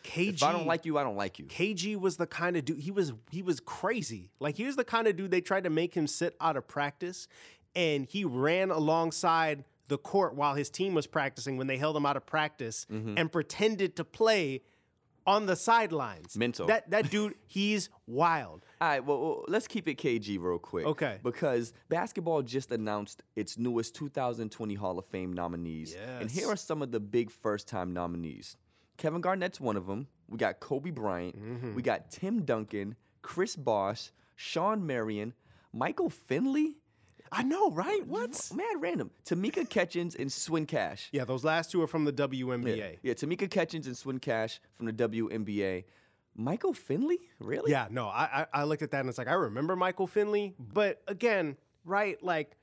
KG, 0.04 0.28
if 0.34 0.42
I 0.42 0.52
don't 0.52 0.66
like 0.66 0.86
you, 0.86 0.98
I 0.98 1.02
don't 1.02 1.16
like 1.16 1.38
you. 1.38 1.46
KG 1.46 1.96
was 1.98 2.16
the 2.16 2.26
kind 2.26 2.56
of 2.56 2.64
dude 2.64 2.78
he 2.78 2.90
was 2.90 3.12
he 3.30 3.42
was 3.42 3.60
crazy. 3.60 4.30
Like 4.40 4.56
he 4.56 4.64
was 4.64 4.76
the 4.76 4.84
kind 4.84 5.08
of 5.08 5.15
dude 5.16 5.30
they 5.30 5.40
tried 5.40 5.64
to 5.64 5.70
make 5.70 5.94
him 5.94 6.06
sit 6.06 6.36
out 6.40 6.56
of 6.56 6.68
practice 6.68 7.26
and 7.74 8.06
he 8.06 8.24
ran 8.24 8.70
alongside 8.70 9.64
the 9.88 9.98
court 9.98 10.34
while 10.34 10.54
his 10.54 10.68
team 10.70 10.94
was 10.94 11.06
practicing 11.06 11.56
when 11.56 11.66
they 11.66 11.76
held 11.78 11.96
him 11.96 12.06
out 12.06 12.16
of 12.16 12.26
practice 12.26 12.86
Mm-hmm. 12.90 13.14
and 13.18 13.30
pretended 13.32 13.96
to 13.96 14.04
play 14.04 14.62
on 15.26 15.46
the 15.46 15.56
sidelines. 15.56 16.36
Mental. 16.36 16.66
That 16.68 16.88
that 16.90 17.10
dude, 17.10 17.34
he's 17.46 17.88
wild. 18.06 18.64
All 18.80 18.88
right, 18.88 19.04
well, 19.04 19.20
well, 19.20 19.44
let's 19.48 19.66
keep 19.66 19.88
it 19.88 19.96
KG 19.98 20.38
real 20.40 20.58
quick. 20.58 20.86
Okay. 20.86 21.18
Because 21.22 21.72
basketball 21.88 22.42
just 22.42 22.70
announced 22.70 23.22
its 23.34 23.58
newest 23.58 23.94
2020 23.96 24.74
Hall 24.74 24.98
of 25.00 25.04
Fame 25.06 25.32
nominees. 25.32 25.96
And 26.20 26.30
here 26.30 26.48
are 26.48 26.56
some 26.56 26.80
of 26.82 26.92
the 26.92 27.00
big 27.00 27.30
first 27.32 27.66
time 27.68 27.92
nominees 27.92 28.56
Kevin 28.98 29.20
Garnett's 29.20 29.60
one 29.60 29.76
of 29.76 29.86
them. 29.86 30.06
We 30.28 30.38
got 30.38 30.58
Kobe 30.60 30.90
Bryant. 30.90 31.36
Mm-hmm. 31.36 31.74
We 31.74 31.82
got 31.82 32.10
Tim 32.10 32.42
Duncan, 32.44 32.96
Chris 33.22 33.54
Bosh, 33.56 34.10
Shawn 34.36 34.86
Marion, 34.86 35.34
Michael 35.72 36.10
Finley. 36.10 36.76
I 37.32 37.42
know, 37.42 37.70
right? 37.70 38.06
What? 38.06 38.50
Mad 38.54 38.76
random. 38.78 39.10
Tamika 39.24 39.68
Catchings 39.68 40.14
and 40.14 40.32
Swin 40.32 40.64
Cash. 40.64 41.08
Yeah, 41.10 41.24
those 41.24 41.42
last 41.42 41.72
two 41.72 41.82
are 41.82 41.88
from 41.88 42.04
the 42.04 42.12
WNBA. 42.12 42.76
Yeah, 42.76 42.88
yeah, 43.02 43.14
Tamika 43.14 43.50
Catchings 43.50 43.88
and 43.88 43.96
Swin 43.96 44.20
Cash 44.20 44.60
from 44.74 44.86
the 44.86 44.92
WNBA. 44.92 45.84
Michael 46.36 46.72
Finley? 46.74 47.18
Really? 47.40 47.72
Yeah, 47.72 47.88
no, 47.90 48.06
I, 48.06 48.46
I 48.52 48.60
I 48.60 48.64
looked 48.64 48.82
at 48.82 48.90
that 48.92 49.00
and 49.00 49.08
it's 49.08 49.18
like 49.18 49.26
I 49.28 49.32
remember 49.32 49.74
Michael 49.74 50.06
Finley, 50.06 50.54
but 50.58 51.02
again, 51.08 51.56
right, 51.84 52.22
like 52.22 52.56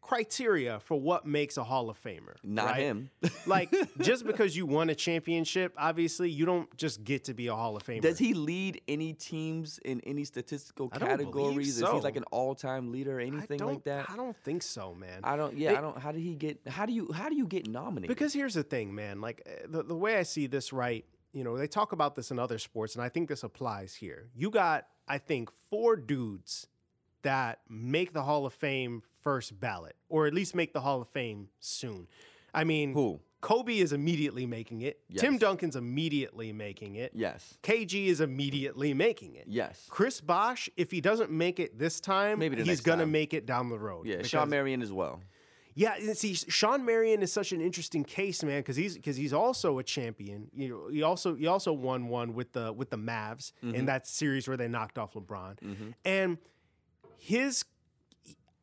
criteria 0.00 0.80
for 0.80 1.00
what 1.00 1.26
makes 1.26 1.56
a 1.56 1.64
Hall 1.64 1.88
of 1.90 2.02
Famer. 2.02 2.34
Not 2.42 2.66
right? 2.66 2.80
him. 2.80 3.10
like 3.46 3.74
just 4.00 4.26
because 4.26 4.56
you 4.56 4.66
won 4.66 4.90
a 4.90 4.94
championship, 4.94 5.72
obviously 5.76 6.30
you 6.30 6.44
don't 6.44 6.74
just 6.76 7.04
get 7.04 7.24
to 7.24 7.34
be 7.34 7.46
a 7.46 7.54
Hall 7.54 7.76
of 7.76 7.82
Famer. 7.82 8.02
Does 8.02 8.18
he 8.18 8.34
lead 8.34 8.80
any 8.88 9.12
teams 9.12 9.78
in 9.84 10.00
any 10.00 10.24
statistical 10.24 10.90
I 10.92 10.98
don't 10.98 11.08
believe 11.08 11.26
categories? 11.26 11.68
Is 11.80 11.88
he 11.88 12.00
like 12.00 12.16
an 12.16 12.24
all-time 12.30 12.92
leader 12.92 13.18
or 13.18 13.20
anything 13.20 13.60
like 13.60 13.84
that? 13.84 14.10
I 14.10 14.16
don't 14.16 14.36
think 14.44 14.62
so, 14.62 14.94
man. 14.94 15.20
I 15.24 15.36
don't. 15.36 15.56
Yeah, 15.56 15.72
It- 15.72 15.78
I 15.78 15.80
don't. 15.80 15.98
How 15.98 16.12
did 16.12 16.20
he 16.20 16.34
get? 16.34 16.60
How 16.68 16.86
do 16.86 16.92
you? 16.92 17.10
How 17.12 17.28
do 17.28 17.36
you 17.36 17.46
get 17.46 17.68
nominated? 17.68 18.14
Because 18.14 18.32
here's 18.32 18.54
the 18.54 18.62
thing, 18.62 18.94
man. 18.94 19.20
Like 19.20 19.42
uh, 19.46 19.66
the, 19.68 19.82
the 19.82 19.96
way 19.96 20.16
I 20.16 20.22
see 20.22 20.46
this, 20.46 20.72
right? 20.72 21.04
You 21.32 21.44
know, 21.44 21.56
they 21.56 21.66
talk 21.66 21.92
about 21.92 22.14
this 22.14 22.30
in 22.30 22.38
other 22.38 22.58
sports, 22.58 22.94
and 22.94 23.02
I 23.02 23.08
think 23.08 23.28
this 23.28 23.42
applies 23.42 23.94
here. 23.94 24.28
You 24.34 24.50
got, 24.50 24.86
I 25.08 25.16
think, 25.16 25.50
four 25.70 25.96
dudes 25.96 26.66
that 27.22 27.60
make 27.68 28.12
the 28.12 28.22
Hall 28.22 28.46
of 28.46 28.52
Fame 28.52 29.02
first 29.22 29.58
ballot, 29.60 29.96
or 30.08 30.26
at 30.26 30.34
least 30.34 30.54
make 30.54 30.72
the 30.72 30.80
Hall 30.80 31.00
of 31.00 31.08
Fame 31.08 31.48
soon. 31.60 32.06
I 32.54 32.64
mean, 32.64 32.92
Who? 32.92 33.20
Kobe 33.40 33.78
is 33.78 33.92
immediately 33.92 34.46
making 34.46 34.82
it. 34.82 35.00
Tim 35.16 35.32
Yes. 35.34 35.40
Duncan's 35.40 35.74
immediately 35.76 36.52
making 36.52 36.94
it. 36.96 37.10
yes, 37.14 37.58
KG 37.62 38.06
is 38.06 38.20
immediately 38.20 38.94
making 38.94 39.34
it. 39.34 39.44
yes. 39.48 39.86
Chris 39.88 40.20
Bosh, 40.20 40.68
if 40.76 40.90
he 40.92 41.00
doesn't 41.00 41.30
make 41.30 41.58
it 41.58 41.78
this 41.78 42.00
time, 42.00 42.38
Maybe 42.38 42.62
he's 42.62 42.80
gonna 42.80 43.02
time. 43.02 43.10
make 43.12 43.34
it 43.34 43.44
down 43.46 43.68
the 43.68 43.78
road. 43.78 44.06
Yeah, 44.06 44.22
Shawn 44.22 44.48
Marion 44.50 44.80
as 44.80 44.92
well. 44.92 45.20
yeah, 45.74 45.94
and 45.98 46.16
see, 46.16 46.34
Shawn 46.34 46.84
Marion 46.84 47.20
is 47.22 47.32
such 47.32 47.50
an 47.52 47.60
interesting 47.60 48.04
case, 48.04 48.44
man, 48.44 48.60
because 48.60 48.76
he's 48.76 48.94
because 48.94 49.16
he's 49.16 49.32
also 49.32 49.78
a 49.78 49.82
champion. 49.82 50.48
You 50.54 50.68
know, 50.68 50.88
he 50.88 51.02
also 51.02 51.34
he 51.34 51.46
also 51.48 51.72
won 51.72 52.08
one 52.08 52.34
with 52.34 52.52
the 52.52 52.72
with 52.72 52.90
the 52.90 52.98
Mavs 52.98 53.52
Mm-hmm. 53.64 53.74
in 53.74 53.86
that 53.86 54.06
series 54.06 54.46
where 54.46 54.56
they 54.56 54.68
knocked 54.68 54.98
off 54.98 55.14
LeBron, 55.14 55.56
and 56.04 56.38
his. 57.22 57.64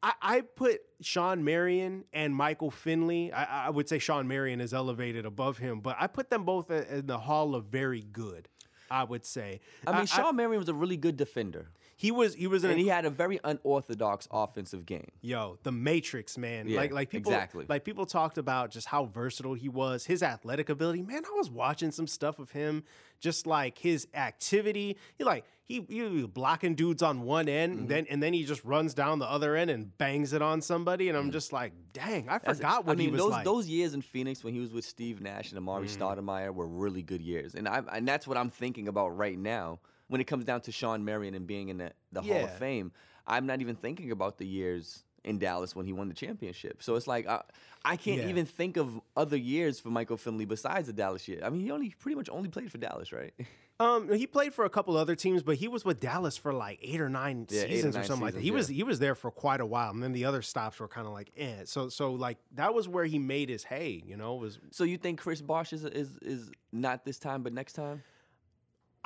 I, 0.01 0.13
I 0.21 0.41
put 0.41 0.81
Shawn 1.01 1.43
Marion 1.43 2.05
and 2.13 2.33
Michael 2.35 2.71
Finley. 2.71 3.33
I, 3.33 3.67
I 3.67 3.69
would 3.69 3.89
say 3.89 3.99
Shawn 3.99 4.27
Marion 4.27 4.61
is 4.61 4.73
elevated 4.73 5.25
above 5.25 5.57
him, 5.57 5.79
but 5.81 5.95
I 5.99 6.07
put 6.07 6.29
them 6.29 6.43
both 6.43 6.69
in 6.69 6.83
in 6.83 7.07
the 7.07 7.17
Hall 7.17 7.55
of 7.55 7.65
Very 7.65 8.01
Good. 8.01 8.47
I 8.91 9.03
would 9.03 9.23
say. 9.23 9.59
I 9.85 9.95
mean, 9.95 10.07
Shawn 10.07 10.35
Marion 10.35 10.57
was 10.57 10.67
a 10.67 10.73
really 10.73 10.97
good 10.97 11.15
defender, 11.15 11.69
he 12.01 12.11
was 12.11 12.33
he 12.33 12.47
was 12.47 12.63
an 12.63 12.71
and 12.71 12.79
he 12.79 12.87
had 12.87 13.03
a 13.03 13.09
very 13.09 13.41
unorthodox 13.43 14.25
offensive 14.31 14.85
game. 14.85 15.09
Yo, 15.19 15.59
the 15.63 15.71
Matrix, 15.73 16.37
man. 16.37 16.69
Yeah, 16.69 16.77
like 16.79 16.93
like 16.93 17.09
people 17.09 17.29
exactly. 17.33 17.65
like 17.67 17.83
people 17.83 18.05
talked 18.05 18.37
about 18.37 18.71
just 18.71 18.87
how 18.87 19.03
versatile 19.03 19.53
he 19.53 19.67
was, 19.67 20.05
his 20.05 20.23
athletic 20.23 20.69
ability. 20.69 21.01
Man, 21.01 21.23
I 21.25 21.35
was 21.35 21.49
watching 21.51 21.91
some 21.91 22.07
stuff 22.07 22.39
of 22.39 22.51
him, 22.51 22.85
just 23.19 23.45
like 23.45 23.77
his 23.77 24.07
activity. 24.13 24.95
He 25.17 25.25
like 25.25 25.43
he, 25.65 25.85
he 25.89 26.01
was 26.03 26.27
blocking 26.27 26.73
dudes 26.73 27.03
on 27.03 27.23
one 27.23 27.49
end, 27.49 27.73
Mm-hmm. 27.73 27.81
and 27.81 27.89
then 27.89 28.05
and 28.09 28.23
then 28.23 28.31
he 28.31 28.45
just 28.45 28.63
runs 28.63 28.93
down 28.93 29.19
the 29.19 29.29
other 29.29 29.57
end 29.57 29.69
and 29.69 29.95
bangs 29.97 30.31
it 30.31 30.41
on 30.41 30.61
somebody. 30.61 31.09
And 31.09 31.17
I'm 31.17 31.31
just 31.31 31.51
like, 31.51 31.73
dang, 31.91 32.29
I 32.29 32.37
That's- 32.37 32.57
forgot 32.59 32.85
what 32.85 32.93
I 32.93 32.95
mean, 32.95 33.07
he 33.07 33.11
was 33.11 33.21
those 33.23 33.31
like. 33.31 33.43
those 33.45 33.67
years 33.67 33.93
in 33.93 34.01
Phoenix 34.01 34.41
when 34.41 34.53
he 34.53 34.61
was 34.61 34.71
with 34.71 34.85
Steve 34.85 35.19
Nash 35.19 35.51
and 35.51 35.59
Amar'e 35.61 35.89
Stoudemire 35.93 36.53
were 36.53 36.65
really 36.67 37.01
good 37.03 37.21
years, 37.21 37.55
and 37.55 37.67
I 37.67 37.83
and 37.91 38.07
that's 38.07 38.25
what 38.25 38.37
I'm 38.37 38.49
thinking 38.49 38.87
about 38.87 39.09
right 39.17 39.37
now 39.37 39.79
when 40.09 40.19
it 40.19 40.25
comes 40.25 40.43
down 40.45 40.61
to 40.61 40.71
Shawn 40.71 41.05
Marion 41.05 41.33
and 41.33 41.47
being 41.47 41.69
in 41.69 41.77
the, 41.77 41.93
the 42.11 42.21
Hall 42.21 42.43
of 42.43 42.51
Fame. 42.51 42.91
I'm 43.25 43.45
not 43.45 43.61
even 43.61 43.75
thinking 43.75 44.11
about 44.11 44.37
the 44.37 44.45
years 44.45 45.03
in 45.23 45.37
Dallas 45.37 45.75
when 45.75 45.85
he 45.85 45.93
won 45.93 46.07
the 46.07 46.13
championship. 46.13 46.81
So 46.83 46.95
it's 46.95 47.07
like 47.07 47.27
I, 47.27 47.41
I 47.85 47.95
can't 47.95 48.21
Yeah. 48.21 48.27
even 48.29 48.45
think 48.45 48.75
of 48.77 48.99
other 49.15 49.37
years 49.37 49.79
for 49.79 49.89
Michael 49.89 50.17
Finley 50.17 50.45
besides 50.45 50.87
the 50.87 50.93
Dallas 50.93 51.27
year. 51.27 51.41
I 51.43 51.49
mean, 51.49 51.61
he 51.61 51.71
only 51.71 51.91
pretty 51.99 52.15
much 52.15 52.29
only 52.29 52.49
played 52.49 52.71
for 52.71 52.77
Dallas, 52.77 53.11
right? 53.13 53.33
Um, 53.81 54.11
he 54.11 54.27
played 54.27 54.53
for 54.53 54.65
a 54.65 54.69
couple 54.69 54.97
other 54.97 55.15
teams, 55.15 55.41
but 55.41 55.55
he 55.55 55.69
was 55.69 55.85
with 55.85 56.01
Dallas 56.01 56.35
for 56.35 56.51
like 56.51 56.79
eight 56.81 56.99
or 56.99 57.07
nine 57.07 57.47
Yeah, 57.49 57.63
or 57.63 57.67
seasons 57.69 57.95
or 57.95 57.99
nine 57.99 58.07
something 58.07 58.25
like 58.25 58.33
that. 58.33 58.39
seasons, 58.41 58.43
He 58.43 58.51
was 58.51 58.67
he 58.67 58.83
was 58.83 58.99
there 58.99 59.15
for 59.15 59.31
quite 59.31 59.61
a 59.61 59.65
while, 59.65 59.91
and 59.91 60.03
then 60.03 60.11
the 60.11 60.25
other 60.25 60.41
stops 60.41 60.81
were 60.81 60.89
kind 60.89 61.07
of 61.07 61.13
like, 61.13 61.31
eh. 61.37 61.61
So 61.63 61.87
so 61.87 62.11
like 62.11 62.39
that 62.55 62.73
was 62.73 62.89
where 62.89 63.05
he 63.05 63.19
made 63.19 63.47
his 63.47 63.63
hay. 63.63 64.03
You 64.05 64.17
know, 64.17 64.35
was 64.35 64.59
So 64.71 64.83
you 64.83 64.97
think 64.97 65.21
Chris 65.21 65.39
Bosh 65.41 65.71
is 65.71 65.85
is 65.85 66.17
is 66.21 66.51
not 66.73 67.05
this 67.05 67.19
time, 67.19 67.41
but 67.41 67.53
next 67.53 67.71
time? 67.71 68.03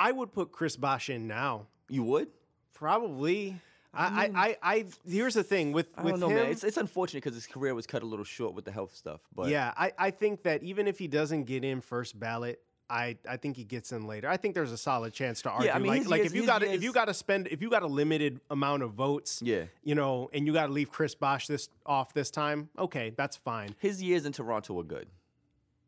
I 0.07 0.11
would 0.11 0.31
put 0.33 0.51
Chris 0.51 0.75
Bosh 0.75 1.09
in 1.09 1.27
now, 1.27 1.67
You 1.89 2.03
would? 2.03 2.27
probably. 2.73 3.55
I 3.93 4.23
I, 4.23 4.27
mm. 4.29 4.35
I, 4.35 4.57
I 4.63 4.85
here's 5.07 5.35
the 5.35 5.43
thing 5.43 5.71
with 5.71 5.87
with 6.03 6.19
know, 6.19 6.27
him. 6.29 6.35
man. 6.35 6.45
It's, 6.51 6.63
it's 6.63 6.77
unfortunate 6.77 7.23
because 7.23 7.35
his 7.35 7.47
career 7.47 7.73
was 7.75 7.85
cut 7.87 8.01
a 8.03 8.05
little 8.05 8.25
short 8.25 8.53
with 8.55 8.65
the 8.65 8.71
health 8.71 8.95
stuff. 8.95 9.21
But 9.35 9.49
yeah, 9.49 9.71
I, 9.77 9.93
I 9.97 10.11
think 10.11 10.43
that 10.43 10.63
even 10.63 10.87
if 10.87 10.97
he 10.99 11.07
doesn't 11.07 11.43
get 11.43 11.63
in 11.63 11.79
first 11.79 12.19
ballot, 12.19 12.59
I, 12.89 13.17
I 13.29 13.37
think 13.37 13.55
he 13.55 13.63
gets 13.63 13.91
in 13.91 14.05
later. 14.07 14.27
I 14.27 14.37
think 14.37 14.55
there's 14.55 14.71
a 14.71 14.77
solid 14.77 15.13
chance 15.13 15.41
to 15.43 15.51
argue. 15.51 15.67
Yeah, 15.67 15.75
I 15.75 15.79
mean, 15.79 15.89
like 15.91 15.99
his 15.99 16.07
like 16.09 16.17
years- 16.23 16.31
if 16.33 16.35
you 16.35 16.45
got 16.45 16.63
if 16.63 16.83
you 16.83 16.91
got 16.91 17.05
to 17.05 17.13
spend 17.13 17.47
if 17.47 17.61
you 17.61 17.69
got 17.69 17.83
a 17.83 17.87
limited 17.87 18.41
amount 18.49 18.83
of 18.83 18.91
votes, 18.93 19.41
Yeah. 19.45 19.65
you 19.83 19.95
know, 19.95 20.29
and 20.33 20.45
you 20.47 20.53
got 20.53 20.67
to 20.67 20.73
leave 20.73 20.91
Chris 20.91 21.13
Bosh 21.15 21.47
this 21.47 21.69
off 21.85 22.13
this 22.13 22.29
time, 22.31 22.69
okay, 22.77 23.13
that's 23.15 23.37
fine. 23.37 23.75
his 23.79 24.01
years 24.01 24.25
in 24.25 24.33
Toronto 24.33 24.73
were 24.73 24.83
good. 24.83 25.07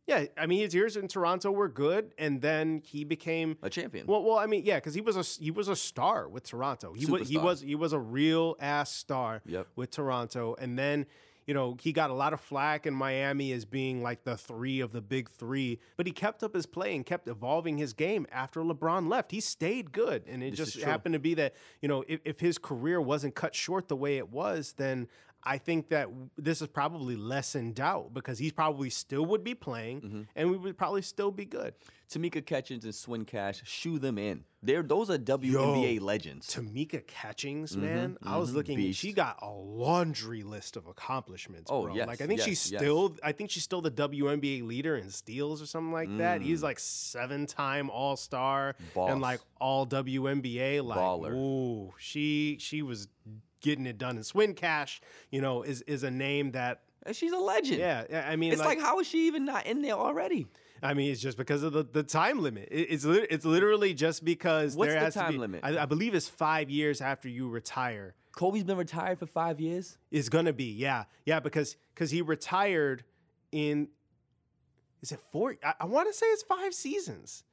Yeah, 0.07 0.25
I 0.37 0.45
mean, 0.45 0.59
his 0.59 0.75
years 0.75 0.97
in 0.97 1.07
Toronto 1.07 1.51
were 1.51 1.67
good, 1.67 2.13
and 2.19 2.39
then 2.41 2.81
he 2.85 3.03
became 3.03 3.57
A 3.63 3.69
champion. 3.71 4.05
Well, 4.05 4.23
well, 4.23 4.37
I 4.37 4.45
mean, 4.45 4.63
yeah, 4.63 4.75
because 4.75 4.93
he 4.93 5.01
was 5.01 5.17
a 5.17 5.23
he 5.43 5.49
was 5.51 5.67
a 5.67 5.75
star 5.75 6.29
with 6.29 6.43
Toronto. 6.43 6.93
He 6.93 7.05
was 7.07 7.27
he 7.27 7.37
was 7.37 7.61
he 7.61 7.73
was 7.75 7.91
a 7.93 7.99
real 7.99 8.55
ass 8.59 8.91
star 8.91 9.41
Yep. 9.47 9.67
with 9.75 9.89
Toronto, 9.91 10.55
and 10.59 10.77
then 10.77 11.07
you 11.47 11.55
know 11.55 11.75
he 11.81 11.91
got 11.91 12.11
a 12.11 12.13
lot 12.13 12.33
of 12.33 12.39
flack 12.39 12.85
in 12.85 12.93
Miami 12.93 13.51
as 13.51 13.65
being 13.65 14.03
like 14.03 14.23
the 14.23 14.37
three 14.37 14.79
of 14.79 14.91
the 14.91 15.01
big 15.01 15.27
three, 15.27 15.79
but 15.97 16.05
he 16.05 16.11
kept 16.11 16.43
up 16.43 16.53
his 16.53 16.67
play 16.67 16.95
and 16.95 17.03
kept 17.03 17.27
evolving 17.27 17.79
his 17.79 17.93
game 17.93 18.27
after 18.31 18.61
LeBron 18.61 19.09
left. 19.09 19.31
He 19.31 19.39
stayed 19.39 19.91
good, 19.91 20.23
and 20.27 20.43
it 20.43 20.55
This 20.55 20.73
just 20.73 20.85
happened 20.85 21.13
to 21.13 21.19
be 21.19 21.33
that 21.33 21.55
you 21.81 21.87
know 21.87 22.03
if, 22.07 22.19
if 22.25 22.39
his 22.39 22.59
career 22.59 23.01
wasn't 23.01 23.33
cut 23.33 23.55
short 23.55 23.87
the 23.87 23.95
way 23.95 24.17
it 24.17 24.29
was, 24.29 24.73
then. 24.77 25.07
I 25.45 25.57
think 25.59 25.89
that 25.89 26.09
this 26.37 26.61
is 26.61 26.67
probably 26.67 27.15
less 27.15 27.55
in 27.55 27.73
doubt 27.73 28.13
because 28.13 28.39
he 28.39 28.49
probably 28.51 28.89
still 28.89 29.25
would 29.27 29.43
be 29.43 29.53
playing, 29.53 30.01
Mm-hmm. 30.01 30.21
and 30.35 30.49
we 30.51 30.57
would 30.57 30.77
probably 30.77 31.01
still 31.03 31.31
be 31.31 31.45
good. 31.45 31.73
Tamika 32.09 32.45
Catchings 32.45 32.83
and 32.85 32.93
Swin 32.93 33.25
Cash, 33.25 33.61
shoe 33.65 33.97
them 33.99 34.17
in. 34.19 34.43
They're 34.61 34.83
those 34.83 35.09
are 35.09 35.17
WNBA 35.17 36.01
legends. 36.01 36.47
Tamika 36.47 37.05
Catchings, 37.05 37.75
man. 37.77 38.17
I 38.23 38.37
was 38.37 38.53
looking 38.53 38.79
and 38.79 38.95
she 38.95 39.09
Mm-hmm. 39.09 39.15
Got 39.15 39.39
a 39.41 39.49
laundry 39.49 40.43
list 40.43 40.75
of 40.77 40.87
accomplishments, 40.87 41.69
Oh, 41.71 41.83
bro. 41.83 41.95
yes, 41.95 42.07
like 42.07 42.21
I 42.21 42.27
think 42.27 42.41
she's 42.41 42.71
yes, 42.71 42.71
yes. 42.73 42.81
still 42.81 43.15
I 43.23 43.31
think 43.31 43.49
she's 43.51 43.63
still 43.63 43.81
the 43.81 43.91
WNBA 43.91 44.65
leader 44.65 44.97
in 44.97 45.09
steals 45.09 45.61
or 45.61 45.65
something 45.67 45.91
like 45.93 46.15
that. 46.17 46.41
He's 46.41 46.61
like 46.63 46.79
seven-time 46.79 47.89
All-Star 47.89 48.75
Mm. 48.95 49.11
And 49.11 49.21
like 49.21 49.39
all 49.59 49.85
WNBA 49.87 50.83
like 50.83 50.97
Baller. 50.99 51.33
ooh, 51.33 51.93
she 51.97 52.57
she 52.59 52.81
was 52.81 53.07
getting 53.65 53.85
it 53.85 53.97
done. 53.97 54.15
And 54.15 54.25
Swin 54.25 54.53
Cash, 54.53 55.01
you 55.31 55.41
know, 55.41 55.63
is 55.63 55.81
is 55.81 56.03
a 56.03 56.11
name 56.11 56.51
that 56.51 56.83
uh, 57.05 57.11
she's 57.11 57.33
a 57.33 57.37
legend. 57.37 57.79
yeah, 57.79 58.25
I 58.29 58.35
mean 58.37 58.53
It's 58.53 58.61
like, 58.61 58.79
how 58.79 58.99
is 58.99 59.07
she 59.07 59.27
even 59.27 59.43
not 59.43 59.65
in 59.65 59.81
there 59.81 59.93
already? 59.95 60.47
I 60.83 60.93
mean, 60.93 61.11
it's 61.11 61.21
just 61.21 61.37
because 61.37 61.63
of 61.63 61.73
the, 61.73 61.83
the 61.83 62.03
time 62.03 62.39
limit. 62.41 62.67
It- 62.71 62.87
it's 62.91 63.05
lit- 63.05 63.27
it's 63.31 63.45
literally 63.45 63.93
just 63.93 64.23
because 64.23 64.75
What's 64.75 64.91
there 64.91 64.99
the 64.99 65.05
has 65.05 65.13
to 65.13 65.19
time 65.19 65.31
be- 65.33 65.37
limit? 65.39 65.61
I, 65.63 65.79
I 65.79 65.85
believe 65.85 66.13
it's 66.13 66.27
five 66.29 66.69
years 66.69 67.01
after 67.01 67.27
you 67.27 67.49
retire. 67.49 68.13
Kobe's 68.33 68.63
been 68.65 68.77
retired 68.77 69.17
for 69.19 69.25
five 69.25 69.59
years. 69.59 69.97
is 70.11 70.29
gonna 70.29 70.53
be 70.53 70.65
yeah 70.65 71.05
yeah 71.25 71.39
because 71.39 71.75
because 71.93 72.11
he 72.11 72.21
retired 72.21 73.03
in 73.51 73.87
is 75.01 75.11
it 75.13 75.19
four 75.31 75.55
i, 75.63 75.73
I 75.79 75.85
want 75.85 76.07
to 76.09 76.13
say 76.13 76.25
it's 76.27 76.43
five 76.43 76.73
seasons 76.73 77.43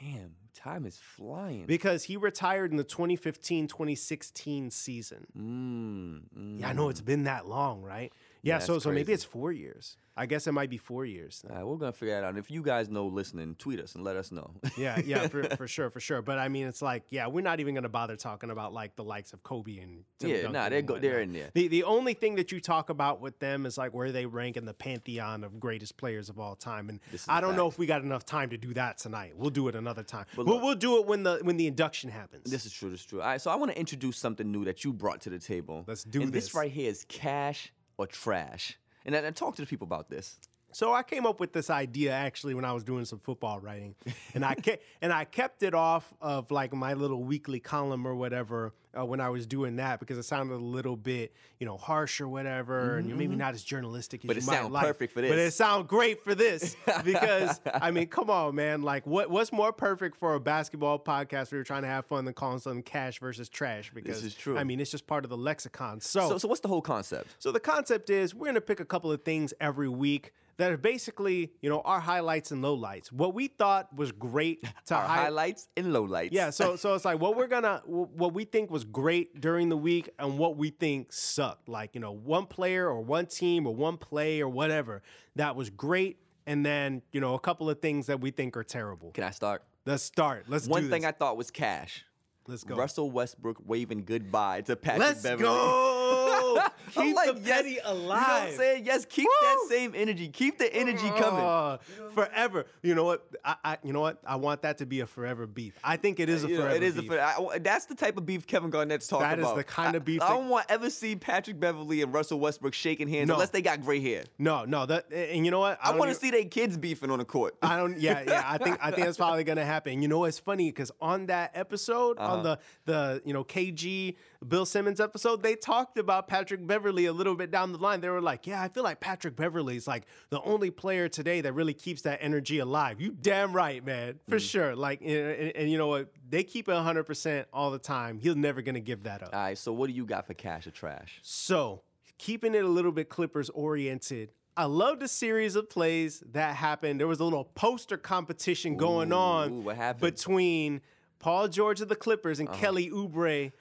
Damn, 0.00 0.36
time 0.62 0.86
is 0.86 0.96
flying. 0.98 1.66
because 1.66 2.04
he 2.04 2.16
retired 2.16 2.70
in 2.70 2.76
the 2.76 2.84
2015-2016 2.84 4.72
season 4.72 5.26
Mm, 5.38 6.20
mm. 6.38 6.60
yeah 6.60 6.68
i 6.68 6.72
know 6.72 6.88
it's 6.88 7.00
been 7.00 7.24
that 7.24 7.46
long 7.48 7.82
right 7.82 8.12
yeah, 8.42 8.58
so 8.58 8.78
so 8.78 8.90
maybe 8.90 9.12
it's 9.12 9.24
four 9.24 9.52
years 9.52 9.96
i 10.14 10.26
guess 10.26 10.46
it 10.46 10.52
might 10.52 10.68
be 10.68 10.76
four 10.76 11.06
years 11.06 11.42
All 11.48 11.56
right, 11.56 11.64
we're 11.66 11.76
gonna 11.76 11.92
figure 11.92 12.14
that 12.16 12.24
out. 12.24 12.30
And 12.30 12.38
if 12.38 12.50
you 12.50 12.62
guys 12.62 12.90
know 12.90 13.06
listening, 13.06 13.54
tweet 13.54 13.80
us 13.80 13.94
and 13.94 14.04
let 14.04 14.14
us 14.16 14.30
know. 14.30 14.50
yeah 14.76 15.00
yeah 15.04 15.26
for, 15.28 15.42
for 15.56 15.66
sure 15.66 15.88
for 15.90 16.00
sure 16.00 16.20
but 16.20 16.38
i 16.38 16.48
mean 16.48 16.66
it's 16.66 16.82
like 16.82 17.04
yeah 17.10 17.26
we're 17.28 17.40
not 17.42 17.60
even 17.60 17.74
gonna 17.74 17.88
bother 17.88 18.14
talking 18.16 18.50
about 18.50 18.74
like 18.74 18.94
the 18.96 19.04
likes 19.04 19.32
of 19.32 19.42
kobe 19.42 19.78
and 19.78 20.04
Tim 20.18 20.28
Yeah, 20.30 20.36
Duncan 20.36 20.52
nah, 20.52 20.68
they're 20.68 20.82
go- 20.82 20.98
they're 20.98 21.20
in 21.22 21.32
there. 21.32 21.50
the, 21.54 21.68
the 21.68 21.84
only 21.84 22.12
thing 22.14 22.34
that 22.34 22.52
you 22.52 22.60
talk 22.60 22.90
about 22.90 23.20
with 23.22 23.38
them 23.38 23.64
is 23.64 23.78
like 23.78 23.94
where 23.94 24.12
they 24.12 24.26
rank 24.26 24.56
in 24.58 24.66
the 24.66 24.74
pantheon 24.74 25.44
of 25.44 25.58
greatest 25.58 25.96
players 25.96 26.28
of 26.28 26.38
all 26.38 26.56
time 26.56 26.88
and 26.90 27.00
i 27.28 27.40
don't 27.40 27.56
know 27.56 27.66
if 27.68 27.78
we 27.78 27.86
got 27.86 28.02
enough 28.02 28.26
time 28.26 28.50
to 28.50 28.58
do 28.58 28.74
that 28.74 28.98
tonight 28.98 29.32
we'll 29.36 29.50
do 29.50 29.68
it 29.68 29.74
another 29.74 30.02
time 30.02 30.26
But 30.36 30.44
we'll, 30.46 30.56
look- 30.56 30.64
we'll 30.64 30.74
do 30.74 30.98
it 30.98 31.06
when 31.06 31.22
the 31.22 31.38
when 31.42 31.56
the 31.56 31.66
induction 31.68 32.10
happens 32.10 32.50
This 32.50 32.66
is 32.66 32.72
true. 32.72 32.90
This 32.90 33.00
is 33.00 33.06
true. 33.06 33.20
All 33.22 33.28
right, 33.28 33.40
so 33.40 33.50
I 33.50 33.54
want 33.54 33.70
to 33.72 33.78
introduce 33.78 34.18
something 34.18 34.50
new 34.50 34.64
that 34.66 34.84
you 34.84 34.92
brought 34.92 35.20
to 35.22 35.30
the 35.30 35.38
table. 35.38 35.84
Let's 35.86 36.04
do 36.04 36.20
and 36.22 36.32
this. 36.32 36.46
this 36.46 36.54
right 36.54 36.70
here 36.70 36.90
is 36.90 37.04
cash 37.08 37.72
or 37.98 38.06
trash. 38.06 38.78
And 39.04 39.16
I, 39.16 39.26
I 39.26 39.30
talk 39.30 39.56
to 39.56 39.62
the 39.62 39.68
people 39.68 39.86
about 39.86 40.08
this. 40.08 40.38
So 40.72 40.92
I 40.92 41.02
came 41.02 41.26
up 41.26 41.38
with 41.40 41.52
this 41.52 41.70
idea 41.70 42.12
actually 42.12 42.54
when 42.54 42.64
I 42.64 42.72
was 42.72 42.84
doing 42.84 43.04
some 43.04 43.18
football 43.18 43.60
writing, 43.60 43.94
and 44.34 44.44
I 44.44 44.54
kept 44.54 44.82
and 45.02 45.12
I 45.12 45.24
kept 45.24 45.62
it 45.62 45.74
off 45.74 46.12
of 46.20 46.50
like 46.50 46.72
my 46.72 46.94
little 46.94 47.22
weekly 47.22 47.60
column 47.60 48.06
or 48.06 48.14
whatever 48.14 48.72
uh, 48.98 49.04
when 49.04 49.20
I 49.20 49.30
was 49.30 49.46
doing 49.46 49.76
that 49.76 50.00
because 50.00 50.18
it 50.18 50.24
sounded 50.24 50.54
a 50.54 50.56
little 50.56 50.96
bit 50.96 51.32
you 51.58 51.66
know 51.66 51.76
harsh 51.76 52.20
or 52.20 52.28
whatever, 52.28 52.96
and 52.98 53.08
you 53.08 53.14
maybe 53.14 53.36
not 53.36 53.54
as 53.54 53.62
journalistic 53.62 54.20
as 54.20 54.22
Mm-hmm, 54.22 54.28
But 54.28 54.36
you 54.36 54.42
it 54.42 54.46
might 54.46 54.54
sound 54.54 54.72
like. 54.72 54.86
perfect 54.86 55.12
for 55.12 55.20
this, 55.20 55.30
But 55.30 55.38
it 55.38 55.44
this. 55.44 55.56
sound 55.56 55.88
great 55.88 56.22
for 56.22 56.34
this 56.34 56.76
because 57.04 57.60
I 57.72 57.90
mean, 57.90 58.06
come 58.08 58.30
on, 58.30 58.54
man! 58.54 58.82
Like 58.82 59.06
what 59.06 59.30
what's 59.30 59.52
more 59.52 59.72
perfect 59.72 60.16
for 60.16 60.34
a 60.34 60.40
basketball 60.40 60.98
podcast 60.98 61.50
where 61.52 61.58
you're 61.58 61.64
trying 61.64 61.82
to 61.82 61.88
have 61.88 62.06
fun 62.06 62.24
than 62.24 62.34
calling 62.34 62.58
something 62.58 62.82
cash 62.82 63.20
versus 63.20 63.48
trash? 63.48 63.90
Because 63.94 64.22
this 64.22 64.32
is 64.32 64.34
true. 64.34 64.56
I 64.56 64.64
mean, 64.64 64.80
it's 64.80 64.90
just 64.90 65.06
part 65.06 65.24
of 65.24 65.30
the 65.30 65.36
lexicon. 65.36 66.00
So, 66.00 66.38
so 66.38 66.48
what's 66.48 66.60
the 66.60 66.68
whole 66.68 66.82
concept? 66.82 67.28
so 67.38 67.52
the 67.52 67.60
concept 67.60 68.10
is 68.10 68.34
we're 68.34 68.46
going 68.46 68.54
to 68.54 68.60
pick 68.60 68.80
a 68.80 68.84
couple 68.84 69.12
of 69.12 69.22
things 69.22 69.52
every 69.60 69.88
week 69.88 70.32
that 70.58 70.70
are 70.70 70.76
basically, 70.76 71.52
you 71.60 71.70
know, 71.70 71.80
our 71.80 72.00
highlights 72.00 72.50
and 72.50 72.62
lowlights. 72.62 73.10
What 73.10 73.34
we 73.34 73.48
thought 73.48 73.94
was 73.96 74.12
great 74.12 74.62
to 74.86 74.94
Our 74.94 75.02
hi- 75.06 75.16
highlights 75.24 75.68
and 75.76 75.86
lowlights. 75.86 76.28
Yeah, 76.32 76.50
so 76.50 76.76
so 76.76 76.94
it's 76.94 77.04
like 77.04 77.20
what 77.20 77.36
we're 77.36 77.46
gonna 77.56 77.82
what 77.86 78.34
we 78.34 78.44
think 78.44 78.70
was 78.70 78.84
great 78.84 79.40
during 79.40 79.68
the 79.68 79.76
week 79.76 80.10
and 80.18 80.38
what 80.38 80.56
we 80.56 80.70
think 80.70 81.12
sucked. 81.12 81.68
Like 81.68 81.94
you 81.94 82.00
know, 82.00 82.12
one 82.12 82.46
player 82.46 82.86
or 82.88 83.00
one 83.00 83.26
team 83.26 83.66
or 83.66 83.74
one 83.74 83.96
play 83.96 84.40
or 84.40 84.48
whatever 84.48 85.02
that 85.36 85.56
was 85.56 85.70
great, 85.70 86.18
and 86.46 86.64
then 86.64 87.02
you 87.12 87.20
know 87.20 87.34
a 87.34 87.40
couple 87.40 87.70
of 87.70 87.80
things 87.80 88.06
that 88.06 88.20
we 88.20 88.30
think 88.30 88.56
are 88.56 88.64
terrible. 88.64 89.10
Can 89.12 89.24
I 89.24 89.30
start? 89.30 89.62
Let's 89.86 90.02
start. 90.04 90.44
Let's 90.48 90.68
One 90.68 90.88
thing. 90.90 91.04
I 91.04 91.10
thought 91.12 91.36
was 91.36 91.50
cash. 91.50 92.04
Let's 92.46 92.64
go. 92.64 92.74
Russell 92.76 93.10
Westbrook 93.10 93.58
waving 93.64 94.04
goodbye 94.04 94.62
to 94.62 94.74
Patrick 94.76 95.00
Let's 95.08 95.22
Beverley. 95.22 95.42
go. 95.44 96.01
Keep 96.92 97.16
like, 97.16 97.34
the 97.34 97.40
yes, 97.40 97.48
petty 97.48 97.70
You 97.70 97.76
know 97.76 97.82
what 97.84 97.96
alive. 97.96 98.48
I'm 98.50 98.56
saying? 98.56 98.84
Yes, 98.84 99.06
keep 99.06 99.26
that 99.42 99.66
same 99.70 99.94
energy. 99.94 100.28
Keep 100.28 100.58
the 100.58 100.74
energy 100.74 101.08
coming. 101.10 101.78
Forever. 102.14 102.66
You 102.82 102.94
know 102.94 103.04
what? 103.04 103.26
I, 103.44 103.56
I 103.64 103.78
you 103.82 103.92
know 103.94 104.00
what? 104.00 104.18
I 104.26 104.36
want 104.36 104.60
that 104.62 104.76
to 104.78 104.86
be 104.86 105.00
a 105.00 105.06
forever 105.06 105.46
beef. 105.46 105.74
I 105.82 105.96
think 105.96 106.20
it 106.20 106.28
is 106.28 106.44
a 106.44 106.48
You 106.48 106.56
know, 106.58 106.62
forever 106.64 106.76
it 106.76 106.82
is 106.82 106.94
beef. 107.00 107.10
a. 107.10 107.22
I, 107.22 107.58
that's 107.60 107.86
the 107.86 107.94
type 107.94 108.18
of 108.18 108.26
beef 108.26 108.46
Kevin 108.46 108.68
Garnett's 108.68 109.06
talking 109.06 109.24
about. 109.24 109.36
That 109.36 109.42
is 109.42 109.46
about. 109.46 109.56
the 109.56 109.64
kind 109.64 109.96
of 109.96 110.02
I- 110.02 110.04
beef 110.04 110.20
I, 110.22 110.28
that- 110.28 110.34
don't 110.34 110.48
want 110.50 110.68
to 110.68 110.74
ever 110.74 110.90
see 110.90 111.16
Patrick 111.16 111.58
Beverley 111.58 112.02
and 112.02 112.12
Russell 112.12 112.38
Westbrook 112.40 112.74
shaking 112.74 113.08
hands 113.08 113.28
No. 113.28 113.34
unless 113.34 113.48
they 113.50 113.62
got 113.62 113.80
gray 113.82 114.00
hair. 114.00 114.24
no, 114.38 114.66
no. 114.66 114.84
That 114.84 115.10
and 115.10 115.46
you 115.46 115.50
know 115.50 115.60
what? 115.60 115.78
I, 115.82 115.88
don't 115.90 115.98
want 115.98 116.10
to 116.10 116.14
see 116.18 116.30
their 116.30 116.44
kids 116.44 116.76
beefing 116.76 117.10
on 117.10 117.18
the 117.20 117.24
court. 117.24 117.56
I 117.62 117.76
don't. 117.78 117.98
Yeah, 117.98 118.22
yeah. 118.26 118.42
I 118.44 118.58
think 118.58 118.78
I 118.82 118.90
think 118.90 119.06
that's 119.06 119.16
probably 119.24 119.44
gonna 119.44 119.64
happen. 119.64 120.02
You 120.02 120.08
know, 120.08 120.24
it's 120.24 120.38
funny 120.38 120.68
because 120.70 120.90
on 121.00 121.26
that 121.26 121.52
episode, 121.54 122.18
Uh-huh. 122.18 122.34
on 122.36 122.42
the 122.42 122.58
the 122.84 123.22
you 123.24 123.32
know 123.32 123.44
KG 123.44 124.16
Bill 124.46 124.66
Simmons 124.66 125.00
episode, 125.00 125.42
they 125.42 125.54
talked 125.54 125.96
about 125.96 126.21
Patrick 126.26 126.66
Beverley 126.66 127.06
a 127.06 127.12
little 127.12 127.34
bit 127.34 127.50
down 127.50 127.72
the 127.72 127.78
line. 127.78 128.00
They 128.00 128.08
were 128.08 128.20
like, 128.20 128.46
"Yeah, 128.46 128.62
I 128.62 128.68
feel 128.68 128.82
like 128.82 129.00
Patrick 129.00 129.36
Beverley 129.36 129.76
is 129.76 129.86
like 129.86 130.04
the 130.30 130.40
only 130.42 130.70
player 130.70 131.08
today 131.08 131.40
that 131.42 131.52
really 131.52 131.74
keeps 131.74 132.02
that 132.02 132.18
energy 132.22 132.58
alive." 132.58 133.00
You 133.00 133.10
damn 133.12 133.52
right, 133.52 133.84
man, 133.84 134.18
for 134.28 134.36
Mm. 134.36 134.50
sure. 134.50 134.76
Like, 134.76 135.00
and, 135.00 135.10
and- 135.10 135.56
and 135.56 135.70
you 135.70 135.78
know 135.78 135.88
what? 135.88 136.08
They 136.28 136.42
keep 136.44 136.68
it 136.68 136.72
100 136.74 137.04
percent 137.04 137.48
all 137.52 137.70
the 137.70 137.78
time. 137.78 138.18
He's 138.18 138.36
never 138.36 138.62
gonna 138.62 138.80
give 138.80 139.02
that 139.04 139.22
up. 139.22 139.30
All 139.34 139.40
right, 139.40 139.58
so 139.58 139.72
what 139.72 139.88
do 139.88 139.92
you 139.92 140.04
got 140.06 140.26
for 140.26 140.34
cash 140.34 140.66
or 140.66 140.70
trash? 140.70 141.18
So, 141.22 141.82
keeping 142.18 142.54
it 142.54 142.64
a 142.64 142.68
little 142.68 142.92
bit 142.92 143.08
Clippers 143.08 143.50
oriented, 143.50 144.30
I 144.56 144.64
love 144.66 145.00
the 145.00 145.08
series 145.08 145.56
of 145.56 145.70
plays 145.70 146.22
that 146.32 146.56
happened. 146.56 147.00
There 147.00 147.06
was 147.08 147.20
a 147.20 147.24
little 147.24 147.44
poster 147.54 147.96
competition 147.96 148.76
going 148.76 149.10
Ooh, 149.12 149.16
on? 149.16 149.66
Uh-huh. 149.68 149.94
between 149.94 150.82
Paul 151.18 151.48
George 151.48 151.80
of 151.80 151.88
the 151.88 151.96
Clippers 151.96 152.38
and 152.40 152.52
Kelly 152.52 152.90
Oubre. 152.90 153.52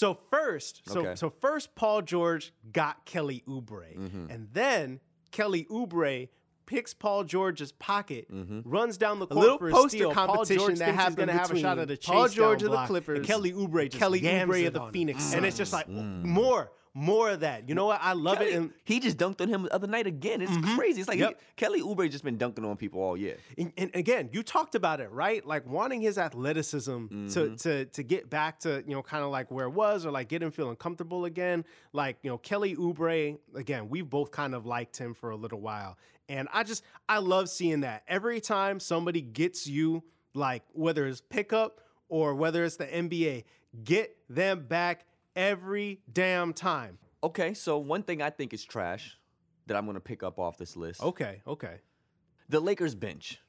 So 0.00 0.14
first, 0.30 0.80
so 0.88 1.00
Okay. 1.00 1.14
so 1.14 1.28
first 1.28 1.74
Paul 1.74 2.00
George 2.00 2.54
got 2.72 3.04
Kelly 3.04 3.44
Oubre, 3.46 3.94
Mm-hmm. 3.98 4.30
and 4.30 4.48
then 4.50 5.00
Kelly 5.30 5.66
Oubre 5.70 6.30
picks 6.64 6.94
Paul 6.94 7.24
George's 7.24 7.72
pocket, 7.72 8.32
mm-hmm. 8.32 8.60
runs 8.64 8.96
down 8.96 9.18
the 9.18 9.26
A 9.26 9.28
court 9.28 9.40
little 9.42 9.58
for 9.58 9.68
a 9.68 9.72
poster 9.72 9.98
steal. 9.98 10.12
Paul 10.12 10.26
competition 10.28 10.58
George 10.58 10.78
that 10.78 10.86
he's 10.86 10.94
happened 10.94 11.16
gonna 11.18 11.32
have 11.32 11.50
a 11.50 11.58
shot 11.58 11.78
at 11.78 11.90
a 11.90 11.98
chase 11.98 12.14
Paul 12.14 12.28
George 12.28 12.62
of 12.62 12.70
the 12.70 12.82
Clippers 12.86 13.18
and 13.18 13.26
Kelly 13.26 13.52
Oubre 13.52 13.90
just 13.90 13.98
Kelly 13.98 14.22
Oubre 14.22 14.66
of 14.68 14.72
the 14.72 14.80
on. 14.80 14.92
Phoenix 14.92 15.22
mm. 15.22 15.36
and 15.36 15.44
it's 15.44 15.58
just 15.58 15.74
like 15.74 15.86
mm. 15.86 16.24
more, 16.24 16.72
more 16.92 17.30
of 17.30 17.40
that. 17.40 17.68
You 17.68 17.74
know 17.74 17.86
what? 17.86 18.00
I 18.02 18.14
love 18.14 18.38
Kelly, 18.38 18.50
it. 18.50 18.56
And, 18.56 18.70
he 18.84 18.98
just 18.98 19.16
dunked 19.16 19.40
on 19.40 19.48
him 19.48 19.62
the 19.62 19.74
other 19.74 19.86
night 19.86 20.06
again. 20.06 20.40
It's 20.40 20.50
mm-hmm. 20.50 20.76
crazy. 20.76 21.00
It's 21.00 21.08
like 21.08 21.18
Yep. 21.18 21.38
he, 21.38 21.46
Kelly 21.56 21.80
Oubre 21.80 22.10
just 22.10 22.24
been 22.24 22.36
dunking 22.36 22.64
on 22.64 22.76
people 22.76 23.00
all 23.00 23.16
year. 23.16 23.36
and, 23.56 23.72
and 23.76 23.90
again, 23.94 24.28
you 24.32 24.42
talked 24.42 24.74
about 24.74 25.00
it, 25.00 25.10
right? 25.12 25.46
Like 25.46 25.66
wanting 25.66 26.00
his 26.00 26.18
athleticism 26.18 26.88
to 26.90 26.94
mm-hmm. 26.96 27.54
to 27.56 27.84
to 27.84 28.02
get 28.02 28.28
back 28.28 28.60
to 28.60 28.82
you 28.86 28.94
know 28.94 29.02
kind 29.02 29.22
of 29.22 29.30
like 29.30 29.50
where 29.50 29.66
it 29.66 29.70
was, 29.70 30.04
or 30.04 30.10
like 30.10 30.28
get 30.28 30.42
him 30.42 30.50
feeling 30.50 30.76
comfortable 30.76 31.24
again. 31.24 31.64
Like 31.92 32.18
you 32.22 32.30
know 32.30 32.38
Kelly 32.38 32.74
Oubre, 32.74 33.38
again, 33.54 33.88
we've 33.88 34.08
both 34.08 34.30
kind 34.32 34.54
of 34.54 34.66
liked 34.66 34.96
him 34.96 35.14
for 35.14 35.30
a 35.30 35.36
little 35.36 35.60
while, 35.60 35.96
and 36.28 36.48
I 36.52 36.64
just 36.64 36.82
I 37.08 37.18
love 37.18 37.48
seeing 37.48 37.80
that 37.80 38.02
every 38.08 38.40
time 38.40 38.80
somebody 38.80 39.20
gets 39.20 39.66
you 39.66 40.02
like 40.34 40.62
whether 40.72 41.06
it's 41.06 41.20
pickup 41.20 41.80
or 42.08 42.34
whether 42.34 42.64
it's 42.64 42.76
the 42.76 42.86
NBA, 42.86 43.44
get 43.84 44.16
them 44.28 44.66
back 44.66 45.04
every 45.36 46.00
damn 46.12 46.52
time. 46.52 46.98
Okay, 47.22 47.54
so 47.54 47.78
one 47.78 48.02
thing 48.02 48.22
I 48.22 48.30
think 48.30 48.52
is 48.54 48.64
trash 48.64 49.18
that 49.66 49.76
I'm 49.76 49.86
gonna 49.86 50.00
pick 50.00 50.22
up 50.22 50.38
off 50.38 50.56
this 50.56 50.76
list. 50.76 51.02
Okay, 51.02 51.42
okay. 51.46 51.80
The 52.48 52.60
Lakers 52.60 52.94
bench. 52.94 53.40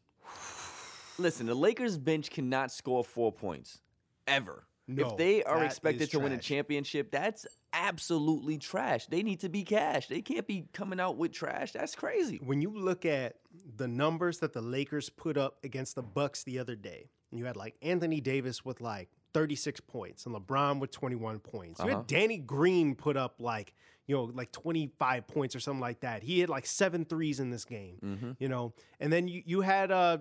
Listen, 1.18 1.46
the 1.46 1.56
Lakers 1.56 1.98
bench 1.98 2.30
cannot 2.30 2.72
score 2.72 3.04
four 3.04 3.32
points 3.32 3.80
ever. 4.28 4.66
No, 4.88 5.08
if 5.08 5.18
they 5.18 5.44
are 5.44 5.64
expected 5.64 6.10
to 6.12 6.20
win 6.20 6.32
a 6.32 6.38
championship, 6.38 7.12
that's 7.12 7.46
absolutely 7.72 8.58
trash. 8.58 9.06
They 9.06 9.24
need 9.24 9.40
to 9.42 9.50
be 9.50 9.64
cash. 9.64 10.08
They 10.08 10.22
can't 10.22 10.46
be 10.46 10.68
coming 10.74 11.00
out 11.00 11.18
with 11.18 11.32
trash. 11.32 11.72
That's 11.72 11.96
crazy. 11.96 12.40
when 12.44 12.62
you 12.62 12.72
look 12.72 13.06
at 13.06 13.36
the 13.78 13.88
numbers 13.88 14.40
that 14.40 14.54
the 14.54 14.62
Lakers 14.62 15.10
put 15.10 15.38
up 15.38 15.60
against 15.64 15.96
the 15.96 16.02
Bucks 16.02 16.44
the 16.44 16.60
other 16.60 16.76
day, 16.76 17.10
and 17.30 17.40
you 17.40 17.46
had 17.46 17.56
like 17.56 17.76
Anthony 17.82 18.20
Davis 18.20 18.66
with 18.66 18.82
like 18.82 19.10
36 19.34 19.80
points 19.82 20.26
and 20.26 20.36
LeBron 20.36 20.80
with 20.80 20.92
21 20.92 21.40
points. 21.40 21.80
You 21.80 21.86
Uh-huh. 21.86 21.98
had 21.98 22.08
Danny 22.08 22.38
Green 22.38 22.96
put 22.96 23.16
up 23.18 23.36
like, 23.40 23.74
you 24.08 24.16
know, 24.16 24.24
like 24.34 24.52
25 24.52 25.28
points 25.28 25.56
or 25.56 25.60
something 25.60 25.80
like 25.82 26.02
that. 26.02 26.24
He 26.24 26.40
had 26.40 26.50
like 26.50 26.66
seven 26.66 27.06
threes 27.06 27.40
in 27.40 27.50
this 27.50 27.66
game, 27.66 27.98
Mm-hmm. 28.04 28.32
you 28.40 28.50
know. 28.50 28.74
And 29.00 29.12
then 29.12 29.28
you, 29.28 29.42
you 29.46 29.62
had 29.62 29.92
uh 29.92 30.18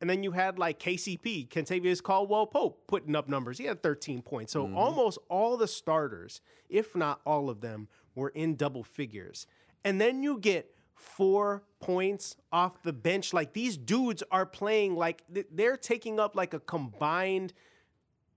and 0.00 0.10
then 0.10 0.22
you 0.22 0.30
had 0.32 0.58
like 0.58 0.78
KCP, 0.78 1.48
Kentavious 1.48 2.02
Caldwell 2.02 2.46
Pope, 2.46 2.86
putting 2.86 3.16
up 3.16 3.28
numbers. 3.30 3.56
He 3.56 3.64
had 3.64 3.82
13 3.82 4.20
points. 4.22 4.52
So 4.52 4.66
Mm-hmm. 4.66 4.76
almost 4.76 5.18
all 5.28 5.56
the 5.56 5.66
starters, 5.68 6.40
if 6.68 6.94
not 6.94 7.20
all 7.24 7.48
of 7.48 7.60
them, 7.62 7.88
were 8.14 8.28
in 8.30 8.56
double 8.56 8.84
figures. 8.84 9.46
And 9.84 10.00
then 10.00 10.22
you 10.22 10.38
get 10.38 10.70
four 10.94 11.62
points 11.80 12.36
off 12.52 12.82
the 12.82 12.92
bench. 12.92 13.32
Like 13.32 13.52
these 13.54 13.76
dudes 13.76 14.22
are 14.30 14.46
playing 14.46 14.94
like 14.96 15.22
they're 15.50 15.76
taking 15.76 16.18
up 16.20 16.36
like 16.36 16.54
a 16.54 16.60
combined. 16.60 17.52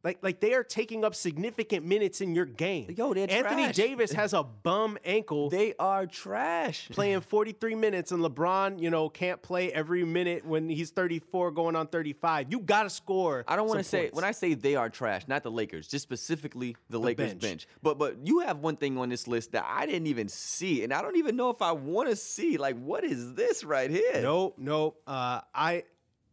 Like, 0.04 0.20
like 0.22 0.40
they 0.40 0.54
are 0.54 0.64
taking 0.64 1.04
up 1.04 1.14
significant 1.14 1.86
minutes 1.86 2.22
in 2.22 2.34
your 2.34 2.46
game. 2.46 2.94
Yo, 2.96 3.14
they're 3.14 3.30
Anthony 3.30 3.64
trash. 3.64 3.76
Davis 3.76 4.12
has 4.14 4.34
a 4.34 4.44
bum 4.44 4.98
ankle 5.04 5.50
They 5.50 5.74
are 5.78 6.06
trash. 6.08 6.88
playing 6.90 7.20
43 7.30 7.76
minutes 7.76 8.14
and 8.14 8.24
LeBron, 8.24 8.82
you 8.82 8.90
know, 8.90 9.10
can't 9.10 9.42
play 9.42 9.74
every 9.74 10.06
minute 10.06 10.46
when 10.46 10.70
he's 10.70 10.92
34 10.92 11.52
going 11.52 11.76
on 11.76 11.88
35. 11.88 12.48
You 12.50 12.60
got 12.60 12.84
to 12.84 12.90
score. 12.90 13.44
I 13.48 13.58
don't 13.58 13.68
want 13.68 13.80
to 13.80 13.84
say 13.84 14.04
points. 14.04 14.16
when 14.16 14.24
I 14.26 14.32
say 14.32 14.54
they 14.54 14.76
are 14.76 14.90
trash, 14.90 15.28
not 15.28 15.44
the 15.44 15.52
Lakers, 15.52 15.88
just 15.88 16.04
specifically 16.04 16.78
the, 16.90 16.98
Lakers 17.00 17.32
bench. 17.32 17.42
bench. 17.42 17.68
But 17.84 17.98
but 18.00 18.26
you 18.26 18.40
have 18.40 18.60
one 18.60 18.78
thing 18.78 18.98
on 18.98 19.10
this 19.10 19.28
list 19.28 19.52
that 19.52 19.66
I 19.68 19.86
didn't 19.86 20.08
even 20.08 20.30
see, 20.30 20.84
and 20.84 20.94
I 20.94 21.02
don't 21.02 21.18
even 21.18 21.36
know 21.36 21.50
if 21.50 21.62
I 21.62 21.74
want 21.74 22.10
to 22.10 22.16
see. 22.16 22.58
Like, 22.58 22.78
what 22.80 23.04
is 23.04 23.34
this 23.34 23.64
right 23.66 23.90
here? 23.90 24.22
Nope, 24.22 24.56
nope. 24.58 25.02
Uh, 25.06 25.42
I 25.54 25.84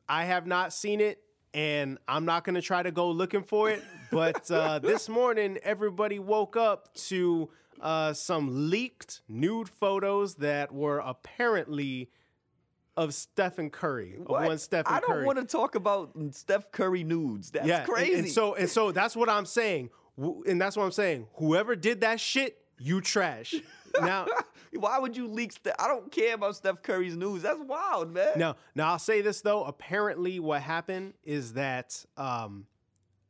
I 0.09 0.25
have 0.25 0.47
not 0.47 0.73
seen 0.73 1.01
it, 1.01 1.21
and 1.57 1.97
I'm 2.07 2.27
not 2.27 2.45
gonna 2.45 2.61
try 2.61 2.83
to 2.83 2.93
go 2.93 3.11
looking 3.11 3.43
for 3.43 3.71
it. 3.71 3.83
But 4.13 4.49
uh, 4.51 4.79
this 4.83 5.09
morning, 5.09 5.59
everybody 5.63 6.19
woke 6.19 6.55
up 6.55 6.93
to 7.07 7.49
uh, 7.81 8.13
some 8.13 8.71
leaked 8.71 9.23
nude 9.27 9.69
photos 9.69 10.37
that 10.37 10.71
were 10.71 10.99
apparently 10.99 12.11
of 12.97 13.15
Stephen 13.15 13.71
Curry, 13.71 14.17
of 14.21 14.29
What? 14.29 14.45
one 14.45 14.59
Stephen 14.59 14.85
I 14.87 15.01
don't 15.01 15.25
want 15.25 15.39
to 15.39 15.45
talk 15.45 15.75
about 15.75 16.13
Steph 16.31 16.71
Curry 16.73 17.05
nudes. 17.05 17.51
That's 17.51 17.67
yeah, 17.67 17.85
crazy. 17.85 18.15
And, 18.15 18.29
so 18.31 18.55
and 18.55 18.69
so 18.69 18.93
that's 18.93 19.17
what 19.17 19.31
I'm 19.31 19.47
saying, 19.47 19.89
and 20.19 20.61
that's 20.61 20.77
what 20.77 20.85
I'm 20.85 20.93
saying. 20.93 21.27
Whoever 21.37 21.75
did 21.75 22.03
that 22.03 22.21
shit, 22.21 22.59
you 22.79 23.01
trash. 23.01 23.55
now. 24.01 24.27
Why 24.73 24.99
would 24.99 25.17
you 25.17 25.27
leak? 25.27 25.53
Steph? 25.53 25.75
I 25.79 25.89
don't 25.89 26.11
care 26.11 26.35
about 26.35 26.57
Steph 26.57 26.83
Curry's 26.83 27.17
news. 27.17 27.43
That's 27.43 27.59
wild, 27.61 28.13
man. 28.13 28.33
Now, 28.37 28.57
now 28.75 28.91
I'll 28.91 28.99
say 28.99 29.23
this 29.23 29.41
though. 29.41 29.65
Apparently, 29.65 30.39
what 30.39 30.61
happened 30.61 31.15
is 31.25 31.55
that 31.55 32.05
um, 32.17 32.67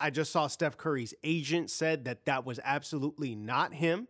I 0.00 0.10
just 0.10 0.32
saw 0.32 0.46
Steph 0.46 0.76
Curry's 0.76 1.14
agent 1.22 1.70
said 1.70 2.04
that 2.06 2.24
that 2.26 2.44
was 2.44 2.60
absolutely 2.64 3.34
not 3.34 3.72
him. 3.74 4.08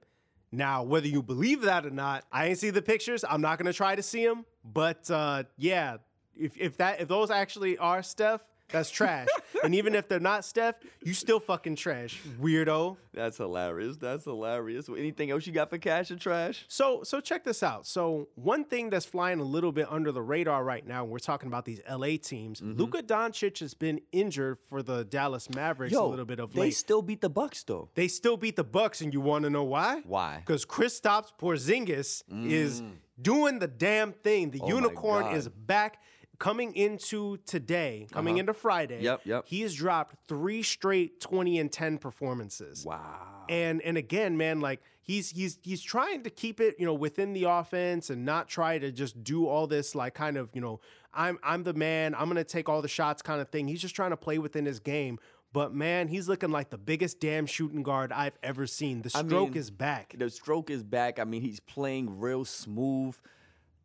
Now, 0.53 0.83
whether 0.83 1.09
you 1.09 1.23
believe 1.23 1.63
that 1.63 1.85
or 1.85 1.91
not, 1.91 2.25
I 2.33 2.47
ain't 2.47 2.59
see 2.59 2.71
the 2.71 2.83
pictures. 2.83 3.25
I'm 3.29 3.41
not 3.41 3.59
gonna 3.59 3.73
try 3.73 3.97
to 3.97 4.03
see 4.03 4.25
them. 4.25 4.45
But 4.65 5.11
uh, 5.11 5.45
yeah, 5.57 5.99
if 6.37 6.57
if 6.57 6.77
that 6.79 7.01
if 7.01 7.09
those 7.09 7.31
actually 7.31 7.77
are 7.79 8.03
Steph, 8.03 8.43
that's 8.71 8.91
trash. 8.91 9.29
and 9.63 9.75
even 9.75 9.95
if 9.95 10.09
they're 10.09 10.21
not 10.21 10.45
Steph, 10.45 10.77
you 11.03 11.15
still 11.15 11.41
fucking 11.41 11.77
trash, 11.77 12.21
weirdo. 12.41 12.97
That's 13.15 13.37
hilarious. 13.39 13.97
That's 13.97 14.25
hilarious. 14.25 14.89
Anything 14.89 15.31
else 15.31 15.47
you 15.47 15.53
got 15.53 15.71
for 15.71 15.79
cash 15.79 16.11
or 16.11 16.17
trash? 16.17 16.65
So 16.69 17.03
so 17.03 17.21
check 17.21 17.45
this 17.45 17.63
out. 17.63 17.87
So 17.87 18.29
one 18.35 18.65
thing 18.65 18.91
that's 18.91 19.07
flying 19.07 19.41
a 19.41 19.45
little 19.45 19.73
bit 19.73 19.87
under 19.91 20.13
the 20.13 20.23
radar 20.23 20.63
right 20.65 20.87
now, 20.87 21.03
and 21.03 21.11
we're 21.11 21.19
talking 21.19 21.47
about 21.47 21.65
these 21.65 21.81
LA 21.91 22.17
teams. 22.23 22.61
Mm-hmm. 22.61 22.79
Luka 22.79 23.03
Doncic 23.03 23.61
has 23.61 23.75
been 23.75 24.01
injured 24.13 24.59
for 24.69 24.83
the 24.83 25.05
Dallas 25.05 25.49
Mavericks 25.55 25.95
a 25.95 26.03
little 26.03 26.25
bit 26.25 26.41
of 26.41 26.53
they 26.53 26.61
late. 26.61 26.67
They 26.67 26.71
still 26.73 27.03
beat 27.03 27.21
the 27.21 27.31
Bucks 27.31 27.63
though. 27.63 27.89
they 27.95 28.09
still 28.09 28.37
beat 28.37 28.57
the 28.57 28.65
Bucks, 28.65 29.01
and 29.01 29.13
you 29.15 29.21
want 29.21 29.45
to 29.45 29.51
know 29.51 29.65
why? 29.65 30.03
Why? 30.05 30.43
Because 30.45 30.65
Kristaps 30.67 31.33
Porzingis 31.41 32.23
is 32.51 32.83
doing 33.21 33.59
the 33.59 33.69
damn 33.69 34.13
thing. 34.13 34.51
The 34.51 34.59
Mm. 34.61 34.65
Oh 34.65 34.69
unicorn 34.69 35.35
is 35.35 35.49
back. 35.49 36.03
Coming 36.39 36.75
into 36.75 37.39
today, 37.47 38.07
coming 38.13 38.39
into 38.39 38.53
Friday, 38.53 38.97
Uh-huh. 38.97 39.05
Yep, 39.05 39.21
yep. 39.25 39.45
he 39.47 39.63
has 39.63 39.75
dropped 39.75 40.17
three 40.29 40.63
straight 40.63 41.21
20 41.21 41.59
and 41.59 41.71
10 41.73 41.99
performances. 41.99 42.85
Wow. 42.85 43.45
And 43.49 43.81
and 43.83 43.97
again, 43.97 44.37
man, 44.37 44.61
like 44.61 44.81
he's 45.03 45.31
he's 45.31 45.59
he's 45.63 45.83
trying 45.83 46.25
to 46.25 46.31
keep 46.31 46.61
it, 46.61 46.77
you 46.79 46.85
know, 46.87 46.95
within 46.95 47.33
the 47.33 47.45
offense 47.45 48.11
and 48.11 48.25
not 48.25 48.49
try 48.49 48.79
to 48.79 48.91
just 48.91 49.23
do 49.23 49.47
all 49.47 49.67
this 49.67 49.95
like 49.95 50.15
kind 50.15 50.37
of, 50.37 50.51
you 50.53 50.61
know, 50.61 50.81
I'm 51.15 51.39
I'm 51.43 51.63
the 51.63 51.75
man, 51.75 52.15
I'm 52.15 52.29
gonna 52.29 52.45
take 52.45 52.69
all 52.69 52.83
the 52.83 52.89
shots 52.89 53.23
kind 53.23 53.41
of 53.41 53.49
thing. 53.49 53.69
He's 53.69 53.81
just 53.81 53.95
trying 53.95 54.11
to 54.11 54.17
play 54.17 54.39
within 54.39 54.65
his 54.67 54.81
game. 54.81 55.19
But 55.53 55.73
man, 55.73 56.09
he's 56.09 56.29
looking 56.29 56.51
like 56.51 56.69
the 56.71 56.77
biggest 56.77 57.19
damn 57.21 57.47
shooting 57.47 57.83
guard 57.83 58.13
I've 58.13 58.37
ever 58.43 58.67
seen. 58.67 59.01
The 59.03 59.11
I 59.15 59.23
stroke 59.25 59.51
mean, 59.51 59.59
is 59.59 59.71
back. 59.71 60.15
The 60.19 60.29
stroke 60.29 60.69
is 60.71 60.83
back. 60.83 61.19
I 61.19 61.25
mean, 61.25 61.41
he's 61.41 61.61
playing 61.61 62.19
real 62.19 62.45
smooth. 62.45 63.17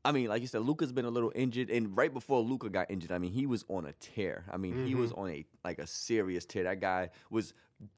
I 0.03 0.11
mean, 0.11 0.27
like 0.27 0.41
you 0.41 0.47
said, 0.47 0.61
Luka's 0.61 0.91
been 0.91 1.05
a 1.05 1.09
little 1.09 1.31
injured, 1.35 1.69
and 1.69 1.95
right 1.95 2.11
before 2.11 2.41
Luka 2.41 2.69
got 2.69 2.89
injured, 2.89 3.11
I 3.11 3.19
mean, 3.19 3.31
he 3.31 3.45
was 3.45 3.63
on 3.69 3.85
a 3.85 3.93
tear. 3.93 4.45
I 4.51 4.57
mean, 4.57 4.73
he 4.85 4.91
Mm-hmm. 4.91 4.99
was 5.01 5.11
on 5.11 5.29
a 5.29 5.45
like 5.63 5.79
a 5.79 5.85
serious 5.87 6.45
tear. 6.45 6.63
That 6.63 6.79
guy 6.81 7.09
was 7.29 7.53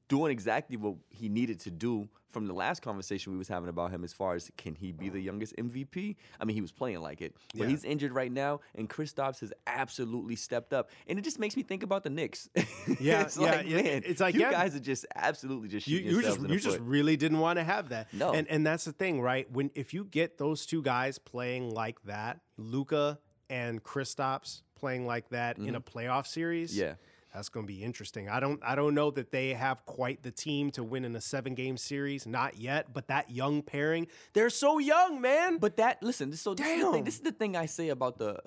doing 0.08 0.30
exactly 0.30 0.76
what 0.76 0.96
he 1.08 1.28
needed 1.28 1.60
to 1.60 1.70
do 1.70 2.08
from 2.34 2.46
the 2.46 2.52
last 2.52 2.82
conversation 2.82 3.32
we 3.32 3.38
was 3.38 3.48
having 3.48 3.68
about 3.70 3.90
him 3.90 4.04
as 4.04 4.12
far 4.12 4.34
as 4.34 4.50
can 4.58 4.74
he 4.74 4.92
be 4.92 5.08
the 5.08 5.20
youngest 5.20 5.56
MVP? 5.56 6.16
I 6.40 6.44
mean, 6.44 6.54
he 6.54 6.60
was 6.60 6.72
playing 6.72 7.00
like 7.00 7.22
it. 7.22 7.34
But 7.54 7.62
Yeah. 7.62 7.68
he's 7.68 7.84
injured 7.84 8.12
right 8.12 8.30
now, 8.30 8.60
and 8.74 8.88
Chris 8.90 9.04
Kristaps 9.04 9.40
has 9.40 9.52
absolutely 9.66 10.36
stepped 10.36 10.72
up. 10.72 10.90
And 11.06 11.18
it 11.18 11.22
just 11.22 11.38
makes 11.38 11.56
me 11.56 11.62
think 11.62 11.82
about 11.82 12.04
the 12.04 12.10
Knicks. 12.10 12.48
Yeah, 13.00 13.22
it's 13.22 13.36
yeah, 13.38 13.50
like, 13.50 13.66
yeah, 13.66 13.82
man, 13.82 14.02
it's 14.04 14.20
like, 14.20 14.34
you 14.34 14.40
yeah. 14.42 14.50
guys 14.50 14.74
are 14.76 14.80
just 14.80 15.06
absolutely 15.14 15.68
just 15.68 15.86
you, 15.88 15.98
you 15.98 16.22
just 16.22 16.40
you 16.40 16.58
just 16.58 16.76
foot. 16.78 16.86
really 16.86 17.16
didn't 17.16 17.38
want 17.38 17.58
to 17.58 17.64
have 17.64 17.88
that. 17.90 18.12
No. 18.12 18.32
And 18.32 18.46
and 18.48 18.66
that's 18.66 18.84
the 18.84 18.92
thing, 18.92 19.20
right? 19.20 19.50
When 19.50 19.70
if 19.74 19.94
you 19.94 20.04
get 20.04 20.36
those 20.38 20.66
two 20.66 20.82
guys 20.82 21.18
playing 21.18 21.70
like 21.70 22.02
that, 22.04 22.40
Luka 22.56 23.18
and 23.48 23.82
Chris 23.82 24.14
Kristaps 24.14 24.62
playing 24.74 25.06
like 25.06 25.28
that 25.30 25.58
in 25.58 25.74
a 25.74 25.80
playoff 25.80 26.26
series, 26.26 26.72
Mm-hmm. 26.72 26.80
Yeah. 26.82 26.94
That's 27.34 27.48
going 27.48 27.66
to 27.66 27.72
be 27.72 27.82
interesting. 27.82 28.28
I 28.28 28.38
don't 28.38 28.60
I 28.64 28.76
don't 28.76 28.94
know 28.94 29.10
that 29.10 29.32
they 29.32 29.54
have 29.54 29.84
quite 29.86 30.22
the 30.22 30.30
team 30.30 30.70
to 30.72 30.84
win 30.84 31.04
in 31.04 31.16
a 31.16 31.18
7-game 31.18 31.76
series, 31.76 32.26
not 32.26 32.58
yet, 32.58 32.92
but 32.94 33.08
that 33.08 33.28
young 33.28 33.60
pairing, 33.60 34.06
they're 34.34 34.50
so 34.50 34.78
young, 34.78 35.20
man. 35.20 35.58
But 35.58 35.76
that 35.78 36.00
listen, 36.00 36.32
so 36.34 36.54
this 36.54 36.64
is, 36.64 36.76
the 36.76 36.82
thing, 36.84 36.92
Damn. 36.92 37.04
this 37.04 37.14
is 37.16 37.20
the 37.22 37.32
thing 37.32 37.56
I 37.56 37.66
say 37.66 37.88
about 37.88 38.18
the 38.18 38.38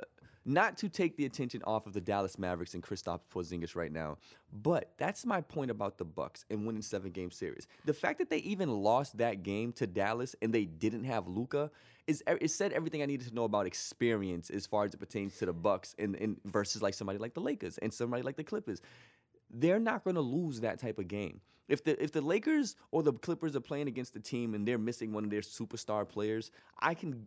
not 0.48 0.78
to 0.78 0.90
take 0.90 1.18
the 1.18 1.26
attention 1.26 1.62
off 1.66 1.86
of 1.86 1.94
the 1.94 2.02
Dallas 2.02 2.40
Mavericks 2.40 2.74
and 2.74 2.82
Kristaps 2.82 3.22
Porzingis 3.32 3.76
right 3.76 3.92
now, 3.92 4.18
but 4.64 4.94
that's 4.98 5.26
my 5.26 5.42
point 5.42 5.70
about 5.70 5.98
the 5.98 6.06
Bucks 6.06 6.46
and 6.50 6.66
winning 6.66 6.82
seven 6.82 7.12
game 7.12 7.30
series. 7.30 7.68
The 7.86 7.94
fact 7.94 8.18
that 8.20 8.30
they 8.30 8.38
even 8.38 8.70
lost 8.70 9.18
that 9.18 9.44
game 9.44 9.74
to 9.74 9.86
Dallas 9.86 10.36
and 10.42 10.54
they 10.54 10.66
didn't 10.66 11.04
have 11.04 11.28
Luka 11.28 11.70
is 12.08 12.24
it 12.26 12.50
said 12.50 12.72
everything 12.72 13.02
I 13.04 13.06
needed 13.06 13.28
to 13.28 13.36
know 13.36 13.44
about 13.44 13.68
experience 13.68 14.50
as 14.50 14.66
far 14.66 14.86
as 14.86 14.94
it 14.94 14.98
pertains 14.98 15.38
to 15.40 15.46
the 15.46 15.54
Bucks 15.54 15.94
and, 16.00 16.16
and 16.16 16.38
versus 16.46 16.82
like 16.82 16.94
somebody 16.94 17.20
like 17.20 17.34
the 17.34 17.42
Lakers 17.42 17.78
and 17.80 17.94
somebody 17.94 18.24
like 18.24 18.38
the 18.38 18.44
Clippers 18.44 18.82
they're 19.50 19.80
not 19.80 20.04
going 20.04 20.16
to 20.16 20.22
lose 20.22 20.62
that 20.62 20.80
type 20.80 21.00
of 21.00 21.08
game. 21.08 21.40
If 21.68 21.84
the 21.84 22.02
if 22.02 22.12
the 22.12 22.22
Lakers 22.22 22.76
or 22.92 23.04
the 23.04 23.14
Clippers 23.14 23.56
are 23.56 23.62
playing 23.62 23.88
against 23.88 24.16
a 24.16 24.20
team 24.20 24.54
and 24.54 24.66
they're 24.66 24.78
missing 24.78 25.12
one 25.12 25.26
of 25.26 25.30
their 25.30 25.42
superstar 25.42 26.08
players, 26.08 26.52
I 26.80 26.94
can 26.94 27.26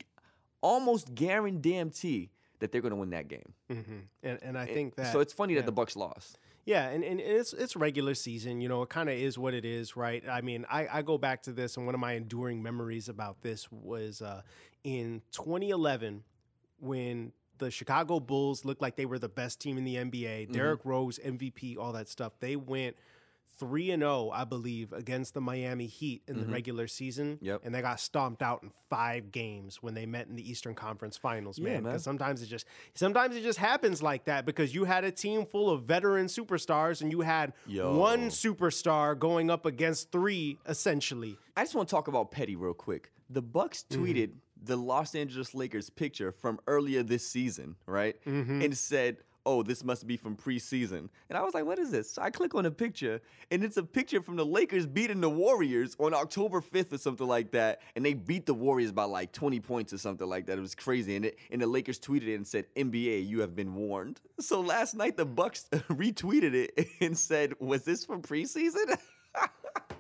almost 0.63 1.15
guarantee 1.15 2.31
that 2.61 2.73
they're 2.73 2.81
going 2.81 2.91
to 2.91 2.97
win 2.97 3.11
that 3.11 3.29
game. 3.29 3.53
hmm 3.69 3.81
And 4.23 4.39
and 4.43 4.57
I 4.57 4.67
think 4.67 4.95
that 4.97 5.13
so 5.13 5.21
it's 5.21 5.33
funny 5.33 5.55
yeah. 5.55 5.61
that 5.61 5.67
the 5.67 5.73
Bucks 5.73 5.97
lost. 5.97 6.39
Yeah, 6.67 6.89
and, 6.89 7.03
and 7.03 7.21
it's 7.21 7.53
it's 7.53 7.75
regular 7.75 8.15
season. 8.15 8.61
You 8.61 8.69
know, 8.69 8.83
it 8.83 8.91
kind 8.91 9.09
of 9.09 9.17
is 9.17 9.39
what 9.39 9.55
it 9.55 9.65
is, 9.65 9.97
right? 9.97 10.23
I 10.31 10.41
mean, 10.41 10.67
I, 10.71 10.87
I 10.99 11.03
go 11.03 11.19
back 11.19 11.43
to 11.45 11.53
this, 11.53 11.77
and 11.77 11.87
one 11.87 11.95
of 11.95 12.01
my 12.01 12.13
enduring 12.13 12.63
memories 12.63 13.09
about 13.09 13.41
this 13.43 13.71
was 13.73 14.23
uh, 14.23 14.43
in 14.85 15.23
2011 15.33 16.23
when 16.79 17.33
the 17.59 17.71
Chicago 17.71 18.21
Bulls 18.21 18.65
looked 18.65 18.83
like 18.83 18.97
they 18.97 19.07
were 19.07 19.19
the 19.19 19.29
best 19.29 19.61
team 19.61 19.79
in 19.79 19.85
the 19.85 19.97
NBA. 19.97 20.45
Mm-hmm. 20.45 20.53
Derrick 20.53 20.81
Rose, 20.85 21.19
MVP, 21.19 21.79
all 21.79 21.93
that 21.93 22.09
stuff. 22.09 22.33
They 22.41 22.57
went 22.57 22.97
three 23.61 23.91
and 23.93 24.01
zero, 24.03 24.31
I 24.33 24.43
believe, 24.45 24.93
against 24.93 25.35
the 25.35 25.41
Miami 25.41 25.87
Heat 25.87 26.23
in 26.27 26.41
the 26.41 26.47
regular 26.47 26.89
season. 26.89 27.37
Mm-hmm. 27.37 27.45
Yep. 27.45 27.61
and 27.65 27.75
they 27.75 27.83
got 27.83 28.01
stomped 28.01 28.43
out 28.43 28.63
in 28.65 28.71
five 28.89 29.31
games 29.31 29.83
when 29.83 29.95
they 29.95 30.07
met 30.07 30.27
in 30.27 30.35
the 30.35 30.51
Eastern 30.51 30.75
Conference 30.75 31.17
Finals. 31.17 31.59
Yeah, 31.59 31.65
man, 31.65 31.73
man. 31.75 31.93
because 31.93 32.03
sometimes 32.03 32.43
it 32.43 32.47
just 32.47 32.65
sometimes 32.95 33.37
it 33.37 33.43
just 33.43 33.59
happens 33.59 34.03
like 34.03 34.25
that 34.25 34.45
because 34.47 34.75
you 34.75 34.85
had 34.85 35.05
a 35.05 35.13
team 35.13 35.47
full 35.47 35.71
of 35.71 35.83
veteran 35.85 36.27
superstars 36.27 37.03
and 37.03 37.13
you 37.13 37.21
had 37.21 37.53
Yo. 37.67 37.97
one 37.97 38.31
superstar 38.31 39.17
going 39.19 39.51
up 39.51 39.67
against 39.67 40.11
three 40.11 40.59
essentially. 40.67 41.37
I 41.57 41.63
just 41.63 41.75
want 41.75 41.89
to 41.89 41.95
talk 41.95 42.09
about 42.09 42.31
Petty 42.31 42.57
real 42.57 42.75
quick. 42.75 43.13
The 43.29 43.43
Bucks 43.43 43.85
Mm-hmm. 43.91 44.03
tweeted 44.05 44.31
the 44.63 44.77
Los 44.77 45.15
Angeles 45.15 45.55
Lakers 45.55 45.89
picture 45.91 46.33
from 46.33 46.59
earlier 46.67 47.03
this 47.03 47.27
season, 47.27 47.77
right? 47.87 48.17
Mm-hmm. 48.27 48.61
And 48.63 48.77
said, 48.77 49.19
"Oh, 49.47 49.63
this 49.63 49.85
must 49.85 50.07
be 50.07 50.17
from 50.17 50.37
preseason." 50.37 51.09
And 51.29 51.39
I 51.39 51.43
was 51.43 51.55
like, 51.55 51.65
"What 51.65 51.79
is 51.79 51.91
this?" 51.91 52.11
So 52.11 52.23
I 52.23 52.31
click 52.31 52.55
on 52.55 52.65
the 52.65 52.71
picture, 52.71 53.21
and 53.51 53.63
it's 53.65 53.77
a 53.77 53.83
picture 53.83 54.21
from 54.21 54.37
the 54.37 54.45
Lakers 54.45 54.87
beating 54.87 55.21
the 55.21 55.31
Warriors 55.31 55.97
on 55.99 56.15
October 56.15 56.61
5th 56.61 56.93
or 56.93 56.99
something 56.99 57.27
like 57.27 57.51
that. 57.53 57.81
And 57.97 58.05
they 58.05 58.15
beat 58.15 58.47
the 58.47 58.55
Warriors 58.55 58.93
by 58.93 59.05
like 59.05 59.33
20 59.33 59.61
points 59.61 59.93
or 59.93 59.99
something 59.99 60.29
like 60.29 60.47
that. 60.47 60.59
It 60.59 60.61
was 60.61 60.75
crazy. 60.75 61.17
And 61.17 61.27
it, 61.27 61.39
and 61.51 61.61
the 61.61 61.67
Lakers 61.67 61.99
tweeted 61.99 62.29
it 62.29 62.35
and 62.35 62.47
said, 62.47 62.67
"NBA, 62.77 63.27
you 63.27 63.41
have 63.41 63.55
been 63.55 63.75
warned." 63.75 64.21
So 64.41 64.63
last 64.63 64.95
night 64.95 65.19
the 65.19 65.27
Bucks 65.27 65.67
retweeted 65.73 66.55
it 66.55 66.89
and 67.01 67.17
said, 67.17 67.55
"Was 67.61 67.85
this 67.85 68.07
from 68.07 68.23
preseason?" 68.23 68.99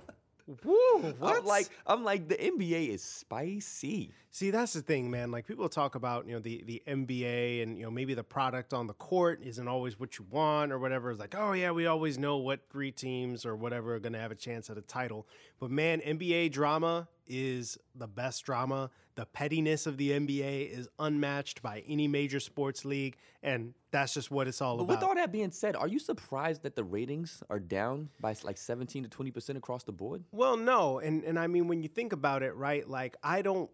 Woo! 0.64 1.14
I'm 1.22 1.44
like, 1.44 1.68
I'm 1.86 2.04
like, 2.04 2.28
the 2.28 2.34
NBA 2.34 2.88
is 2.88 3.02
spicy. 3.02 4.10
See, 4.30 4.50
that's 4.50 4.72
the 4.72 4.82
thing, 4.82 5.10
man. 5.10 5.30
Like 5.30 5.46
people 5.46 5.68
talk 5.68 5.94
about, 5.94 6.26
you 6.26 6.34
know, 6.34 6.40
the 6.40 6.62
the 6.66 6.82
NBA 6.86 7.62
and 7.62 7.76
you 7.76 7.84
know 7.84 7.90
maybe 7.90 8.14
the 8.14 8.24
product 8.24 8.72
on 8.72 8.86
the 8.86 8.94
court 8.94 9.40
isn't 9.42 9.68
always 9.68 9.98
what 9.98 10.18
you 10.18 10.26
want 10.30 10.72
or 10.72 10.78
whatever. 10.78 11.10
It's 11.10 11.20
like, 11.20 11.34
oh 11.36 11.52
yeah, 11.52 11.70
we 11.70 11.86
always 11.86 12.18
know 12.18 12.36
what 12.36 12.60
three 12.70 12.90
teams 12.90 13.44
or 13.44 13.56
whatever 13.56 13.94
are 13.94 14.00
going 14.00 14.12
to 14.12 14.18
have 14.18 14.32
a 14.32 14.36
chance 14.36 14.70
at 14.70 14.78
a 14.78 14.82
title. 14.82 15.26
But 15.58 15.70
man, 15.70 16.00
NBA 16.00 16.52
drama 16.52 17.08
is 17.30 17.78
the 17.94 18.06
best 18.08 18.44
drama. 18.44 18.90
The 19.14 19.24
pettiness 19.26 19.86
of 19.86 19.96
the 19.96 20.10
NBA 20.10 20.70
is 20.70 20.88
unmatched 20.98 21.62
by 21.62 21.82
any 21.86 22.08
major 22.08 22.40
sports 22.40 22.84
league, 22.84 23.16
and 23.42 23.74
that's 23.90 24.14
just 24.14 24.30
what 24.30 24.48
it's 24.48 24.60
all 24.60 24.76
But 24.78 24.84
about. 24.84 24.96
with 24.96 25.02
all 25.08 25.14
that 25.14 25.30
being 25.30 25.50
said, 25.50 25.76
are 25.76 25.88
you 25.88 25.98
surprised 25.98 26.62
that 26.64 26.74
the 26.76 26.84
ratings 26.84 27.42
are 27.50 27.58
down 27.60 28.08
by 28.20 28.34
like 28.42 28.56
17 28.58 29.04
to 29.04 29.08
20 29.08 29.30
percent 29.30 29.58
across 29.58 29.84
the 29.84 29.92
board? 29.92 30.24
Well, 30.32 30.56
no, 30.56 30.98
and 30.98 31.22
and 31.24 31.38
I 31.38 31.46
mean 31.46 31.68
when 31.68 31.82
you 31.82 31.88
think 31.88 32.12
about 32.12 32.42
it, 32.42 32.54
right? 32.56 32.88
Like 32.88 33.16
I 33.22 33.42
don't 33.42 33.70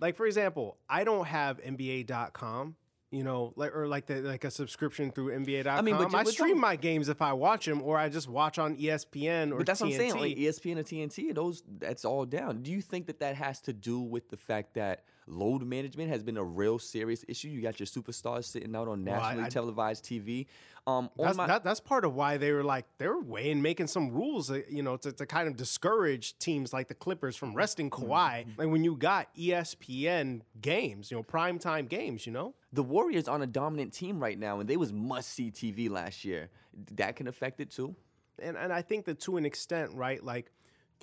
like 0.00 0.16
for 0.16 0.26
example, 0.26 0.76
I 0.88 1.04
don't 1.04 1.26
have 1.26 1.60
NBA.com, 1.62 2.76
you 3.10 3.24
know, 3.24 3.52
like 3.56 3.74
or 3.74 3.88
like 3.88 4.06
the 4.06 4.16
like 4.16 4.44
a 4.44 4.50
subscription 4.50 5.10
through 5.10 5.38
NBA.com. 5.38 5.78
I 5.78 5.82
mean, 5.82 5.96
but 5.96 6.14
I 6.14 6.24
stream 6.24 6.60
my 6.60 6.76
games 6.76 7.08
if 7.08 7.22
I 7.22 7.32
watch 7.32 7.64
them, 7.64 7.82
or 7.82 7.96
I 7.96 8.08
just 8.08 8.28
watch 8.28 8.58
on 8.58 8.76
ESPN 8.76 9.52
or 9.52 9.58
But 9.58 9.66
that's 9.66 9.80
what 9.80 9.90
I'm 9.90 9.96
saying. 9.96 10.14
TNT. 10.14 10.20
Like 10.20 10.36
ESPN 10.36 10.76
and 10.78 10.86
TNT, 10.86 11.34
those 11.34 11.62
that's 11.78 12.04
all 12.04 12.26
down. 12.26 12.62
Do 12.62 12.70
you 12.70 12.82
think 12.82 13.06
that 13.06 13.20
that 13.20 13.36
has 13.36 13.60
to 13.62 13.72
do 13.72 13.98
with 14.00 14.28
the 14.28 14.36
fact 14.36 14.74
that 14.74 15.04
load 15.28 15.62
management 15.62 16.10
has 16.10 16.22
been 16.22 16.36
a 16.36 16.44
real 16.44 16.78
serious 16.78 17.24
issue? 17.28 17.48
You 17.48 17.60
got 17.62 17.78
your 17.78 17.86
superstars 17.86 18.44
sitting 18.44 18.74
out 18.74 18.88
on 18.88 19.04
Well, 19.04 19.14
I- 19.14 19.18
nationally 19.20 19.46
I- 19.46 19.48
televised 19.50 20.04
TV. 20.04 20.46
Um, 20.86 21.10
That's, 21.18 21.36
my- 21.36 21.46
that, 21.46 21.64
that's 21.64 21.80
part 21.80 22.06
of 22.06 22.14
why 22.14 22.38
they 22.38 22.50
were 22.50 22.64
like 22.64 22.86
they 22.96 23.06
were 23.08 23.38
in 23.38 23.60
making 23.60 23.88
some 23.88 24.10
rules, 24.10 24.50
uh, 24.50 24.62
you 24.70 24.82
know, 24.82 24.96
to, 24.96 25.12
to 25.12 25.26
kind 25.26 25.46
of 25.46 25.54
discourage 25.54 26.38
teams 26.38 26.72
like 26.72 26.88
the 26.88 26.94
Clippers 26.94 27.36
from 27.36 27.52
resting 27.54 27.90
Mm-hmm. 27.90 28.10
Kawhi. 28.10 28.46
Like 28.56 28.68
when 28.68 28.82
you 28.84 28.96
got 28.96 29.28
ESPN 29.36 30.40
games, 30.62 31.10
you 31.10 31.16
know, 31.18 31.22
primetime 31.22 31.88
games, 31.88 32.26
you 32.26 32.32
know. 32.32 32.54
the 32.72 32.82
Warriors 32.82 33.28
on 33.28 33.42
a 33.42 33.46
dominant 33.46 33.92
team 33.92 34.18
right 34.18 34.38
now, 34.38 34.60
and 34.60 34.68
they 34.68 34.76
was 34.78 34.92
must 34.92 35.28
see 35.34 35.50
TV 35.50 35.90
last 35.90 36.24
year. 36.24 36.48
That 36.96 37.16
can 37.16 37.28
affect 37.28 37.60
it 37.60 37.70
too. 37.70 37.94
and 38.38 38.56
and 38.56 38.72
I 38.72 38.80
think 38.82 39.04
that 39.06 39.20
to 39.20 39.36
an 39.36 39.44
extent, 39.44 39.92
right? 39.94 40.24
Like 40.24 40.50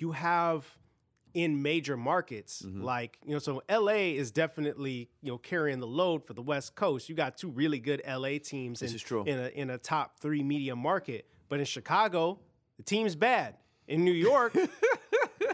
you 0.00 0.10
have 0.12 0.66
in 1.36 1.60
major 1.62 1.96
markets, 1.98 2.62
Mm-hmm. 2.62 2.82
like 2.82 3.18
you 3.26 3.32
know, 3.34 3.38
so 3.38 3.62
LA 3.70 4.14
is 4.16 4.30
definitely 4.30 5.10
you 5.22 5.30
know 5.32 5.38
carrying 5.38 5.80
the 5.80 5.86
load 5.86 6.24
for 6.24 6.32
the 6.32 6.40
West 6.42 6.74
Coast. 6.74 7.08
You 7.10 7.14
got 7.14 7.36
two 7.36 7.50
really 7.50 7.78
good 7.78 8.00
LA 8.08 8.38
teams 8.42 8.80
This 8.80 8.90
in, 8.92 8.96
is 8.96 9.02
true. 9.02 9.22
in 9.24 9.38
a 9.38 9.48
in 9.48 9.70
a 9.70 9.76
top 9.78 10.18
three 10.18 10.42
media 10.42 10.74
market, 10.74 11.26
but 11.50 11.58
in 11.58 11.66
Chicago, 11.66 12.38
the 12.78 12.82
team's 12.82 13.14
bad. 13.14 13.56
In 13.86 14.02
New 14.02 14.12
York, 14.12 14.54
you 14.54 14.66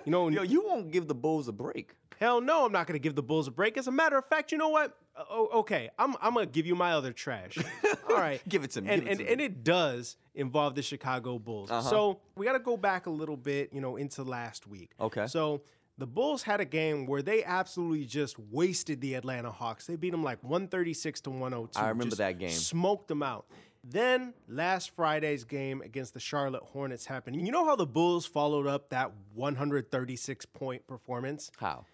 know, 0.06 0.28
Yo, 0.28 0.42
you 0.42 0.64
won't 0.64 0.90
give 0.92 1.06
the 1.08 1.14
Bulls 1.14 1.48
a 1.48 1.52
break. 1.52 1.94
Hell 2.18 2.40
no, 2.40 2.64
I'm 2.64 2.72
not 2.72 2.86
going 2.86 2.94
to 2.98 3.02
give 3.02 3.14
the 3.16 3.22
Bulls 3.22 3.48
a 3.48 3.50
break. 3.50 3.76
As 3.76 3.88
a 3.88 3.92
matter 3.92 4.16
of 4.16 4.24
fact, 4.24 4.52
you 4.52 4.58
know 4.58 4.68
what? 4.70 4.96
Oh, 5.16 5.48
okay, 5.60 5.90
I'm, 5.98 6.14
I'm 6.22 6.32
going 6.34 6.46
to 6.46 6.52
give 6.52 6.66
you 6.66 6.74
my 6.74 6.92
other 6.92 7.12
trash. 7.12 7.58
All 8.08 8.16
right. 8.16 8.40
Give 8.48 8.64
it 8.64 8.70
to 8.72 8.80
me, 8.80 8.88
And, 8.90 9.02
it 9.02 9.08
and, 9.08 9.18
me. 9.18 9.24
Uh-huh. 9.24 9.32
and 9.32 9.40
it 9.42 9.62
does 9.64 10.16
involve 10.34 10.74
the 10.74 10.82
Chicago 10.82 11.38
Bulls. 11.38 11.68
So 11.68 12.20
we 12.36 12.46
got 12.46 12.52
to 12.54 12.58
go 12.58 12.76
back 12.76 13.06
a 13.06 13.10
little 13.10 13.36
bit, 13.36 13.72
you 13.72 13.80
know, 13.80 13.96
into 13.96 14.22
last 14.22 14.66
week. 14.66 14.92
Okay. 14.98 15.26
So 15.26 15.62
the 15.98 16.06
Bulls 16.06 16.42
had 16.42 16.60
a 16.60 16.64
game 16.64 17.06
where 17.06 17.20
they 17.22 17.44
absolutely 17.44 18.06
just 18.06 18.38
wasted 18.38 19.00
the 19.00 19.14
Atlanta 19.14 19.50
Hawks. 19.50 19.86
They 19.86 19.96
beat 19.96 20.10
them 20.10 20.24
like 20.24 20.42
136 20.42 21.20
to 21.22 21.30
102. 21.30 21.78
I 21.78 21.88
remember 21.88 22.04
Just 22.06 22.18
that 22.18 22.38
game. 22.38 22.50
Smoked 22.50 23.08
them 23.08 23.22
out. 23.22 23.46
Then 23.84 24.32
last 24.48 24.94
Friday's 24.94 25.44
game 25.44 25.82
against 25.82 26.14
the 26.14 26.20
Charlotte 26.20 26.62
Hornets 26.62 27.04
happened. 27.04 27.44
You 27.44 27.52
know 27.52 27.64
how 27.66 27.76
the 27.76 27.86
Bulls 27.86 28.24
followed 28.24 28.66
up 28.66 28.90
that 28.90 29.12
136 29.34 30.46
point 30.46 30.86
performance? 30.86 31.50
How? 31.58 31.84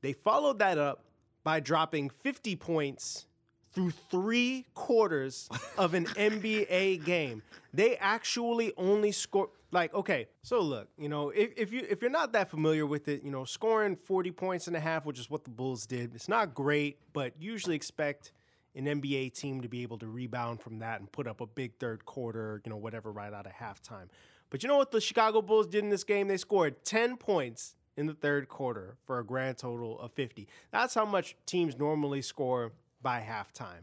They 0.00 0.12
followed 0.12 0.60
that 0.60 0.78
up 0.78 1.04
by 1.48 1.60
dropping 1.60 2.10
50 2.10 2.56
points 2.56 3.24
through 3.72 3.90
three 4.10 4.66
quarters 4.74 5.48
of 5.78 5.94
an 5.94 6.04
NBA 6.08 7.02
game. 7.06 7.40
They 7.72 7.96
actually 7.96 8.74
only 8.76 9.12
scored 9.12 9.48
like 9.70 9.94
okay. 9.94 10.26
So 10.42 10.60
look, 10.60 10.88
you 10.98 11.08
know, 11.08 11.30
if, 11.30 11.54
if 11.56 11.72
you 11.72 11.86
if 11.88 12.02
you're 12.02 12.10
not 12.10 12.32
that 12.34 12.50
familiar 12.50 12.84
with 12.84 13.08
it, 13.08 13.22
you 13.22 13.30
know, 13.30 13.46
scoring 13.46 13.96
40 13.96 14.30
points 14.32 14.66
and 14.66 14.76
a 14.76 14.80
half, 14.80 15.06
which 15.06 15.18
is 15.18 15.30
what 15.30 15.44
the 15.44 15.50
Bulls 15.50 15.86
did, 15.86 16.14
it's 16.14 16.28
not 16.28 16.52
great, 16.52 16.98
but 17.14 17.32
usually 17.40 17.74
expect 17.76 18.32
an 18.74 18.84
NBA 18.84 19.32
team 19.32 19.62
to 19.62 19.70
be 19.70 19.82
able 19.82 19.96
to 20.00 20.06
rebound 20.06 20.60
from 20.60 20.80
that 20.80 21.00
and 21.00 21.10
put 21.10 21.26
up 21.26 21.40
a 21.40 21.46
big 21.46 21.78
third 21.80 22.04
quarter, 22.04 22.60
you 22.66 22.68
know, 22.68 22.76
whatever, 22.76 23.10
right 23.10 23.32
out 23.32 23.46
of 23.46 23.52
halftime. 23.52 24.10
But 24.50 24.62
you 24.62 24.68
know 24.68 24.76
what 24.76 24.90
the 24.90 25.00
Chicago 25.00 25.40
Bulls 25.40 25.66
did 25.66 25.82
in 25.82 25.88
this 25.88 26.04
game? 26.04 26.28
They 26.28 26.36
scored 26.36 26.84
10 26.84 27.16
points 27.16 27.74
in 27.98 28.06
the 28.06 28.14
third 28.14 28.48
quarter 28.48 28.96
for 29.06 29.18
a 29.18 29.24
grand 29.24 29.58
total 29.58 29.98
of 29.98 30.12
50. 30.12 30.46
That's 30.70 30.94
how 30.94 31.04
much 31.04 31.36
teams 31.46 31.76
normally 31.76 32.22
score 32.22 32.70
by 33.02 33.20
halftime. 33.20 33.82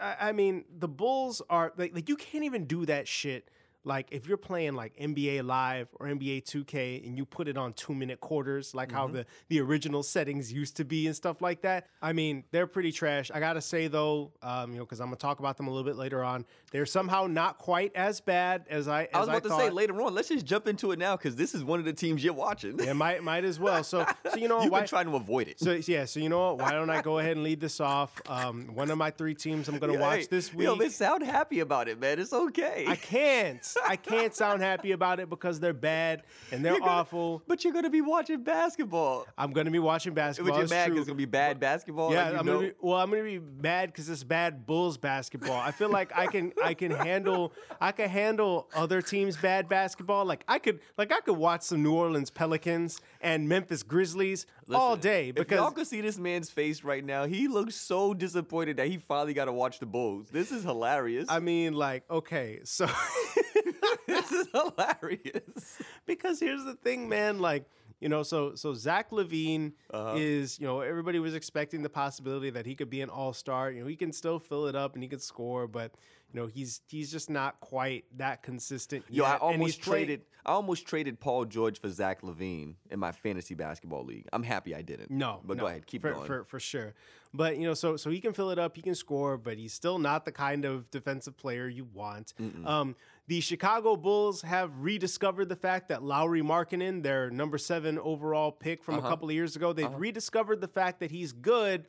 I 0.00 0.32
mean, 0.32 0.64
the 0.78 0.88
Bulls 0.88 1.40
are 1.48 1.72
like, 1.76 1.94
like 1.94 2.08
you 2.08 2.16
can't 2.16 2.44
even 2.44 2.66
do 2.66 2.84
that 2.86 3.06
shit. 3.06 3.48
Like 3.86 4.08
if 4.10 4.26
you're 4.26 4.36
playing 4.36 4.74
like 4.74 4.96
NBA 4.96 5.46
Live 5.46 5.88
or 6.00 6.06
NBA 6.08 6.42
2K 6.44 7.06
and 7.06 7.16
you 7.16 7.24
put 7.24 7.46
it 7.46 7.56
on 7.56 7.72
two 7.72 7.94
minute 7.94 8.20
quarters, 8.20 8.74
like 8.74 8.90
how 8.90 9.06
the 9.06 9.24
the 9.48 9.60
original 9.60 10.02
settings 10.02 10.52
used 10.52 10.76
to 10.78 10.84
be 10.84 11.06
and 11.06 11.14
stuff 11.14 11.40
like 11.40 11.62
that. 11.62 11.86
I 12.02 12.12
mean, 12.12 12.42
they're 12.50 12.66
pretty 12.66 12.90
trash. 12.90 13.30
I 13.32 13.38
gotta 13.40 13.60
say 13.60 13.86
though, 13.86 14.32
um, 14.42 14.72
you 14.72 14.78
know, 14.78 14.84
because 14.84 15.00
I'm 15.00 15.06
gonna 15.06 15.16
talk 15.16 15.38
about 15.38 15.56
them 15.56 15.68
a 15.68 15.70
little 15.70 15.84
bit 15.84 15.96
later 15.96 16.24
on. 16.24 16.44
They're 16.72 16.84
somehow 16.84 17.28
not 17.28 17.58
quite 17.58 17.94
as 17.94 18.20
bad 18.20 18.64
as 18.68 18.88
I. 18.88 19.04
As 19.04 19.08
I 19.14 19.18
was 19.20 19.28
about 19.28 19.42
to 19.44 19.50
say 19.50 19.70
later 19.70 20.02
on. 20.02 20.14
Let's 20.14 20.28
just 20.28 20.44
jump 20.44 20.66
into 20.66 20.90
it 20.90 20.98
now 20.98 21.16
because 21.16 21.36
this 21.36 21.54
is 21.54 21.62
one 21.62 21.78
of 21.78 21.84
the 21.84 21.92
teams 21.92 22.24
you're 22.24 22.34
watching. 22.34 22.78
Yeah, 22.82 22.92
might 22.92 23.22
might 23.22 23.44
as 23.44 23.60
well. 23.60 23.84
So 23.84 24.04
so 24.30 24.36
you 24.36 24.48
know 24.48 24.60
You've 24.62 24.72
why? 24.72 24.80
been 24.80 24.88
trying 24.88 25.06
to 25.06 25.14
avoid 25.14 25.46
it. 25.46 25.60
So 25.60 25.78
yeah, 25.86 26.06
so 26.06 26.18
you 26.18 26.28
know 26.28 26.54
what? 26.54 26.58
Why 26.58 26.72
don't 26.72 26.90
I 26.90 27.02
go 27.02 27.20
ahead 27.20 27.32
and 27.36 27.44
lead 27.44 27.60
this 27.60 27.80
off? 27.80 28.20
Um, 28.28 28.74
one 28.74 28.90
of 28.90 28.98
my 28.98 29.10
three 29.12 29.34
teams 29.34 29.68
I'm 29.68 29.78
gonna 29.78 29.92
Hey, 29.92 29.98
watch 29.98 30.28
this 30.28 30.52
week. 30.52 30.66
Yo, 30.66 30.74
man, 30.74 30.90
sound 30.90 31.22
happy 31.22 31.60
about 31.60 31.88
it, 31.88 32.00
man. 32.00 32.18
It's 32.18 32.32
okay. 32.32 32.84
I 32.88 32.96
can't. 32.96 33.75
I 33.84 33.96
can't 33.96 34.34
sound 34.34 34.62
happy 34.62 34.92
about 34.92 35.20
it 35.20 35.28
because 35.28 35.60
they're 35.60 35.72
bad 35.72 36.22
and 36.52 36.64
they're 36.64 36.78
gonna- 36.78 36.90
awful. 36.90 37.42
But 37.46 37.64
you're 37.64 37.72
gonna 37.72 37.90
be 37.90 38.00
watching 38.00 38.42
basketball. 38.42 39.26
I'm 39.36 39.52
gonna 39.52 39.70
be 39.70 39.78
watching 39.78 40.14
basketball. 40.14 40.54
You're 40.54 40.64
it's 40.64 40.70
mad 40.70 40.86
because 40.86 41.00
it's 41.00 41.08
gonna 41.08 41.16
be 41.16 41.24
bad 41.24 41.60
basketball. 41.60 42.12
Yeah, 42.12 42.30
like 42.30 42.40
I'm 42.40 42.46
gonna 42.46 42.58
be, 42.60 42.72
well. 42.80 42.98
I'm 42.98 43.10
gonna 43.10 43.22
be 43.22 43.38
mad 43.38 43.88
because 43.92 44.08
it's 44.08 44.24
bad 44.24 44.66
Bulls 44.66 44.96
basketball. 44.96 45.56
I 45.60 45.70
feel 45.70 45.88
like 45.90 46.16
I 46.16 46.26
can 46.26 46.52
I 46.62 46.74
can 46.74 46.90
handle 46.90 47.52
I 47.80 47.92
can 47.92 48.08
handle 48.08 48.68
other 48.74 49.02
teams' 49.02 49.36
bad 49.36 49.68
basketball. 49.68 50.24
Like 50.24 50.44
I 50.48 50.58
could 50.58 50.80
like 50.96 51.12
I 51.12 51.20
could 51.20 51.36
watch 51.36 51.62
some 51.62 51.82
New 51.82 51.94
Orleans 51.94 52.30
Pelicans 52.30 53.00
and 53.20 53.48
Memphis 53.48 53.82
Grizzlies 53.82 54.46
all 54.72 54.90
Listen, 54.90 55.00
day 55.02 55.28
if 55.28 55.36
y'all 55.36 55.44
because 55.44 55.72
could 55.74 55.86
see 55.86 56.00
this 56.00 56.18
man's 56.18 56.50
face 56.50 56.82
right 56.82 57.04
now, 57.04 57.26
he 57.26 57.48
looks 57.48 57.74
so 57.76 58.14
disappointed 58.14 58.76
that 58.78 58.88
he 58.88 58.98
finally 58.98 59.34
got 59.34 59.44
to 59.46 59.52
watch 59.52 59.78
the 59.78 59.86
Bulls. 59.86 60.28
This 60.30 60.50
is 60.50 60.62
hilarious. 60.64 61.26
I 61.28 61.38
mean 61.40 61.74
like 61.74 62.04
okay 62.10 62.60
so 62.64 62.86
this 64.06 64.32
is 64.32 64.46
hilarious. 64.52 65.78
because 66.06 66.40
here's 66.40 66.64
the 66.64 66.74
thing, 66.74 67.08
man. 67.08 67.38
Like 67.38 67.64
You 68.00 68.08
know, 68.08 68.22
so 68.22 68.54
so 68.54 68.74
Zach 68.74 69.10
LaVine 69.10 69.72
Uh-huh. 69.90 70.14
is, 70.18 70.58
you 70.60 70.66
know, 70.66 70.80
everybody 70.80 71.18
was 71.18 71.34
expecting 71.34 71.82
the 71.82 71.88
possibility 71.90 72.50
that 72.50 72.66
he 72.66 72.74
could 72.74 72.90
be 72.90 73.00
an 73.00 73.08
all-star. 73.10 73.70
You 73.70 73.80
know, 73.82 73.86
he 73.86 73.96
can 73.96 74.12
still 74.12 74.38
fill 74.38 74.66
it 74.66 74.74
up 74.76 74.94
and 74.94 75.02
he 75.02 75.08
can 75.08 75.18
score, 75.20 75.66
but 75.66 75.92
you 76.32 76.40
know, 76.40 76.46
he's 76.46 76.80
he's 76.88 77.10
just 77.10 77.30
not 77.30 77.58
quite 77.60 78.04
that 78.18 78.42
consistent. 78.42 79.04
Yo, 79.08 79.24
I 79.24 79.28
yet. 79.28 79.34
He's 79.34 79.42
almost 79.42 79.80
played- 79.82 80.06
traded. 80.06 80.20
I 80.44 80.50
almost 80.52 80.86
traded 80.86 81.18
Paul 81.18 81.44
George 81.44 81.80
for 81.80 81.88
Zach 81.88 82.22
LaVine 82.22 82.74
in 82.90 83.00
my 83.00 83.10
fantasy 83.10 83.54
basketball 83.56 84.04
league. 84.04 84.28
I'm 84.32 84.44
happy 84.44 84.76
I 84.76 84.82
didn't. 84.82 85.10
No, 85.10 85.40
but 85.44 85.56
no, 85.56 85.62
go 85.64 85.66
ahead, 85.66 85.86
keep 85.88 86.02
for, 86.02 86.12
going. 86.12 86.26
for 86.26 86.44
for 86.44 86.60
sure. 86.60 86.94
But 87.34 87.56
you 87.56 87.64
know, 87.66 87.74
so 87.74 87.96
so 87.96 88.10
he 88.10 88.20
can 88.20 88.32
fill 88.32 88.50
it 88.50 88.58
up, 88.58 88.76
he 88.76 88.82
can 88.82 88.94
score, 88.94 89.36
but 89.38 89.56
he's 89.58 89.72
still 89.72 89.98
not 89.98 90.24
the 90.24 90.30
kind 90.32 90.64
of 90.64 90.88
defensive 90.92 91.36
player 91.36 91.66
you 91.68 91.84
want. 91.92 92.32
Um, 92.64 92.94
the 93.28 93.40
Chicago 93.40 93.96
Bulls 93.96 94.42
have 94.42 94.70
rediscovered 94.78 95.48
the 95.48 95.56
fact 95.56 95.88
that 95.88 96.02
Lauri 96.02 96.42
Markkanen, 96.42 97.02
their 97.02 97.30
number 97.30 97.58
seven 97.58 97.98
overall 97.98 98.52
pick 98.52 98.84
from 98.84 98.96
Uh-huh. 98.96 99.06
a 99.06 99.10
couple 99.10 99.28
of 99.28 99.34
years 99.34 99.56
ago, 99.56 99.72
they've 99.72 99.92
rediscovered 99.96 100.60
the 100.60 100.68
fact 100.68 101.00
that 101.00 101.10
he's 101.10 101.32
good, 101.32 101.86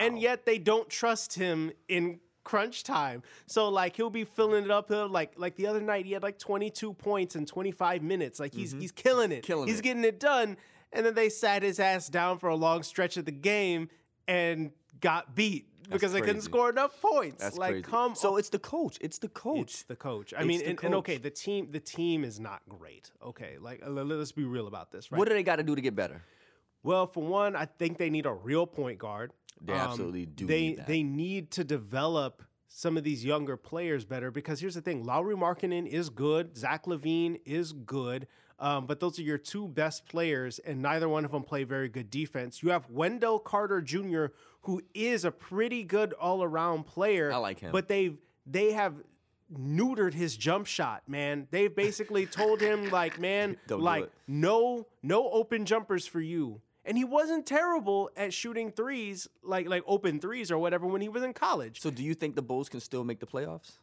and 0.00 0.18
yet 0.18 0.46
they 0.46 0.58
don't 0.58 0.88
trust 0.88 1.34
him 1.34 1.72
in 1.88 2.20
crunch 2.44 2.84
time. 2.84 3.24
So 3.46 3.68
like 3.68 3.96
he'll 3.96 4.08
be 4.10 4.22
filling 4.24 4.64
it 4.64 4.70
up. 4.70 4.88
He'll 4.88 5.08
like 5.08 5.32
like 5.36 5.56
the 5.56 5.66
other 5.66 5.80
night 5.80 6.06
he 6.06 6.12
had 6.12 6.22
like 6.22 6.38
22 6.38 6.92
points 6.94 7.34
in 7.34 7.44
25 7.46 8.02
minutes. 8.02 8.38
Like 8.38 8.54
he's 8.54 8.70
he's 8.72 8.92
killing 8.92 9.32
it. 9.32 9.38
Mm-hmm. 9.42 9.46
Killing 9.46 9.66
he's 9.68 9.80
it. 9.80 9.82
getting 9.82 10.04
it 10.04 10.20
done. 10.20 10.56
And 10.92 11.04
then 11.04 11.14
they 11.14 11.28
sat 11.28 11.64
his 11.64 11.80
ass 11.80 12.08
down 12.08 12.38
for 12.38 12.48
a 12.48 12.54
long 12.54 12.84
stretch 12.84 13.16
of 13.16 13.24
the 13.24 13.32
game 13.32 13.88
and 14.28 14.70
got 15.00 15.34
beat 15.34 15.66
because 15.90 16.12
they 16.12 16.20
couldn't 16.20 16.42
score 16.42 16.70
enough 16.70 17.00
points. 17.00 17.42
That's 17.42 17.56
like 17.58 17.70
crazy. 17.72 17.82
come 17.84 18.14
so 18.14 18.34
on. 18.34 18.38
it's 18.38 18.48
the 18.48 18.58
coach. 18.58 18.98
It's 19.00 19.18
the 19.18 19.28
coach. 19.28 19.60
It's 19.60 19.82
the 19.84 19.96
coach. 19.96 20.32
I 20.34 20.38
It's 20.38 20.46
mean, 20.46 20.62
and, 20.62 20.82
and 20.84 20.94
okay, 20.96 21.16
the 21.16 21.30
team 21.30 21.68
the 21.70 21.80
team 21.80 22.24
is 22.24 22.38
not 22.40 22.62
great. 22.68 23.10
Okay, 23.24 23.56
like 23.60 23.82
uh, 23.86 23.90
let- 23.90 24.06
let's 24.06 24.32
be 24.32 24.44
real 24.44 24.66
about 24.66 24.90
this, 24.92 25.10
right? 25.10 25.18
What 25.18 25.28
do 25.28 25.34
they 25.34 25.42
got 25.42 25.56
to 25.56 25.62
do 25.62 25.74
to 25.74 25.80
get 25.80 25.94
better? 25.96 26.22
Well, 26.82 27.06
for 27.06 27.22
one, 27.22 27.56
I 27.56 27.64
think 27.66 27.98
they 27.98 28.10
need 28.10 28.26
a 28.26 28.32
real 28.32 28.66
point 28.66 28.98
guard. 28.98 29.32
Um, 29.60 29.66
They 29.66 29.72
absolutely 29.72 30.26
do 30.26 30.46
They 30.46 30.60
need 30.68 30.78
that. 30.78 30.86
they 30.86 31.02
need 31.02 31.50
to 31.52 31.64
develop 31.64 32.42
some 32.68 32.96
of 32.96 33.04
these 33.04 33.24
younger 33.24 33.56
players 33.56 34.04
better 34.04 34.30
because 34.30 34.60
here's 34.60 34.74
the 34.74 34.80
thing: 34.82 35.04
Lauri 35.04 35.34
Markkanen 35.34 35.86
is 35.86 36.10
good, 36.10 36.56
Zach 36.56 36.84
LaVine 36.86 37.40
is 37.46 37.72
good, 37.72 38.26
um, 38.58 38.86
but 38.86 39.00
those 39.00 39.18
are 39.18 39.22
your 39.22 39.38
two 39.38 39.66
best 39.68 40.06
players, 40.06 40.58
and 40.60 40.80
neither 40.82 41.08
one 41.08 41.24
of 41.24 41.30
them 41.32 41.42
play 41.42 41.64
very 41.64 41.88
good 41.88 42.10
defense. 42.10 42.62
You 42.62 42.70
have 42.70 42.88
Wendell 42.90 43.38
Carter 43.38 43.80
Jr., 43.80 44.26
who 44.66 44.82
is 44.94 45.24
a 45.24 45.30
pretty 45.30 45.82
good 45.82 46.12
all 46.12 46.42
around 46.42 46.84
player. 46.84 47.32
I 47.32 47.36
like 47.38 47.58
him. 47.60 47.72
but 47.72 47.88
they've 47.88 48.16
they 48.46 48.72
have 48.72 48.94
neutered 49.52 50.12
his 50.14 50.36
jump 50.36 50.66
shot, 50.66 51.02
man. 51.08 51.46
They've 51.50 51.74
basically 51.74 52.26
told 52.40 52.60
him 52.60 52.90
like, 52.90 53.18
man, 53.18 53.56
Don't 53.66 53.80
like 53.80 54.10
no 54.26 54.86
no 55.02 55.30
open 55.30 55.64
jumpers 55.64 56.06
for 56.06 56.20
you. 56.20 56.60
And 56.84 56.96
he 56.96 57.02
wasn't 57.04 57.46
terrible 57.46 58.10
at 58.16 58.32
shooting 58.32 58.70
threes, 58.70 59.28
like 59.42 59.68
like 59.68 59.82
open 59.86 60.20
threes 60.20 60.50
or 60.50 60.58
whatever 60.58 60.86
when 60.86 61.00
he 61.00 61.08
was 61.08 61.22
in 61.22 61.32
college. 61.32 61.80
So 61.80 61.90
do 61.90 62.02
you 62.02 62.14
think 62.14 62.36
the 62.36 62.42
Bulls 62.42 62.68
can 62.68 62.80
still 62.80 63.02
make 63.04 63.18
the 63.18 63.26
playoffs? 63.26 63.78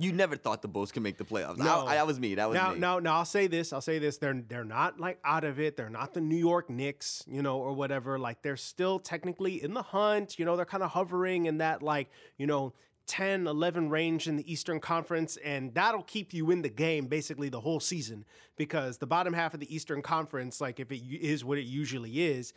You 0.00 0.12
never 0.12 0.36
thought 0.36 0.62
the 0.62 0.68
Bulls 0.68 0.92
can 0.92 1.02
make 1.02 1.18
the 1.18 1.24
playoffs. 1.24 1.58
No. 1.58 1.86
I, 1.86 1.92
I- 1.92 1.94
that 1.96 2.06
was 2.06 2.18
me. 2.18 2.34
That 2.34 2.48
was 2.48 2.54
now, 2.54 2.72
me. 2.72 2.78
now, 2.78 2.98
now, 2.98 3.16
I'll 3.16 3.24
say 3.24 3.46
this. 3.46 3.72
I'll 3.72 3.80
say 3.80 3.98
this. 3.98 4.16
They're 4.18 4.42
they're 4.48 4.64
not 4.64 4.98
like 4.98 5.18
out 5.24 5.44
of 5.44 5.60
it. 5.60 5.76
They're 5.76 5.90
not 5.90 6.14
the 6.14 6.20
New 6.20 6.36
York 6.36 6.70
Knicks, 6.70 7.24
you 7.28 7.42
know, 7.42 7.58
or 7.58 7.72
whatever. 7.72 8.18
Like 8.18 8.42
they're 8.42 8.56
still 8.56 8.98
technically 8.98 9.62
in 9.62 9.74
the 9.74 9.82
hunt. 9.82 10.38
You 10.38 10.44
know, 10.44 10.56
they're 10.56 10.64
kind 10.64 10.82
of 10.82 10.90
hovering 10.90 11.46
in 11.46 11.58
that 11.58 11.82
like 11.82 12.10
you 12.38 12.46
know 12.46 12.72
10, 13.06 13.46
11 13.48 13.90
range 13.90 14.28
in 14.28 14.36
the 14.36 14.52
Eastern 14.52 14.78
Conference, 14.78 15.36
and 15.44 15.74
that'll 15.74 16.04
keep 16.04 16.32
you 16.32 16.50
in 16.52 16.62
the 16.62 16.68
game 16.68 17.06
basically 17.06 17.48
the 17.48 17.60
whole 17.60 17.80
season 17.80 18.24
because 18.56 18.98
the 18.98 19.06
bottom 19.06 19.32
half 19.32 19.52
of 19.52 19.58
the 19.60 19.74
Eastern 19.74 20.00
Conference, 20.00 20.60
like 20.60 20.78
if 20.78 20.92
it 20.92 21.02
is 21.04 21.44
what 21.44 21.58
it 21.58 21.64
usually 21.66 22.20
is. 22.22 22.52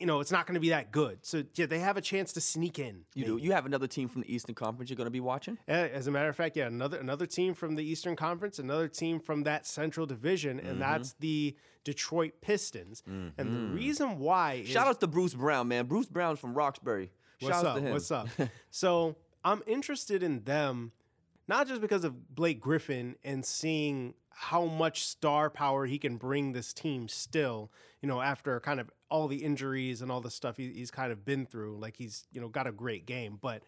You 0.00 0.06
know, 0.06 0.20
it's 0.20 0.32
not 0.32 0.46
going 0.46 0.54
to 0.54 0.60
be 0.60 0.70
that 0.70 0.90
good. 0.92 1.18
So, 1.22 1.44
yeah, 1.54 1.66
they 1.66 1.78
have 1.78 1.96
a 1.96 2.00
chance 2.00 2.32
to 2.32 2.40
sneak 2.40 2.78
in. 2.78 3.02
you 3.14 3.24
do. 3.24 3.36
You 3.36 3.52
have 3.52 3.66
another 3.66 3.86
team 3.86 4.08
from 4.08 4.22
the 4.22 4.34
Eastern 4.34 4.54
Conference 4.54 4.88
you're 4.90 4.96
going 4.96 5.04
to 5.06 5.10
be 5.10 5.20
watching. 5.20 5.58
As 5.68 6.06
a 6.06 6.10
matter 6.10 6.28
of 6.30 6.36
fact, 6.36 6.56
yeah, 6.56 6.66
another 6.66 6.98
another 6.98 7.26
team 7.26 7.52
from 7.54 7.74
the 7.76 7.84
Eastern 7.84 8.16
Conference, 8.16 8.58
another 8.58 8.88
team 8.88 9.20
from 9.20 9.42
that 9.44 9.66
Central 9.66 10.06
Division, 10.06 10.58
Mm-hmm. 10.58 10.68
and 10.68 10.80
that's 10.80 11.12
the 11.20 11.54
Detroit 11.84 12.32
Pistons. 12.40 13.02
And 13.06 13.32
the 13.36 13.74
reason 13.74 14.18
why 14.18 14.54
is 14.54 14.68
Shout 14.68 14.86
out 14.86 15.00
to 15.00 15.06
Bruce 15.06 15.34
Brown, 15.34 15.68
man. 15.68 15.86
Bruce 15.86 16.06
Brown's 16.06 16.38
from 16.38 16.54
Roxbury. 16.54 17.10
what's 17.40 17.54
Shout 17.56 17.64
out 17.66 17.70
up? 17.72 17.76
to 17.76 17.82
him. 17.82 17.92
What's 17.92 18.10
up? 18.10 18.28
so 18.70 19.16
I'm 19.44 19.62
interested 19.66 20.22
in 20.22 20.44
them, 20.44 20.92
not 21.48 21.68
just 21.68 21.80
because 21.82 22.04
of 22.04 22.34
Blake 22.34 22.60
Griffin 22.60 23.16
and 23.24 23.44
seeing 23.44 24.14
how 24.30 24.64
much 24.64 25.04
star 25.04 25.50
power 25.50 25.84
he 25.84 25.98
can 25.98 26.16
bring 26.16 26.52
this 26.52 26.72
team 26.72 27.08
still, 27.08 27.70
you 28.00 28.08
know, 28.08 28.20
after 28.22 28.58
kind 28.60 28.80
of 28.80 28.90
all 29.10 29.28
the 29.28 29.38
injuries 29.38 30.02
and 30.02 30.10
all 30.10 30.20
the 30.20 30.30
stuff 30.30 30.56
he, 30.56 30.72
he's 30.72 30.90
kind 30.90 31.12
of 31.12 31.24
been 31.24 31.46
through. 31.46 31.78
Like 31.78 31.96
he's, 31.96 32.26
you 32.32 32.40
know, 32.40 32.48
got 32.48 32.66
a 32.66 32.72
great 32.72 33.06
game. 33.06 33.38
But 33.40 33.62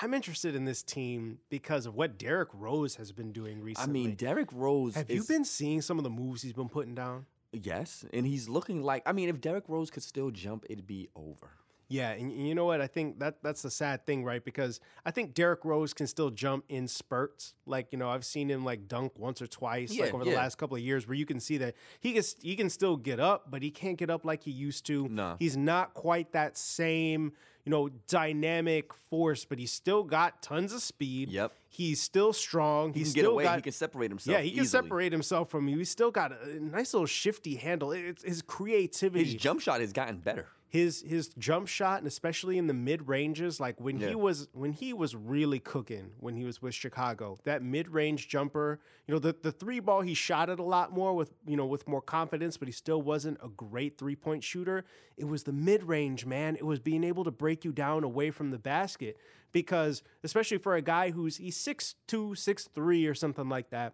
I'm 0.00 0.14
interested 0.14 0.54
in 0.54 0.64
this 0.64 0.82
team 0.82 1.38
because 1.50 1.86
of 1.86 1.94
what 1.94 2.18
Derrick 2.18 2.48
Rose 2.54 2.94
has 2.96 3.12
been 3.12 3.32
doing 3.32 3.60
recently. 3.60 4.00
I 4.00 4.04
mean, 4.06 4.14
Derrick 4.14 4.48
Rose. 4.52 4.94
have 4.94 5.10
you 5.10 5.24
been 5.24 5.44
seeing 5.44 5.82
some 5.82 5.98
of 5.98 6.04
the 6.04 6.10
moves 6.10 6.42
he's 6.42 6.52
been 6.52 6.68
putting 6.68 6.94
down? 6.94 7.26
Yes, 7.52 8.04
and 8.14 8.26
he's 8.26 8.48
looking 8.48 8.82
like. 8.82 9.02
I 9.04 9.12
mean, 9.12 9.28
if 9.28 9.40
Derrick 9.40 9.64
Rose 9.68 9.90
could 9.90 10.02
still 10.02 10.30
jump, 10.30 10.64
it'd 10.70 10.86
be 10.86 11.08
over. 11.14 11.50
Yeah, 11.92 12.10
and 12.12 12.32
you 12.32 12.54
know 12.54 12.64
what? 12.64 12.80
I 12.80 12.86
think 12.86 13.18
that 13.18 13.42
that's 13.42 13.60
the 13.60 13.70
sad 13.70 14.06
thing, 14.06 14.24
right? 14.24 14.42
Because 14.42 14.80
I 15.04 15.10
think 15.10 15.34
Derrick 15.34 15.62
Rose 15.64 15.92
can 15.92 16.06
still 16.06 16.30
jump 16.30 16.64
in 16.70 16.88
spurts. 16.88 17.52
Like 17.66 17.88
you 17.92 17.98
know, 17.98 18.08
I've 18.08 18.24
seen 18.24 18.50
him 18.50 18.64
like 18.64 18.88
dunk 18.88 19.12
once 19.18 19.42
or 19.42 19.46
twice, 19.46 19.92
Yeah, 19.92 20.06
like 20.06 20.14
over 20.14 20.24
the 20.24 20.34
last 20.34 20.56
couple 20.56 20.76
of 20.76 20.82
years, 20.82 21.06
where 21.06 21.14
you 21.14 21.26
can 21.26 21.38
see 21.38 21.58
that 21.58 21.74
he 22.00 22.14
can 22.14 22.22
he 22.40 22.56
can 22.56 22.70
still 22.70 22.96
get 22.96 23.20
up, 23.20 23.50
but 23.50 23.62
he 23.62 23.70
can't 23.70 23.98
get 23.98 24.08
up 24.08 24.24
like 24.24 24.42
he 24.42 24.50
used 24.50 24.86
to. 24.86 25.06
No. 25.08 25.36
he's 25.38 25.56
not 25.56 25.92
quite 25.92 26.32
that 26.32 26.56
same 26.56 27.32
you 27.64 27.70
know 27.70 27.90
dynamic 28.08 28.92
force, 28.94 29.44
but 29.44 29.58
he's 29.58 29.72
still 29.72 30.02
got 30.02 30.42
tons 30.42 30.72
of 30.72 30.80
speed. 30.82 31.30
Yep. 31.30 31.52
he's 31.68 32.00
still 32.00 32.32
strong. 32.32 32.92
He 32.94 33.00
he's 33.00 33.08
can 33.08 33.14
get 33.14 33.20
still 33.22 33.32
away. 33.32 33.44
got 33.44 33.56
he 33.56 33.62
can 33.62 33.72
separate 33.72 34.10
himself. 34.10 34.34
yeah, 34.34 34.42
he 34.42 34.52
can 34.52 34.64
separate 34.64 35.12
himself 35.12 35.50
from 35.50 35.68
you. 35.68 35.78
He's 35.78 35.90
still 35.90 36.10
got 36.10 36.32
a 36.32 36.58
nice 36.58 36.94
little 36.94 37.06
shifty 37.06 37.56
handle. 37.56 37.92
It's 37.92 38.24
his 38.24 38.42
creativity 38.42 39.24
His 39.24 39.34
jump 39.34 39.60
shot 39.60 39.80
has 39.80 39.92
gotten 39.92 40.16
better. 40.16 40.46
His 40.78 41.02
his 41.06 41.28
jump 41.36 41.68
shot 41.68 41.98
and 41.98 42.06
especially 42.06 42.56
in 42.56 42.66
the 42.66 42.72
mid 42.72 43.06
ranges 43.06 43.60
like 43.60 43.78
when 43.78 43.98
Yeah. 43.98 44.08
he 44.08 44.14
was 44.14 44.48
when 44.54 44.72
he 44.72 44.94
was 44.94 45.14
really 45.14 45.58
cooking 45.58 46.12
when 46.18 46.34
he 46.34 46.44
was 46.44 46.62
with 46.62 46.74
Chicago 46.74 47.38
that 47.44 47.62
mid 47.62 47.88
range 47.90 48.26
jumper 48.26 48.80
you 49.06 49.12
know 49.12 49.18
the 49.18 49.36
the 49.42 49.52
three 49.52 49.80
ball 49.80 50.00
he 50.00 50.14
shot 50.14 50.48
it 50.48 50.58
a 50.58 50.62
lot 50.62 50.90
more 50.90 51.12
with 51.14 51.30
you 51.46 51.58
know 51.58 51.66
with 51.66 51.86
more 51.86 52.00
confidence 52.00 52.56
but 52.56 52.68
he 52.68 52.72
still 52.72 53.02
wasn't 53.02 53.36
a 53.44 53.48
great 53.50 53.98
three 53.98 54.16
point 54.16 54.42
shooter 54.42 54.86
it 55.18 55.26
was 55.26 55.42
the 55.42 55.52
mid 55.52 55.82
range 55.82 56.24
man 56.24 56.56
it 56.56 56.64
was 56.64 56.80
being 56.80 57.04
able 57.04 57.24
to 57.24 57.30
break 57.30 57.66
you 57.66 57.72
down 57.72 58.02
away 58.02 58.30
from 58.30 58.50
the 58.50 58.58
basket 58.58 59.18
because 59.52 60.02
especially 60.24 60.56
for 60.56 60.74
a 60.76 60.80
guy 60.80 61.10
who's 61.10 61.36
he's 61.36 61.58
6'2 61.58 61.94
6'3 62.30 63.10
or 63.10 63.14
something 63.14 63.50
like 63.50 63.68
that 63.68 63.92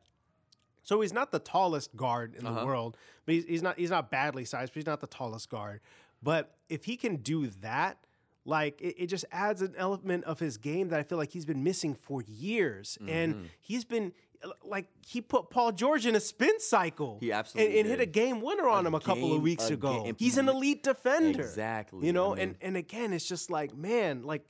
so 0.84 1.00
he's 1.00 1.12
not 1.12 1.32
the 1.32 1.40
tallest 1.40 1.94
guard 1.96 2.34
in 2.38 2.46
Uh-huh. 2.46 2.60
the 2.60 2.64
world, 2.66 2.96
but 3.26 3.34
he's, 3.34 3.44
he's 3.44 3.62
not 3.62 3.76
he's 3.78 3.90
not 3.90 4.10
badly 4.10 4.44
sized, 4.46 4.72
but 4.72 4.76
he's 4.76 4.86
not 4.86 5.00
the 5.00 5.06
tallest 5.06 5.50
guard. 5.50 5.80
But 6.22 6.56
if 6.68 6.84
he 6.84 6.96
can 6.96 7.16
do 7.16 7.46
that, 7.62 7.98
like 8.44 8.80
it, 8.80 8.94
it 9.02 9.06
just 9.06 9.24
adds 9.30 9.62
an 9.62 9.74
element 9.76 10.24
of 10.24 10.38
his 10.38 10.56
game 10.56 10.88
that 10.88 10.98
I 10.98 11.02
feel 11.02 11.18
like 11.18 11.30
he's 11.32 11.44
been 11.44 11.62
missing 11.62 11.94
for 11.94 12.22
years. 12.26 12.98
Mm-hmm. 13.00 13.08
And 13.10 13.50
he's 13.60 13.84
been 13.84 14.12
like 14.64 14.86
he 15.06 15.20
put 15.20 15.50
Paul 15.50 15.72
George 15.72 16.06
in 16.06 16.14
a 16.14 16.20
spin 16.20 16.58
cycle. 16.60 17.18
He 17.20 17.30
and, 17.30 17.38
absolutely 17.38 17.80
and 17.80 17.88
hit 17.88 18.00
a 18.00 18.06
game 18.06 18.40
winner 18.40 18.68
on 18.68 18.84
A 18.84 18.88
him 18.88 18.94
a 18.94 19.00
couple 19.00 19.34
of 19.34 19.42
weeks 19.42 19.68
ago. 19.70 20.04
game- 20.04 20.16
He's 20.18 20.38
an 20.38 20.48
elite 20.48 20.82
defender. 20.82 21.40
Exactly, 21.40 22.06
You 22.06 22.12
know, 22.12 22.32
I 22.32 22.36
mean- 22.36 22.42
and 22.42 22.56
and 22.60 22.76
again, 22.76 23.12
it's 23.12 23.26
just 23.28 23.50
like, 23.50 23.76
man, 23.76 24.22
like 24.22 24.48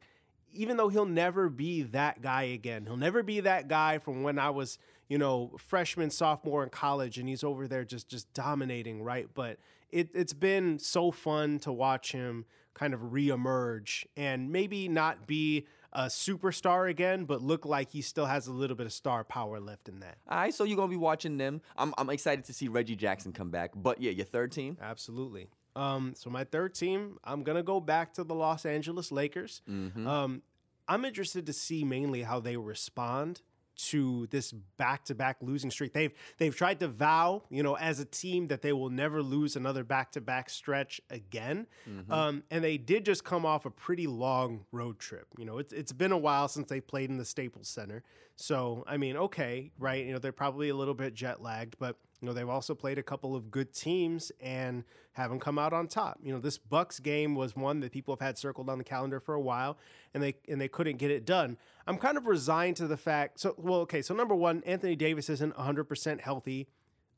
even 0.53 0.77
though 0.77 0.89
he'll 0.89 1.05
never 1.07 1.49
be 1.49 1.83
that 1.83 2.23
guy 2.23 2.43
again, 2.45 2.85
he'll 2.87 2.97
never 2.97 3.23
be 3.23 3.41
that 3.41 3.69
guy 3.69 3.99
from 3.99 4.23
when 4.23 4.39
I 4.39 4.51
was, 4.51 4.79
you 5.09 5.19
know, 5.19 5.53
freshman, 5.59 6.11
sophomore 6.11 6.63
in 6.63 6.71
college, 6.71 7.19
and 7.19 7.29
he's 7.29 7.43
over 7.45 7.67
there 7.69 7.85
just 7.85 8.09
just 8.09 8.33
dominating, 8.35 9.03
right? 9.03 9.29
But 9.35 9.59
it, 9.91 10.11
it's 10.15 10.33
been 10.33 10.79
so 10.79 11.11
fun 11.11 11.59
to 11.61 11.73
watch 11.73 12.13
him 12.13 12.45
kind 12.75 12.95
of 12.95 13.01
reemerge 13.01 14.05
and 14.17 14.51
maybe 14.53 14.89
not 14.89 15.27
be 15.27 15.67
a 15.93 16.05
superstar 16.05 16.89
again, 16.89 17.25
but 17.25 17.43
look 17.43 17.65
like 17.65 17.91
he 17.91 18.03
still 18.03 18.27
has 18.27 18.47
a 18.47 18.53
little 18.53 18.77
bit 18.77 18.87
of 18.87 18.93
star 18.93 19.25
power 19.25 19.59
left 19.59 19.89
in 19.89 20.01
that. 20.01 20.19
All 20.29 20.39
right, 20.39 20.55
so 20.55 20.65
you're 20.65 20.77
gonna 20.77 20.89
be 20.89 20.97
watching 20.97 21.39
them. 21.39 21.61
I'm 21.77 21.95
I'm 21.99 22.11
excited 22.11 22.45
to 22.45 22.53
see 22.53 22.69
Reggie 22.69 22.97
Jackson 22.97 23.33
come 23.33 23.51
back. 23.51 23.73
But 23.75 24.01
yeah, 24.01 24.11
your 24.13 24.27
third 24.27 24.53
team. 24.53 24.77
Absolutely. 24.81 25.49
Um, 25.75 26.13
so 26.17 26.29
my 26.31 26.45
third 26.45 26.75
team, 26.75 27.19
I'm 27.25 27.43
gonna 27.43 27.63
go 27.63 27.81
back 27.81 28.15
to 28.15 28.25
the 28.25 28.35
Los 28.35 28.67
Angeles 28.67 29.11
Lakers. 29.11 29.63
Um, 29.69 30.43
I'm 30.87 31.05
interested 31.05 31.47
to 31.47 31.53
see 31.53 31.85
mainly 31.85 32.23
how 32.23 32.41
they 32.41 32.57
respond 32.57 33.43
to 33.79 34.27
this 34.31 34.53
back-to-back 34.77 35.37
losing 35.41 35.71
streak. 35.71 35.93
They've 35.93 36.13
they've 36.39 36.55
tried 36.55 36.81
to 36.81 36.89
vow, 36.89 37.45
you 37.49 37.63
know, 37.63 37.77
as 37.77 38.01
a 38.01 38.05
team 38.05 38.49
that 38.49 38.61
they 38.63 38.73
will 38.73 38.91
never 38.91 39.23
lose 39.23 39.57
another 39.57 39.85
back-to-back 39.85 40.51
stretch 40.51 41.01
again. 41.11 41.67
Um, 42.11 42.43
and 42.51 42.63
they 42.63 42.77
did 42.77 43.05
just 43.05 43.25
come 43.25 43.47
off 43.47 43.65
a 43.67 43.71
pretty 43.71 44.07
long 44.07 44.65
road 44.73 44.99
trip. 44.99 45.27
You 45.39 45.45
know, 45.45 45.59
it's 45.59 45.73
it's 45.73 45.93
been 45.93 46.13
a 46.13 46.19
while 46.19 46.49
since 46.49 46.69
they 46.69 46.81
played 46.81 47.11
in 47.11 47.17
the 47.17 47.25
Staples 47.25 47.69
Center. 47.69 48.03
So 48.37 48.85
I 48.87 48.97
mean, 48.97 49.17
okay, 49.17 49.71
right? 49.79 50.05
You 50.05 50.13
know, 50.13 50.19
they're 50.19 50.33
probably 50.33 50.69
a 50.69 50.75
little 50.75 50.95
bit 50.95 51.15
jet 51.15 51.41
lagged, 51.41 51.77
but 51.79 51.97
you 52.21 52.27
know, 52.27 52.33
they've 52.33 52.49
also 52.49 52.75
played 52.75 52.99
a 52.99 53.03
couple 53.03 53.37
of 53.37 53.51
good 53.51 53.73
teams 53.73 54.33
and 54.41 54.85
haven't 55.13 55.41
come 55.41 55.59
out 55.59 55.73
on 55.73 55.87
top. 55.87 56.19
You 56.23 56.33
know, 56.33 56.41
this 56.41 56.59
Bucks 56.59 56.99
game 56.99 57.35
was 57.35 57.55
one 57.55 57.81
that 57.81 57.93
people 57.93 58.15
have 58.15 58.21
had 58.21 58.37
circled 58.39 58.69
on 58.69 58.79
the 58.79 58.85
calendar 58.85 59.21
for 59.21 59.35
a 59.35 59.41
while, 59.41 59.79
and 60.15 60.23
they 60.23 60.35
and 60.49 60.61
they 60.61 60.69
couldn't 60.69 60.97
get 60.97 61.11
it 61.11 61.25
done. 61.25 61.57
I'm 61.87 61.99
kind 61.99 62.17
of 62.17 62.27
resigned 62.27 62.77
to 62.77 62.87
the 62.87 62.97
fact. 62.97 63.41
So, 63.41 63.55
well, 63.57 63.81
okay. 63.81 64.03
So 64.03 64.15
number 64.15 64.35
one, 64.35 64.63
Anthony 64.67 64.97
Davis 64.97 65.31
isn't 65.31 65.57
100 65.57 65.85
percent 65.85 66.21
healthy. 66.21 66.69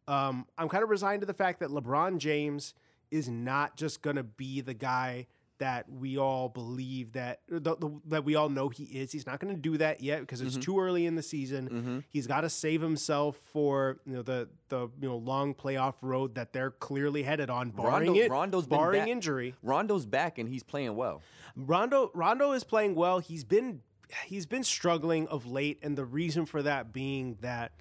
Um, 0.06 0.46
I'm 0.58 0.68
kind 0.68 0.82
of 0.82 0.90
resigned 0.90 1.20
to 1.22 1.26
the 1.26 1.34
fact 1.34 1.60
that 1.60 1.70
LeBron 1.70 2.18
James 2.18 2.74
is 3.10 3.28
not 3.28 3.76
just 3.76 4.02
going 4.02 4.16
to 4.16 4.22
be 4.22 4.60
the 4.60 4.74
guy 4.74 5.26
that 5.60 5.90
we 5.90 6.18
all 6.18 6.48
believe 6.48 7.12
that 7.12 7.40
the, 7.48 7.76
the, 7.76 8.00
that 8.08 8.24
we 8.24 8.34
all 8.34 8.48
know 8.48 8.68
he 8.68 8.84
is. 8.84 9.12
He's 9.12 9.26
not 9.26 9.38
going 9.38 9.54
to 9.54 9.60
do 9.60 9.76
that 9.76 10.02
yet 10.02 10.20
because 10.20 10.40
it's 10.40 10.52
mm-hmm. 10.52 10.62
too 10.62 10.80
early 10.80 11.06
in 11.06 11.14
the 11.14 11.22
season. 11.22 11.68
Mm-hmm. 11.68 11.98
He's 12.08 12.26
got 12.26 12.40
to 12.40 12.50
save 12.50 12.80
himself 12.80 13.36
for 13.52 14.00
you 14.04 14.14
know 14.14 14.22
the 14.22 14.48
the 14.68 14.88
you 15.00 15.08
know 15.08 15.16
long 15.16 15.54
playoff 15.54 15.94
road 16.02 16.34
that 16.34 16.52
they're 16.52 16.72
clearly 16.72 17.22
headed 17.22 17.50
on, 17.50 17.70
barring 17.70 18.08
Rondo- 18.08 18.14
it, 18.14 18.30
Rondo's 18.30 18.66
barring 18.66 19.08
injury. 19.08 19.54
Rondo's 19.62 20.06
back 20.06 20.38
and 20.38 20.48
he's 20.48 20.62
playing 20.62 20.96
well. 20.96 21.22
Rondo 21.54 22.10
Rondo 22.14 22.52
is 22.52 22.64
playing 22.64 22.94
well. 22.94 23.18
He's 23.18 23.44
been 23.44 23.82
he's 24.24 24.46
been 24.46 24.64
struggling 24.64 25.28
of 25.28 25.46
late, 25.46 25.78
and 25.82 25.96
the 25.96 26.04
reason 26.04 26.46
for 26.46 26.62
that 26.62 26.92
being 26.92 27.36
that 27.42 27.72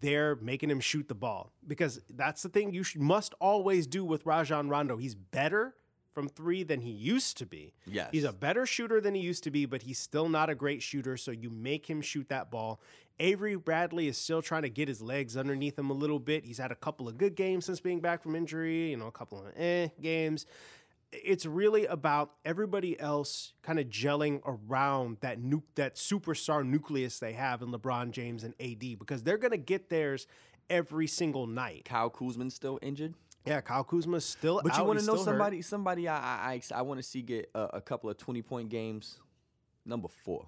they're 0.00 0.36
making 0.36 0.70
him 0.70 0.80
shoot 0.80 1.08
the 1.08 1.14
ball 1.14 1.52
because 1.66 2.00
that's 2.10 2.42
the 2.42 2.48
thing 2.48 2.72
you 2.72 2.82
should, 2.82 3.00
must 3.00 3.34
always 3.40 3.86
do 3.86 4.04
with 4.04 4.24
Rajon 4.26 4.68
Rondo. 4.68 4.96
He's 4.96 5.14
better 5.14 5.74
from 6.14 6.28
three 6.28 6.62
than 6.62 6.80
he 6.80 6.90
used 6.90 7.36
to 7.38 7.46
be. 7.46 7.74
Yes. 7.86 8.08
he's 8.12 8.24
a 8.24 8.32
better 8.32 8.64
shooter 8.64 9.00
than 9.00 9.14
he 9.14 9.20
used 9.20 9.44
to 9.44 9.50
be, 9.50 9.66
but 9.66 9.82
he's 9.82 9.98
still 9.98 10.28
not 10.28 10.48
a 10.48 10.54
great 10.54 10.82
shooter. 10.82 11.16
So 11.16 11.30
you 11.32 11.50
make 11.50 11.88
him 11.90 12.00
shoot 12.00 12.28
that 12.28 12.50
ball. 12.50 12.80
Avery 13.20 13.56
Bradley 13.56 14.08
is 14.08 14.16
still 14.16 14.42
trying 14.42 14.62
to 14.62 14.70
get 14.70 14.88
his 14.88 15.02
legs 15.02 15.36
underneath 15.36 15.78
him 15.78 15.90
a 15.90 15.94
little 15.94 16.18
bit. 16.18 16.44
He's 16.44 16.58
had 16.58 16.72
a 16.72 16.76
couple 16.76 17.08
of 17.08 17.18
good 17.18 17.34
games 17.34 17.66
since 17.66 17.80
being 17.80 18.00
back 18.00 18.22
from 18.22 18.34
injury, 18.34 18.90
you 18.90 18.96
know, 18.96 19.06
a 19.06 19.12
couple 19.12 19.38
of 19.38 19.52
eh 19.56 19.88
games 20.00 20.46
it's 21.22 21.46
really 21.46 21.86
about 21.86 22.32
everybody 22.44 22.98
else 22.98 23.52
kind 23.62 23.78
of 23.78 23.86
gelling 23.86 24.40
around 24.44 25.18
that 25.20 25.38
nu- 25.38 25.62
that 25.76 25.94
superstar 25.94 26.66
nucleus 26.66 27.18
they 27.18 27.32
have 27.32 27.62
in 27.62 27.70
LeBron 27.70 28.10
James 28.10 28.44
and 28.44 28.54
AD 28.60 28.98
because 28.98 29.22
they're 29.22 29.38
going 29.38 29.52
to 29.52 29.56
get 29.56 29.90
theirs 29.90 30.26
every 30.68 31.06
single 31.06 31.46
night. 31.46 31.84
Kyle 31.84 32.10
Kuzma's 32.10 32.54
still 32.54 32.78
injured. 32.82 33.14
Yeah, 33.46 33.60
Kyle 33.60 33.84
Kuzma's 33.84 34.24
still 34.24 34.60
But 34.62 34.72
out. 34.72 34.78
you 34.78 34.84
want 34.84 34.98
to 35.00 35.04
know 35.06 35.12
still 35.14 35.24
hurt. 35.24 35.30
somebody? 35.32 35.62
Somebody 35.62 36.08
I 36.08 36.16
I 36.16 36.52
I, 36.52 36.78
I 36.78 36.82
want 36.82 36.98
to 36.98 37.02
see 37.02 37.20
get 37.22 37.50
a, 37.54 37.60
a 37.74 37.80
couple 37.80 38.08
of 38.10 38.16
twenty 38.16 38.42
point 38.42 38.68
games. 38.70 39.18
Number 39.86 40.08
four, 40.08 40.46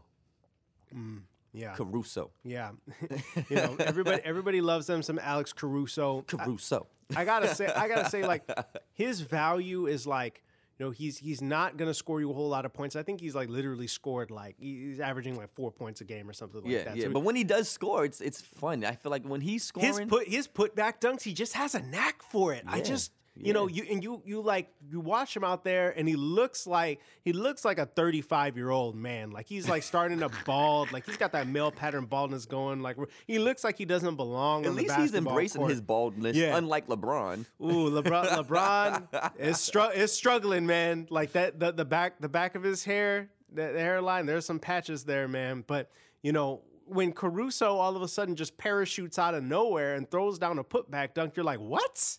mm, 0.95 1.21
Yeah. 1.53 1.75
Caruso. 1.75 2.31
Yeah. 2.43 2.71
you 3.51 3.57
know, 3.57 3.77
everybody 3.81 4.23
everybody 4.25 4.61
loves 4.63 4.87
them 4.87 5.03
some 5.03 5.19
Alex 5.19 5.53
Caruso. 5.53 6.21
I- 6.21 6.37
Caruso. 6.37 6.87
I 7.15 7.25
gotta 7.25 7.55
say, 7.55 7.67
I 7.67 7.87
gotta 7.87 8.09
say, 8.11 8.27
like 8.27 8.49
his 8.95 9.21
value 9.21 9.87
is 9.87 10.07
like, 10.07 10.43
you 10.79 10.85
know, 10.85 10.91
he's 10.91 11.17
he's 11.17 11.41
not 11.41 11.77
gonna 11.77 11.95
score 11.95 12.21
you 12.21 12.31
a 12.31 12.35
whole 12.35 12.49
lot 12.49 12.67
of 12.67 12.73
points. 12.73 12.97
I 12.97 13.03
think 13.03 13.21
he's 13.21 13.35
like 13.35 13.49
literally 13.49 13.87
scored 13.87 14.31
like 14.31 14.57
he's 14.59 15.01
averaging 15.01 15.37
like 15.37 15.55
four 15.55 15.73
points 15.73 16.03
a 16.03 16.05
game 16.05 16.29
or 16.29 16.35
something 16.35 16.63
like 16.63 16.71
yeah, 16.71 16.85
that. 16.85 16.97
yeah. 16.97 17.05
So 17.05 17.11
But 17.11 17.21
when 17.21 17.35
he 17.35 17.45
does 17.45 17.69
score, 17.69 18.05
it's 18.05 18.21
it's 18.21 18.43
fun. 18.43 18.85
I 18.85 18.93
feel 18.93 19.11
like 19.11 19.25
when 19.25 19.41
he's 19.41 19.65
scoring, 19.65 19.89
his 19.89 20.01
put 20.07 20.29
his 20.29 20.49
putback 20.49 21.01
dunks, 21.01 21.23
he 21.23 21.33
just 21.33 21.55
has 21.55 21.75
a 21.75 21.81
knack 21.81 22.23
for 22.23 22.53
it. 22.53 22.65
I 22.67 22.81
just 22.81 23.13
you 23.39 23.53
know, 23.53 23.67
you 23.69 23.85
and 23.91 24.03
you 24.03 24.23
you 24.25 24.41
like 24.41 24.69
you 24.91 24.99
watch 25.01 25.37
him 25.37 25.45
out 25.45 25.63
there 25.65 25.93
and 25.97 26.09
he 26.09 26.17
looks 26.17 26.67
like 26.67 27.01
he 27.23 27.33
looks 27.33 27.65
like 27.65 27.79
a 27.79 27.87
35 27.87 28.57
year 28.57 28.71
old 28.71 28.97
man. 28.97 29.31
Like 29.31 29.47
he's 29.47 29.69
like 29.69 29.83
starting 29.83 30.21
to 30.21 30.31
bald, 30.45 30.91
like 30.93 31.05
he's 31.07 31.17
got 31.17 31.33
that 31.33 31.47
male 31.47 31.71
pattern 31.71 32.07
baldness 32.07 32.47
going. 32.47 32.81
Like 32.81 32.97
he 33.27 33.39
looks 33.39 33.63
like 33.65 33.77
he 33.77 33.85
doesn't 33.85 34.17
belong. 34.17 34.65
at 34.67 34.75
least 34.75 34.95
he's 34.97 35.15
embracing 35.15 35.61
court. 35.61 35.71
his 35.71 35.81
baldness, 35.81 36.37
Yeah. 36.37 36.57
unlike 36.57 36.87
LeBron. 36.87 37.45
Ooh, 37.63 37.91
LeBron, 37.91 38.27
LeBron 38.47 39.33
is 39.39 39.61
str- 39.61 39.93
is 39.95 40.13
struggling, 40.13 40.67
man. 40.67 41.07
Like 41.11 41.33
that, 41.33 41.61
the, 41.61 41.73
the 41.73 41.85
back, 41.85 42.21
the 42.21 42.29
back 42.29 42.55
of 42.55 42.63
his 42.63 42.85
hair, 42.85 43.29
the, 43.53 43.73
the 43.73 43.81
hairline. 43.81 44.27
There's 44.27 44.47
some 44.47 44.59
patches 44.59 45.05
there, 45.05 45.29
man. 45.29 45.63
But 45.67 45.91
you 46.23 46.33
know, 46.33 46.63
when 46.87 47.13
Caruso 47.13 47.77
all 47.77 47.97
of 47.97 48.03
a 48.03 48.09
sudden 48.09 48.37
just 48.37 48.57
parachutes 48.57 49.19
out 49.19 49.35
of 49.35 49.43
nowhere 49.43 49.95
and 49.97 50.09
throws 50.11 50.39
down 50.39 50.59
a 50.59 50.65
putback 50.65 51.15
dunk, 51.15 51.35
you're 51.37 51.45
like, 51.45 51.59
what? 51.61 52.19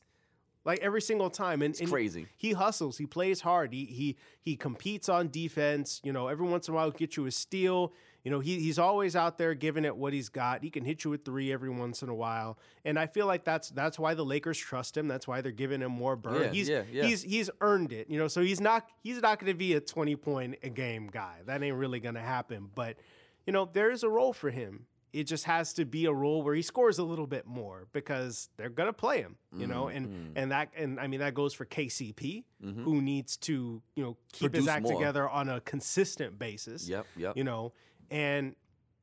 Like 0.67 0.79
every 0.81 1.01
single 1.01 1.29
time, 1.29 1.61
and 1.61 1.73
it's 1.73 1.89
crazy. 1.89 2.27
He 2.35 2.51
hustles. 2.51 2.97
He 2.97 3.05
plays 3.05 3.39
hard. 3.39 3.71
He 3.71 3.85
he 3.85 4.17
he 4.41 4.57
competes 4.57 5.07
on 5.07 5.29
defense. 5.29 6.01
You 6.03 6.11
know, 6.11 6.27
every 6.27 6.45
once 6.45 6.67
in 6.67 6.73
a 6.73 6.75
while, 6.75 6.87
he'll 6.87 6.97
get 6.97 7.15
you 7.15 7.25
a 7.25 7.31
steal. 7.31 7.93
You 8.25 8.31
know, 8.31 8.41
he, 8.41 8.59
he's 8.59 8.77
always 8.77 9.15
out 9.15 9.37
there 9.37 9.53
giving 9.53 9.85
it 9.85 9.95
what 9.95 10.11
he's 10.11 10.27
got. 10.27 10.61
He 10.61 10.69
can 10.69 10.83
hit 10.83 11.05
you 11.05 11.11
with 11.11 11.23
three 11.23 11.53
every 11.53 11.69
once 11.69 12.03
in 12.03 12.09
a 12.09 12.13
while, 12.13 12.57
and 12.83 12.99
I 12.99 13.07
feel 13.07 13.27
like 13.27 13.45
that's 13.45 13.69
that's 13.69 13.97
why 13.97 14.13
the 14.13 14.25
Lakers 14.25 14.57
trust 14.57 14.97
him. 14.97 15.07
That's 15.07 15.25
why 15.25 15.39
they're 15.39 15.53
giving 15.53 15.79
him 15.79 15.93
more 15.93 16.17
burn. 16.17 16.41
Yeah, 16.43 16.49
he's 16.49 16.67
yeah, 16.67 16.83
yeah. 16.91 17.05
he's 17.05 17.23
he's 17.23 17.49
earned 17.61 17.93
it. 17.93 18.09
You 18.09 18.19
know, 18.19 18.27
so 18.27 18.41
he's 18.41 18.59
not 18.59 18.89
he's 19.01 19.21
not 19.21 19.39
going 19.39 19.53
to 19.53 19.57
be 19.57 19.75
a 19.75 19.79
twenty 19.79 20.17
point 20.17 20.57
a 20.63 20.69
game 20.69 21.07
guy. 21.09 21.37
That 21.45 21.63
ain't 21.63 21.77
really 21.77 22.01
going 22.01 22.15
to 22.15 22.21
happen. 22.21 22.69
But 22.75 22.97
you 23.45 23.53
know, 23.53 23.69
there 23.71 23.89
is 23.89 24.03
a 24.03 24.09
role 24.09 24.33
for 24.33 24.49
him. 24.49 24.85
It 25.13 25.23
just 25.23 25.45
has 25.45 25.73
to 25.73 25.85
be 25.85 26.05
a 26.05 26.11
role 26.13 26.43
where 26.43 26.53
he 26.53 26.61
scores 26.61 26.99
a 26.99 27.03
little 27.03 27.27
bit 27.27 27.45
more 27.47 27.87
because 27.93 28.49
they're 28.57 28.69
gonna 28.69 28.93
play 28.93 29.21
him, 29.21 29.37
you 29.55 29.65
know, 29.65 29.85
Mm-hmm. 29.85 29.97
and 29.97 30.37
and 30.37 30.51
that 30.51 30.69
and 30.75 30.99
I 30.99 31.07
mean 31.07 31.21
that 31.21 31.33
goes 31.33 31.53
for 31.53 31.65
KCP, 31.65 32.43
who 32.61 33.01
needs 33.01 33.37
to 33.37 33.81
you 33.95 34.03
know 34.03 34.17
keep 34.33 34.51
Produce 34.51 34.59
his 34.65 34.67
act 34.67 34.83
more. 34.83 34.93
together 34.93 35.27
on 35.29 35.49
a 35.49 35.61
consistent 35.61 36.37
basis. 36.37 36.87
Yep, 36.89 37.05
yep. 37.15 37.37
You 37.37 37.43
know, 37.45 37.71
and 38.11 38.55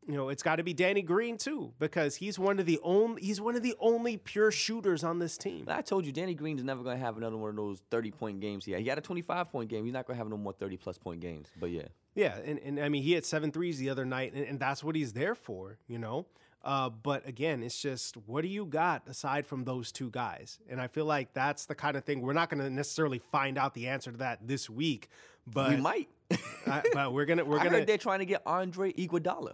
you 0.07 0.15
know 0.15 0.29
it's 0.29 0.43
got 0.43 0.57
to 0.57 0.63
be 0.63 0.75
Danny 0.75 1.01
Green 1.01 1.39
too 1.39 1.73
because 1.79 2.15
he's 2.17 2.39
one 2.39 2.61
of 2.61 2.67
the 2.67 2.79
only 2.83 3.23
he's 3.23 3.41
one 3.41 3.57
of 3.57 3.63
the 3.63 3.75
only 3.81 4.19
pure 4.19 4.51
shooters 4.51 5.03
on 5.03 5.19
this 5.19 5.39
team. 5.39 5.65
I 5.69 5.81
told 5.81 6.05
you, 6.05 6.13
Danny 6.13 6.35
Green's 6.35 6.63
never 6.63 6.83
going 6.83 6.99
to 6.99 7.03
have 7.05 7.17
another 7.17 7.39
one 7.39 7.49
of 7.51 7.57
those 7.57 7.81
30 7.91 8.11
point 8.11 8.41
games 8.41 8.67
he 8.67 8.73
had. 8.73 8.83
He 8.83 8.89
had 8.89 8.99
a 8.99 9.01
25 9.01 9.51
point 9.51 9.71
game. 9.71 9.85
He's 9.85 9.95
not 9.95 10.07
going 10.07 10.17
to 10.17 10.19
have 10.19 10.29
no 10.29 10.37
more 10.37 10.53
30 10.53 10.77
plus 10.77 10.99
point 10.99 11.21
games. 11.21 11.49
But 11.59 11.71
yeah. 11.71 11.89
Yeah, 12.15 12.37
and, 12.45 12.59
and 12.61 12.79
I 12.81 12.89
mean 12.89 13.03
he 13.03 13.13
had 13.13 13.25
seven 13.25 13.51
threes 13.53 13.79
the 13.79 13.91
other 13.91 14.05
night, 14.05 14.33
and, 14.35 14.47
and 14.47 14.61
that's 14.61 14.85
what 14.85 14.95
he's 14.97 15.13
there 15.13 15.35
for, 15.35 15.79
you 15.89 15.99
know. 15.99 16.27
Uh, 16.63 16.89
but 16.89 17.29
again, 17.29 17.63
it's 17.63 17.79
just 17.79 18.17
what 18.27 18.41
do 18.43 18.49
you 18.49 18.65
got 18.65 19.03
aside 19.07 19.47
from 19.47 19.65
those 19.65 19.93
two 19.93 20.09
guys? 20.11 20.59
And 20.71 20.81
I 20.81 20.87
feel 20.87 21.05
like 21.05 21.35
that's 21.35 21.67
the 21.67 21.75
kind 21.75 21.97
of 21.97 22.05
thing 22.05 22.23
we're 22.23 22.33
not 22.33 22.49
going 22.49 22.63
to 22.63 22.71
necessarily 22.71 23.19
find 23.19 23.59
out 23.59 23.75
the 23.75 23.89
answer 23.89 24.11
to 24.13 24.17
that 24.19 24.47
this 24.47 24.71
week, 24.71 25.09
but 25.47 25.71
we 25.71 25.77
might. 25.77 26.09
I- 26.67 26.83
but 26.95 27.13
we're 27.13 27.27
gonna 27.27 27.45
we're 27.45 27.59
I 27.61 27.65
gonna 27.65 27.79
heard 27.79 27.87
they're 27.87 27.99
trying 27.99 28.21
to 28.21 28.25
get 28.27 28.43
Andre 28.47 28.93
Iguodala. 28.93 29.53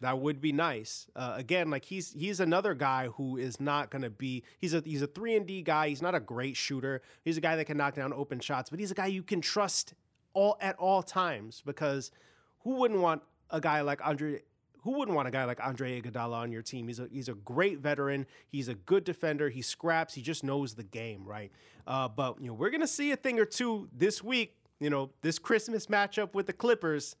that 0.00 0.18
would 0.20 0.40
be 0.40 0.52
nice. 0.52 1.08
Uh, 1.16 1.34
again, 1.36 1.70
like 1.70 1.84
he's 1.84 2.12
he's 2.12 2.38
another 2.38 2.72
guy 2.74 3.08
who 3.08 3.36
is 3.36 3.58
not 3.58 3.90
going 3.90 4.02
to 4.02 4.10
be. 4.10 4.44
He's 4.60 4.72
a 4.74 4.80
he's 4.84 5.02
a 5.02 5.08
three 5.08 5.34
and 5.34 5.44
D 5.46 5.62
guy. 5.62 5.88
He's 5.88 6.00
not 6.02 6.14
a 6.14 6.20
great 6.20 6.56
shooter. 6.56 7.02
He's 7.24 7.36
a 7.36 7.40
guy 7.40 7.56
that 7.56 7.64
can 7.64 7.76
knock 7.76 7.94
down 7.96 8.12
open 8.12 8.38
shots, 8.38 8.70
but 8.70 8.78
he's 8.78 8.92
a 8.92 8.94
guy 8.94 9.06
you 9.06 9.24
can 9.24 9.40
trust 9.40 9.94
all 10.36 10.58
at 10.60 10.76
all 10.76 11.02
times 11.02 11.62
because 11.64 12.12
who 12.60 12.76
wouldn't 12.76 13.00
want 13.00 13.22
a 13.50 13.60
guy 13.60 13.80
like 13.80 14.06
Andre? 14.06 14.42
Who 14.82 14.92
wouldn't 14.92 15.16
want 15.16 15.26
a 15.26 15.30
guy 15.32 15.44
like 15.44 15.64
Andre 15.64 16.00
Iguodala 16.00 16.34
on 16.34 16.52
your 16.52 16.62
team? 16.62 16.86
He's 16.86 17.00
a 17.00 17.08
he's 17.10 17.28
a 17.28 17.34
great 17.34 17.78
veteran. 17.80 18.26
He's 18.46 18.68
a 18.68 18.74
good 18.74 19.02
defender. 19.02 19.48
He 19.48 19.62
scraps. 19.62 20.14
He 20.14 20.22
just 20.22 20.44
knows 20.44 20.74
the 20.74 20.84
game, 20.84 21.24
right? 21.24 21.50
Uh, 21.86 22.06
but 22.06 22.40
you 22.40 22.48
know 22.48 22.54
we're 22.54 22.70
gonna 22.70 22.86
see 22.86 23.10
a 23.10 23.16
thing 23.16 23.40
or 23.40 23.46
two 23.46 23.88
this 23.96 24.22
week. 24.22 24.54
You 24.78 24.90
know 24.90 25.10
this 25.22 25.38
Christmas 25.38 25.86
matchup 25.86 26.34
with 26.34 26.46
the 26.46 26.52
Clippers 26.52 27.16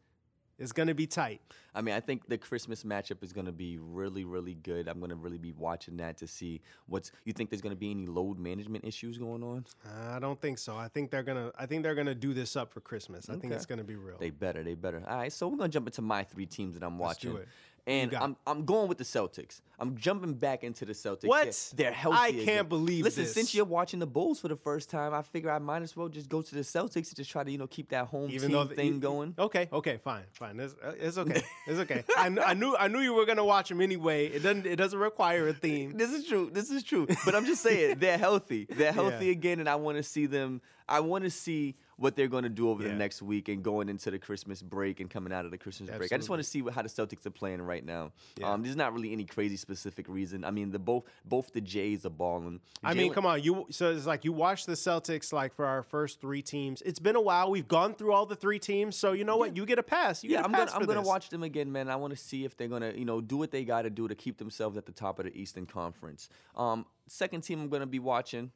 is 0.58 0.72
gonna 0.72 0.94
be 0.94 1.06
tight. 1.06 1.40
I 1.74 1.82
mean, 1.82 1.94
I 1.94 2.00
think 2.00 2.26
the 2.26 2.38
Christmas 2.38 2.84
matchup 2.84 3.22
is 3.22 3.34
going 3.34 3.44
to 3.44 3.52
be 3.52 3.76
really, 3.78 4.24
really 4.24 4.54
good. 4.54 4.88
I'm 4.88 4.98
going 4.98 5.10
to 5.10 5.14
really 5.16 5.36
be 5.36 5.52
watching 5.52 5.98
that 5.98 6.16
to 6.16 6.26
see 6.26 6.62
what's. 6.86 7.12
You 7.26 7.34
think 7.34 7.50
there's 7.50 7.60
going 7.60 7.74
to 7.74 7.78
be 7.78 7.90
any 7.90 8.06
load 8.06 8.38
management 8.38 8.86
issues 8.86 9.18
going 9.18 9.42
on? 9.42 9.66
I 10.10 10.18
don't 10.18 10.40
think 10.40 10.56
so. 10.56 10.74
I 10.74 10.88
think 10.88 11.10
they're 11.10 11.22
gonna. 11.22 11.52
I 11.58 11.66
think 11.66 11.82
they're 11.82 11.94
gonna 11.94 12.14
do 12.14 12.32
this 12.32 12.56
up 12.56 12.72
for 12.72 12.80
Christmas. 12.80 13.28
I 13.28 13.32
think 13.34 13.46
Okay. 13.46 13.56
it's 13.56 13.66
gonna 13.66 13.84
be 13.84 13.96
real. 13.96 14.16
They 14.18 14.30
better. 14.30 14.62
They 14.62 14.72
better. 14.74 15.02
All 15.06 15.18
right, 15.18 15.30
so 15.32 15.48
we're 15.48 15.58
gonna 15.58 15.68
jump 15.68 15.86
into 15.88 16.00
my 16.00 16.24
three 16.24 16.46
teams 16.46 16.72
that 16.78 16.82
I'm 16.82 16.98
Let's 16.98 17.18
do 17.18 17.34
watching. 17.34 17.46
And 17.88 18.14
I'm 18.14 18.36
I'm 18.46 18.64
going 18.64 18.88
with 18.88 18.98
the 18.98 19.04
Celtics. 19.04 19.60
I'm 19.78 19.96
jumping 19.96 20.34
back 20.34 20.64
into 20.64 20.84
the 20.84 20.92
Celtics. 20.92 21.26
What? 21.28 21.44
They're, 21.76 21.84
they're 21.86 21.92
healthy. 21.92 22.18
I 22.18 22.44
can't 22.44 22.68
believe 22.68 23.04
this. 23.04 23.12
Listen, 23.16 23.24
this. 23.24 23.34
since 23.34 23.54
you're 23.54 23.64
watching 23.64 24.00
the 24.00 24.06
Bulls 24.06 24.40
for 24.40 24.48
the 24.48 24.56
first 24.56 24.90
time, 24.90 25.14
I 25.14 25.22
figure 25.22 25.50
I 25.52 25.58
might 25.60 25.82
as 25.82 25.94
well 25.96 26.08
just 26.08 26.28
go 26.28 26.42
to 26.42 26.54
the 26.54 26.62
Celtics 26.62 26.96
and 27.08 27.14
just 27.16 27.30
try 27.30 27.44
to 27.44 27.50
you 27.50 27.58
know 27.58 27.66
keep 27.68 27.90
that 27.90 28.06
home 28.06 28.30
Even 28.30 28.50
team 28.50 28.68
the- 28.68 28.74
thing 28.74 28.94
you- 28.94 28.98
going. 29.00 29.34
Okay. 29.38 29.68
Okay. 29.72 29.98
Fine. 30.02 30.24
Fine. 30.32 30.58
It's, 30.58 30.74
uh, 30.82 30.94
it's 30.98 31.18
okay. 31.18 31.42
It's 31.68 31.78
okay. 31.80 32.02
I, 32.16 32.26
I 32.44 32.54
knew. 32.54 32.74
I 32.76 32.88
knew 32.88 33.00
you 33.00 33.14
were 33.14 33.24
gonna 33.26 33.44
watch 33.44 33.68
them 33.68 33.80
anyway. 33.80 34.26
It 34.26 34.42
doesn't. 34.42 34.66
It 34.66 34.76
doesn't 34.76 34.98
require 34.98 35.46
a 35.48 35.52
theme. 35.52 35.96
This 35.96 36.10
is 36.10 36.26
true. 36.26 36.50
This 36.52 36.70
is 36.70 36.82
true. 36.82 37.06
But 37.24 37.34
I'm 37.36 37.44
just 37.46 37.62
saying 37.62 37.98
they're 38.00 38.18
healthy. 38.18 38.66
They're 38.68 38.92
healthy 39.00 39.26
Yeah. 39.26 39.32
again, 39.32 39.60
and 39.60 39.68
I 39.68 39.76
want 39.76 39.96
to 39.98 40.02
see 40.02 40.26
them. 40.26 40.60
I 40.88 41.00
want 41.00 41.24
to 41.24 41.30
see 41.30 41.74
what 41.96 42.14
they're 42.14 42.28
going 42.28 42.42
to 42.42 42.48
do 42.50 42.68
over 42.68 42.82
Yeah. 42.82 42.90
the 42.90 42.94
next 42.94 43.22
week 43.22 43.48
and 43.48 43.62
going 43.62 43.88
into 43.88 44.10
the 44.10 44.18
Christmas 44.18 44.60
break 44.62 45.00
and 45.00 45.08
coming 45.08 45.32
out 45.32 45.44
of 45.46 45.50
the 45.50 45.58
Christmas 45.58 45.90
break. 45.90 46.12
I 46.12 46.16
just 46.16 46.28
want 46.28 46.40
to 46.40 46.48
see 46.48 46.60
what, 46.62 46.74
how 46.74 46.82
the 46.82 46.88
Celtics 46.88 47.24
are 47.24 47.30
playing 47.30 47.62
right 47.62 47.84
now. 47.84 48.12
Yeah. 48.36 48.52
Um, 48.52 48.62
there's 48.62 48.76
not 48.76 48.92
really 48.92 49.12
any 49.12 49.24
crazy 49.24 49.56
specific 49.56 50.06
reason. 50.08 50.44
I 50.44 50.50
mean, 50.50 50.70
the 50.70 50.78
both 50.78 51.04
both 51.24 51.52
the 51.52 51.60
Jays 51.60 52.04
are 52.04 52.10
balling. 52.10 52.60
I 52.84 52.94
mean, 52.94 53.12
come 53.12 53.24
on, 53.26 53.42
you. 53.42 53.66
So 53.70 53.90
it's 53.92 54.06
like 54.06 54.24
you 54.24 54.32
watch 54.32 54.66
the 54.66 54.74
Celtics 54.74 55.32
like 55.32 55.54
for 55.54 55.64
our 55.64 55.82
first 55.82 56.20
three 56.20 56.42
teams. 56.42 56.82
It's 56.82 56.98
been 56.98 57.16
a 57.16 57.20
while. 57.20 57.50
We've 57.50 57.66
gone 57.68 57.94
through 57.94 58.12
all 58.12 58.26
the 58.26 58.36
three 58.36 58.58
teams, 58.58 58.94
so 58.96 59.12
you 59.12 59.24
know 59.24 59.36
what? 59.38 59.56
You 59.56 59.64
get 59.66 59.78
a 59.78 59.82
pass. 59.82 60.22
You 60.22 60.30
yeah, 60.30 60.36
get 60.38 60.42
a 60.42 60.48
I'm 60.48 60.52
pass 60.52 60.72
gonna 60.72 60.80
I'm 60.82 60.86
gonna 60.86 61.02
watch 61.02 61.30
them 61.30 61.42
again, 61.42 61.72
man. 61.72 61.88
I 61.88 61.96
want 61.96 62.12
to 62.12 62.18
see 62.18 62.44
if 62.44 62.56
they're 62.56 62.68
gonna 62.68 62.92
you 62.94 63.04
know 63.06 63.20
do 63.20 63.36
what 63.38 63.50
they 63.50 63.64
got 63.64 63.82
to 63.82 63.90
do 63.90 64.06
to 64.06 64.14
keep 64.14 64.36
themselves 64.38 64.76
at 64.76 64.84
the 64.86 64.92
top 64.92 65.18
of 65.18 65.24
the 65.24 65.36
Eastern 65.36 65.66
Conference. 65.66 66.28
Um, 66.54 66.84
second 67.08 67.40
team 67.40 67.60
I'm 67.60 67.68
gonna 67.68 67.86
be 67.86 67.98
watching. 67.98 68.52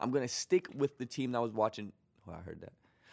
I'm 0.00 0.10
gonna 0.10 0.28
stick 0.28 0.68
with 0.74 0.98
the 0.98 1.06
team 1.06 1.32
that 1.32 1.38
I 1.38 1.40
was 1.40 1.52
watching. 1.52 1.92
Oh, 2.28 2.32
I 2.32 2.40
heard 2.42 2.60
that. 2.60 2.72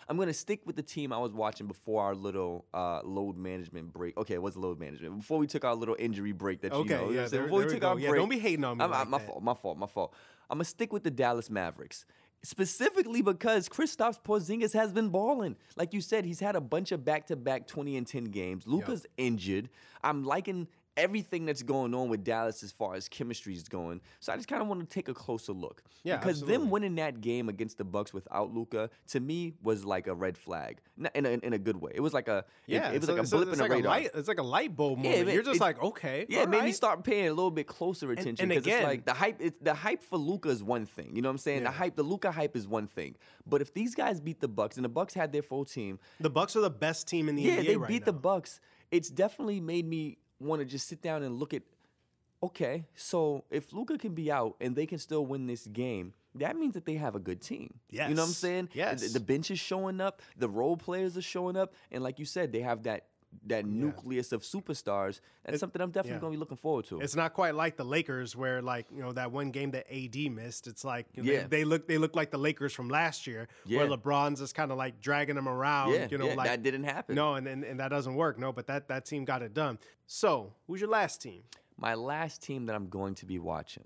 I'm 0.09 0.17
gonna 0.17 0.33
stick 0.33 0.61
with 0.65 0.75
the 0.75 0.83
team 0.83 1.13
I 1.13 1.17
was 1.17 1.31
watching 1.31 1.65
before 1.67 2.03
our 2.03 2.13
little 2.13 2.65
uh, 2.73 3.01
load 3.03 3.37
management 3.37 3.93
break. 3.93 4.17
Okay, 4.17 4.33
it 4.33 4.41
was 4.41 4.57
load 4.57 4.77
management 4.79 5.17
before 5.17 5.37
we 5.37 5.47
took 5.47 5.63
our 5.63 5.75
little 5.75 5.95
injury 5.97 6.33
break. 6.33 6.61
That 6.61 6.73
Okay, 6.73 6.93
you 6.93 6.99
know, 6.99 7.09
you 7.09 7.15
know 7.15 7.21
yeah, 7.21 7.27
there- 7.29 7.43
before 7.43 7.59
there 7.59 7.67
we 7.67 7.73
took 7.73 7.81
go. 7.81 7.89
our 7.89 7.99
Yeah, 7.99 8.09
break. 8.09 8.19
don't 8.21 8.29
be 8.29 8.39
hating 8.39 8.65
on 8.65 8.77
me 8.77 8.81
I'm- 8.83 8.91
like 8.91 9.07
my 9.07 9.17
that. 9.17 9.27
fault. 9.27 9.43
My 9.43 9.53
fault. 9.53 9.77
My 9.77 9.87
fault. 9.87 10.13
I'm 10.49 10.57
gonna 10.57 10.65
stick 10.65 10.91
with 10.91 11.03
the 11.03 11.11
Dallas 11.11 11.49
Mavericks. 11.49 12.05
Specifically 12.45 13.21
because 13.21 13.69
Kristaps 13.69 14.21
Porzingis 14.21 14.73
has 14.73 14.91
been 14.91 15.07
balling. 15.07 15.55
Like 15.77 15.93
you 15.93 16.01
said, 16.01 16.25
he's 16.25 16.41
had 16.41 16.57
a 16.57 16.61
bunch 16.61 16.91
of 16.91 17.05
back-to-back 17.05 17.67
20 17.67 17.95
and 17.95 18.05
10 18.05 18.25
games. 18.25 18.67
Luka's 18.67 19.05
injured. 19.15 19.69
I'm 20.03 20.25
liking 20.25 20.67
everything 20.95 21.45
that's 21.45 21.63
going 21.63 21.93
on 21.95 22.09
with 22.09 22.23
Dallas 22.23 22.61
as 22.63 22.71
far 22.71 22.95
as 22.95 23.07
chemistry 23.07 23.53
is 23.53 23.63
going. 23.67 24.01
So 24.19 24.31
I 24.31 24.35
just 24.35 24.47
kind 24.47 24.61
of 24.61 24.67
want 24.67 24.81
to 24.81 24.85
take 24.85 25.09
a 25.09 25.13
closer 25.13 25.51
look. 25.53 25.81
Yeah, 26.03 26.17
because 26.17 26.41
absolutely. 26.41 26.57
them 26.65 26.69
winning 26.69 26.95
that 26.95 27.21
game 27.21 27.49
against 27.49 27.77
the 27.77 27.83
Bucks 27.83 28.13
without 28.13 28.53
Luka 28.53 28.89
to 29.07 29.19
me 29.19 29.53
was 29.63 29.85
like 29.85 30.07
a 30.07 30.13
red 30.13 30.37
flag, 30.37 30.79
in 31.15 31.25
a, 31.25 31.29
in 31.29 31.53
a 31.53 31.57
good 31.57 31.77
way. 31.77 31.91
It 31.95 32.01
was 32.01 32.13
like 32.13 32.27
a 32.27 32.45
Yeah, 32.67 32.91
it, 32.91 32.99
was 33.01 33.07
so- 33.07 33.13
like 33.15 33.25
a 33.25 33.29
blip 33.29 33.47
it's 33.49 33.51
in 33.53 33.57
the 33.57 33.63
like 33.63 33.71
radar. 33.71 33.89
Light, 33.91 34.09
it's 34.13 34.27
like 34.27 34.37
a 34.39 34.43
light 34.43 34.75
bulb 34.75 34.99
Yeah, 34.99 35.09
moment. 35.11 35.25
man, 35.27 35.33
You're 35.35 35.43
just 35.43 35.55
it- 35.57 35.61
like, 35.61 35.81
okay, 35.81 36.25
Yeah, 36.29 36.43
it 36.43 36.49
made 36.49 36.63
me 36.63 36.71
start 36.71 37.03
paying 37.03 37.27
a 37.27 37.33
little 37.33 37.51
bit 37.51 37.67
closer 37.67 38.11
attention 38.11 38.49
because 38.49 38.67
it's 38.67 38.83
like 38.83 39.05
the 39.05 39.13
hype. 39.13 39.37
It's, 39.39 39.57
the 39.59 39.73
hype 39.73 40.03
for 40.03 40.17
Luka 40.17 40.49
is 40.49 40.63
one 40.63 40.85
thing. 40.85 41.15
You 41.15 41.21
know 41.21 41.29
what 41.29 41.33
I'm 41.33 41.37
saying? 41.39 41.59
Yeah. 41.63 41.69
The 41.69 41.77
hype, 41.77 41.95
the 41.95 42.03
Luka 42.03 42.31
hype 42.31 42.55
is 42.55 42.67
one 42.67 42.87
thing. 42.87 43.15
But 43.47 43.61
if 43.61 43.73
these 43.73 43.95
guys 43.95 44.19
beat 44.21 44.39
the 44.41 44.47
Bucks 44.47 44.75
and 44.75 44.85
the 44.85 44.89
Bucks 44.89 45.13
had 45.13 45.31
their 45.31 45.41
full 45.41 45.65
team, 45.65 45.99
The 46.19 46.29
Bucks 46.29 46.55
are 46.55 46.61
the 46.61 46.69
best 46.69 47.07
team 47.07 47.29
in 47.29 47.35
the 47.35 47.41
yeah, 47.43 47.57
NBA 47.57 47.65
they 47.65 47.77
right 47.77 47.87
beat 47.87 48.01
now. 48.01 48.05
the 48.05 48.13
Bucks. 48.13 48.59
It's 48.91 49.09
definitely 49.09 49.59
made 49.59 49.87
me 49.87 50.17
want 50.43 50.59
to 50.61 50.65
just 50.65 50.87
sit 50.87 51.01
down 51.01 51.23
and 51.23 51.39
look 51.39 51.53
at. 51.53 51.63
Okay, 52.41 52.85
so 52.95 53.45
if 53.49 53.71
Luka 53.71 53.97
can 53.97 54.13
be 54.13 54.29
out 54.29 54.57
and 54.59 54.75
they 54.75 54.85
can 54.85 54.97
still 54.99 55.25
win 55.25 55.47
this 55.47 55.65
game, 55.67 56.13
that 56.35 56.57
means 56.57 56.73
that 56.73 56.85
they 56.85 56.95
have 56.95 57.15
a 57.15 57.19
good 57.19 57.41
team. 57.41 57.73
Yes. 57.89 58.09
You 58.09 58.15
know 58.15 58.23
what 58.23 58.25
I'm 58.25 58.29
Yes. 58.31 58.37
saying? 58.37 58.65
The- 58.73 58.77
Yes. 58.77 59.13
The, 59.13 59.19
bench 59.21 59.49
is 59.49 59.59
showing 59.59 60.01
up, 60.01 60.21
the 60.37 60.49
role 60.49 60.75
players 60.75 61.15
are 61.15 61.21
showing 61.21 61.55
up, 61.55 61.73
and 61.91 62.03
like 62.03 62.19
you 62.19 62.25
said, 62.25 62.51
they 62.51 62.59
have 62.59 62.83
that 62.83 63.05
that 63.47 63.65
nucleus 63.65 64.31
of 64.31 64.41
superstars. 64.41 65.19
That's 65.45 65.59
something 65.59 65.81
I'm 65.81 65.91
definitely 65.91 66.19
gonna 66.19 66.31
be 66.31 66.37
looking 66.37 66.57
forward 66.57 66.85
to. 66.85 66.99
It's 67.01 67.15
not 67.15 67.33
quite 67.33 67.55
like 67.55 67.75
the 67.77 67.83
Lakers, 67.83 68.35
where 68.35 68.61
like 68.61 68.87
you 68.93 69.01
know 69.01 69.11
that 69.13 69.31
one 69.31 69.51
game 69.51 69.71
that 69.71 69.85
AD 69.93 70.15
missed. 70.31 70.67
It's 70.67 70.83
like 70.83 71.07
you 71.13 71.23
know, 71.23 71.31
Yeah. 71.31 71.41
they, 71.41 71.57
they 71.59 71.63
look 71.65 71.87
they 71.87 71.97
look 71.97 72.15
like 72.15 72.31
the 72.31 72.37
Lakers 72.37 72.73
from 72.73 72.89
last 72.89 73.27
year, 73.27 73.47
where. 73.67 73.87
LeBron's 73.87 74.39
just 74.39 74.55
kind 74.55 74.71
of 74.71 74.77
like 74.77 74.99
dragging 75.01 75.35
them 75.35 75.47
around. 75.49 75.93
yeah, 75.93 76.07
you 76.09 76.17
know, 76.17 76.27
yeah, 76.27 76.35
like 76.35 76.47
that 76.47 76.63
didn't 76.63 76.83
happen. 76.85 77.15
no, 77.15 77.35
and, 77.35 77.47
and 77.47 77.63
and 77.63 77.79
that 77.79 77.89
doesn't 77.89 78.15
work. 78.15 78.39
No, 78.39 78.51
but 78.51 78.67
that 78.67 78.87
that 78.87 79.05
team 79.05 79.25
got 79.25 79.41
it 79.41 79.53
done. 79.53 79.77
So 80.07 80.53
who's 80.67 80.81
your 80.81 80.89
last 80.89 81.21
team? 81.21 81.43
My 81.77 81.95
last 81.95 82.41
team 82.43 82.65
that 82.67 82.75
I'm 82.75 82.87
going 82.87 83.15
to 83.15 83.25
be 83.25 83.39
watching. 83.39 83.83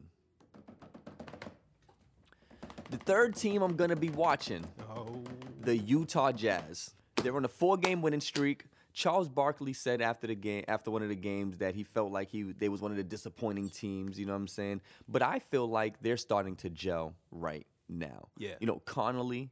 The 2.90 2.98
third 2.98 3.36
team 3.36 3.62
I'm 3.62 3.76
going 3.76 3.90
to 3.90 3.96
be 3.96 4.10
watching, 4.10 4.66
Oh, 4.90 5.22
the 5.62 5.76
Utah 5.78 6.32
Jazz. 6.32 6.94
They're 7.22 7.36
on 7.36 7.44
a 7.46 7.50
four-game 7.50 8.02
winning 8.02 8.22
streak. 8.22 8.66
Charles 8.98 9.30
Barkley 9.30 9.74
said 9.74 10.02
after 10.02 10.26
the 10.26 10.34
game, 10.34 10.64
after 10.68 10.90
one 10.90 11.04
of 11.04 11.10
the 11.10 11.16
games, 11.16 11.60
that 11.60 11.76
he 11.76 11.84
felt 11.84 12.12
like 12.12 12.32
he 12.32 12.42
they 12.42 12.68
was 12.68 12.82
one 12.82 12.90
of 12.90 12.98
the 12.98 13.04
disappointing 13.04 13.70
teams. 13.70 14.20
You 14.20 14.26
know 14.26 14.32
what 14.34 14.40
I'm 14.40 14.48
saying? 14.48 14.82
But 15.08 15.22
I 15.22 15.38
feel 15.38 15.68
like 15.70 16.02
they're 16.02 16.18
starting 16.18 16.56
to 16.58 16.72
gel 16.72 17.14
right 17.30 17.68
now. 17.88 18.30
Yeah. 18.40 18.56
You 18.60 18.66
know, 18.66 18.82
Connolly, 18.86 19.52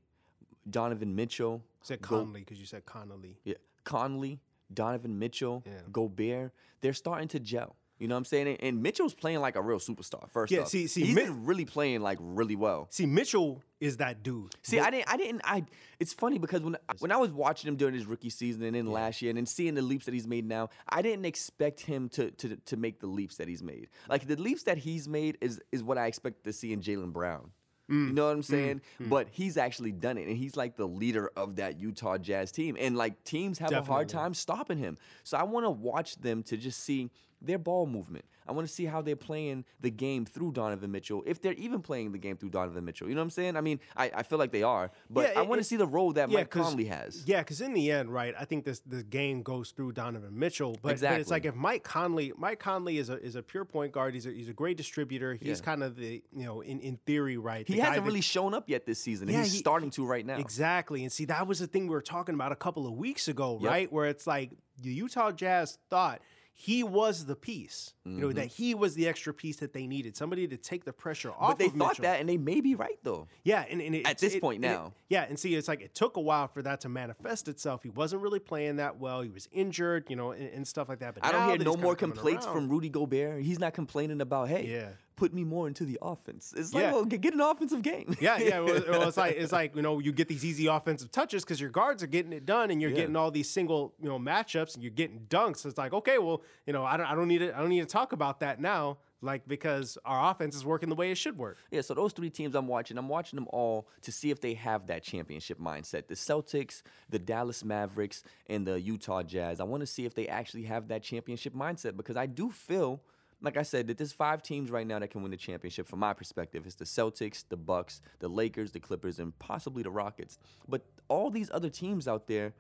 Donovan 0.68 1.16
Mitchell, 1.16 1.64
said 1.84 2.02
Conley 2.02 2.40
because 2.40 2.60
you 2.60 2.66
said 2.66 2.88
Connolly. 2.88 3.38
yeah, 3.44 3.54
Conley, 3.84 4.40
Donovan 4.74 5.20
Mitchell, 5.20 5.62
Yeah. 5.64 5.74
Gobert, 5.92 6.52
they're 6.82 6.94
starting 6.94 7.28
to 7.28 7.40
gel. 7.40 7.76
You 7.98 8.10
know 8.10 8.16
what 8.16 8.20
I'm 8.20 8.26
saying? 8.26 8.58
And, 8.60 8.84
Mitchell's 8.84 9.14
playing 9.14 9.40
like 9.40 9.56
a 9.56 9.62
real 9.62 9.80
superstar. 9.80 10.30
First 10.30 10.52
Yeah, 10.52 10.62
off, 10.62 10.68
see- 10.68 10.88
see, 10.88 11.06
he's 11.06 11.16
Mi- 11.16 11.24
been 11.24 11.46
really 11.46 11.64
playing 11.64 12.02
like 12.02 12.18
really 12.20 12.56
well. 12.58 12.88
See, 12.92 13.06
Mitchell 13.06 13.62
is 13.80 13.98
that 13.98 14.22
dude. 14.22 14.54
See, 14.64 14.80
I 14.80 14.90
didn't, 14.90 15.12
I 15.14 15.18
didn't, 15.18 15.42
I. 15.46 15.64
It's 16.00 16.12
funny 16.12 16.38
because 16.38 16.62
when 16.62 16.76
when 17.00 17.12
I 17.14 17.18
was 17.18 17.32
watching 17.32 17.70
him 17.70 17.78
during 17.78 17.94
his 17.96 18.06
rookie 18.06 18.30
season 18.30 18.64
and 18.64 18.76
then 18.76 18.86
last 18.88 19.22
year, 19.22 19.30
and 19.30 19.38
then 19.38 19.46
seeing 19.46 19.76
the 19.76 19.82
leaps 19.82 20.06
that 20.06 20.14
he's 20.14 20.28
made 20.28 20.46
now, 20.46 20.70
I 20.90 21.02
didn't 21.02 21.26
expect 21.26 21.80
him 21.80 22.10
to 22.10 22.32
to 22.32 22.58
to 22.58 22.76
make 22.78 23.00
the 23.00 23.08
leaps 23.08 23.38
that 23.38 23.48
he's 23.48 23.64
made. 23.64 23.88
Like 24.10 24.28
the 24.28 24.36
leaps 24.36 24.64
that 24.64 24.78
he's 24.78 25.08
made 25.08 25.38
is 25.40 25.62
is 25.72 25.82
what 25.82 25.98
I 25.98 26.08
expect 26.08 26.44
to 26.44 26.52
see 26.54 26.74
in 26.74 26.82
Jaylen 26.82 27.14
Brown. 27.14 27.52
Mm, 27.90 28.08
You 28.08 28.14
know 28.14 28.26
what 28.26 28.32
I'm 28.36 28.42
saying? 28.44 28.82
But 29.00 29.28
he's 29.32 29.58
actually 29.58 29.92
done 29.92 30.18
it, 30.18 30.28
and 30.28 30.36
he's 30.36 30.58
like 30.58 30.76
the 30.76 30.88
leader 30.88 31.30
of 31.38 31.58
that 31.58 31.80
Utah 31.80 32.18
Jazz 32.18 32.52
team. 32.52 32.76
And 32.80 32.98
like 32.98 33.24
teams 33.24 33.60
have 33.60 33.72
a 33.72 33.84
hard 33.84 34.10
time 34.10 34.34
stopping 34.34 34.80
him. 34.80 34.98
So 35.24 35.38
I 35.38 35.44
want 35.44 35.66
to 35.66 35.70
watch 35.70 36.16
them 36.18 36.42
to 36.44 36.58
just 36.58 36.84
see 36.84 37.12
their 37.46 37.58
ball 37.58 37.86
movement. 37.88 38.26
I 38.48 38.52
want 38.52 38.68
to 38.68 38.72
see 38.74 38.86
how 38.86 39.02
they're 39.02 39.16
playing 39.16 39.66
the 39.82 39.90
game 39.90 40.24
through 40.24 40.52
Donovan 40.52 40.92
Mitchell, 40.92 41.24
if 41.26 41.42
they're 41.42 41.54
even 41.54 41.82
playing 41.82 42.12
the 42.12 42.20
game 42.20 42.38
through 42.38 42.50
Donovan 42.50 42.86
Mitchell. 42.86 43.08
You 43.10 43.16
know 43.16 43.22
what 43.22 43.26
I'm 43.26 43.30
saying? 43.32 43.56
I 43.58 43.62
mean, 43.62 43.80
I, 43.98 44.12
I 44.14 44.22
feel 44.24 44.38
like 44.38 44.52
they 44.52 44.62
are, 44.62 44.92
but 45.10 45.34
Yeah, 45.34 45.40
I 45.40 45.42
want 45.42 45.60
to 45.60 45.64
see 45.64 45.78
the 45.78 45.88
role 45.88 46.14
that 46.14 46.30
Mike 46.30 46.52
'cause- 46.52 46.68
Conley 46.68 46.86
has. 46.86 47.24
Yeah, 47.26 47.40
because 47.40 47.62
in 47.62 47.74
the 47.74 47.92
end, 47.92 48.14
right, 48.14 48.36
I 48.40 48.46
think 48.46 48.64
this 48.64 48.82
the 48.86 49.02
game 49.02 49.42
goes 49.42 49.72
through 49.72 49.94
Donovan 49.94 50.38
Mitchell. 50.38 50.78
But, 50.84 51.02
but 51.02 51.20
it's 51.20 51.32
like 51.32 51.46
if 51.46 51.56
Mike 51.56 51.84
Conley, 51.84 52.34
Mike 52.38 52.60
Conley 52.60 53.00
is 53.00 53.10
a 53.10 53.20
is 53.24 53.36
a 53.36 53.42
pure 53.42 53.66
point 53.66 53.92
guard. 53.92 54.14
He's 54.14 54.28
a 54.28 54.32
he's 54.32 54.50
a 54.50 54.54
great 54.54 54.78
distributor. 54.78 55.34
He's 55.34 55.60
Yeah. 55.60 55.66
kind 55.66 55.82
of 55.82 55.96
the 55.96 56.22
you 56.32 56.46
know 56.46 56.62
in, 56.62 56.80
in 56.82 56.98
theory, 57.08 57.38
right. 57.38 57.68
He 57.68 57.80
hasn't 57.80 57.96
that- 57.98 58.04
really 58.06 58.22
shown 58.22 58.54
up 58.54 58.70
yet 58.70 58.86
this 58.86 59.00
season, 59.00 59.28
Yeah, 59.28 59.42
he's 59.42 59.54
he- 59.54 59.58
starting 59.60 59.90
to 59.92 60.06
right 60.06 60.26
now. 60.26 60.38
Exactly. 60.38 61.02
And 61.02 61.12
see, 61.12 61.26
that 61.26 61.48
was 61.48 61.58
the 61.58 61.68
thing 61.68 61.84
we 61.88 61.96
were 61.96 62.02
talking 62.02 62.36
about 62.36 62.52
a 62.52 62.56
couple 62.56 62.86
of 62.86 62.94
weeks 62.94 63.28
ago, 63.28 63.58
Yep. 63.60 63.72
right? 63.72 63.92
Where 63.92 64.06
it's 64.06 64.28
like 64.28 64.52
the 64.82 64.94
Utah 64.94 65.32
Jazz 65.32 65.80
thought 65.90 66.22
he 66.58 66.84
was 66.84 67.26
the 67.26 67.36
piece, 67.36 67.94
you 68.06 68.12
know, 68.22 68.32
that 68.32 68.46
he 68.48 68.74
was 68.74 68.96
the 68.96 69.10
extra 69.10 69.34
piece 69.34 69.58
that 69.58 69.74
they 69.74 69.86
needed, 69.88 70.16
somebody 70.16 70.48
to 70.48 70.56
take 70.56 70.86
the 70.86 70.94
pressure 70.94 71.32
off. 71.32 71.36
Mm-hmm. 71.36 71.48
But 71.50 71.58
they 71.60 71.68
thought 71.68 71.90
Mitchell. 71.90 72.04
that, 72.04 72.20
and 72.22 72.30
they 72.30 72.38
may 72.38 72.62
be 72.62 72.76
right 72.76 72.98
though. 73.04 73.28
Yeah, 73.44 73.66
and, 73.70 73.82
and 73.82 73.94
it, 73.94 74.08
At 74.08 74.20
this 74.20 74.36
it- 74.36 74.42
point 74.42 74.64
it- 74.64 74.68
now. 74.70 74.94
yeah, 75.10 75.26
and 75.28 75.38
see, 75.38 75.54
it's 75.54 75.68
like 75.68 75.82
it 75.82 75.94
took 75.94 76.16
a 76.16 76.22
while 76.22 76.48
for 76.48 76.62
that 76.62 76.80
to 76.82 76.90
manifest 76.90 77.50
itself. 77.50 77.84
He 77.84 77.90
wasn't 77.90 78.22
really 78.22 78.40
playing 78.40 78.78
that 78.78 78.98
well. 79.00 79.22
He 79.22 79.30
was 79.30 79.50
injured, 79.52 80.06
you 80.10 80.16
know, 80.16 80.32
and, 80.32 80.50
and 80.50 80.66
stuff 80.68 80.88
like 80.88 81.00
that. 81.00 81.16
But 81.16 81.26
I 81.26 81.34
don't 81.34 81.50
hear 81.50 81.58
no 81.58 81.76
more 81.76 81.94
complaints 81.96 82.46
around- 82.46 82.56
from 82.56 82.70
Rudy 82.70 82.88
Gobert. 82.90 83.44
He's 83.44 83.60
not 83.60 83.74
complaining 83.74 84.22
about, 84.22 84.48
hey, 84.48 84.66
Yeah. 84.66 84.88
Put 85.16 85.34
me 85.34 85.44
more 85.44 85.68
into 85.68 85.86
the 85.86 85.98
offense. 86.02 86.54
It's 86.56 86.74
like, 86.74 86.84
Yeah. 86.84 86.92
well, 86.94 87.06
get, 87.06 87.22
get 87.22 87.34
an 87.34 87.42
offensive 87.42 87.82
game. 87.82 88.16
Yeah, 88.20 88.38
yeah. 88.38 88.60
Well, 88.60 88.82
well, 88.90 89.08
it's 89.08 89.18
like 89.18 89.36
it's 89.38 89.52
like 89.52 89.76
you 89.76 89.82
know 89.82 90.00
you 90.00 90.12
get 90.12 90.28
these 90.28 90.44
easy 90.46 90.68
offensive 90.68 91.12
touches 91.12 91.44
because 91.44 91.60
your 91.62 91.70
guards 91.70 92.04
are 92.04 92.08
getting 92.08 92.34
it 92.34 92.46
done, 92.46 92.72
and 92.72 92.82
you're 92.82 92.92
Yeah. 92.92 92.98
getting 92.98 93.16
all 93.16 93.32
these 93.32 93.50
single 93.50 93.94
you 94.02 94.10
know 94.10 94.20
matchups, 94.20 94.76
and 94.76 94.84
you're 94.84 94.92
getting 94.92 95.20
dunks. 95.30 95.66
It's 95.66 95.78
like 95.78 95.94
okay, 95.94 96.18
well 96.18 96.42
you 96.66 96.74
know 96.74 96.84
I 96.84 96.98
don't 96.98 97.06
I 97.08 97.16
don't 97.16 97.28
need 97.28 97.40
to 97.40 97.56
I 97.56 97.60
don't 97.60 97.70
need 97.70 97.82
to 97.82 97.86
talk 97.86 98.12
about 98.14 98.40
that 98.42 98.60
now, 98.60 98.98
like 99.22 99.48
because 99.48 99.98
our 100.06 100.32
offense 100.32 100.56
is 100.56 100.66
working 100.66 100.90
the 100.90 100.96
way 100.96 101.12
it 101.12 101.16
should 101.18 101.38
work. 101.38 101.58
Yeah, 101.72 101.82
so 101.82 101.94
those 101.94 102.14
three 102.14 102.30
teams 102.30 102.56
I'm 102.56 102.68
watching, 102.68 102.98
I'm 102.98 103.10
watching 103.10 103.38
them 103.38 103.48
all 103.52 103.88
to 104.02 104.12
see 104.12 104.32
if 104.32 104.42
they 104.42 104.54
have 104.56 104.88
that 104.88 105.04
championship 105.04 105.60
mindset. 105.60 106.08
The 106.08 106.16
Celtics, 106.16 106.82
the 107.10 107.20
Dallas 107.20 107.64
Mavericks, 107.64 108.24
and 108.48 108.66
the 108.68 108.80
Utah 108.80 109.24
Jazz. 109.24 109.60
I 109.60 109.64
want 109.64 109.82
to 109.82 109.88
see 109.88 110.06
if 110.06 110.14
they 110.14 110.28
actually 110.28 110.64
have 110.64 110.88
that 110.90 111.04
championship 111.04 111.54
mindset 111.54 111.96
because 111.98 112.18
I 112.18 112.26
do 112.26 112.52
feel, 112.52 113.02
like 113.46 113.58
I 113.58 113.64
said, 113.64 113.88
that 113.88 113.98
there's 113.98 114.12
five 114.12 114.42
teams 114.42 114.72
right 114.72 114.86
now 114.86 115.00
that 115.00 115.10
can 115.10 115.22
win 115.22 115.32
the 115.32 115.38
championship 115.38 115.88
from 115.88 116.00
my 116.00 116.14
perspective. 116.14 116.66
It's 116.66 116.76
the 116.76 116.86
Celtics, 116.86 117.46
the 117.48 117.56
Bucks, 117.56 118.02
the 118.20 118.28
Lakers, 118.28 118.72
the 118.72 118.80
Clippers, 118.80 119.20
and 119.20 119.38
possibly 119.40 119.84
the 119.84 119.92
Rockets. 119.92 120.40
But 120.68 120.82
all 121.08 121.30
these 121.30 121.50
other 121.54 121.70
teams 121.70 122.08
out 122.08 122.28
there, 122.28 122.54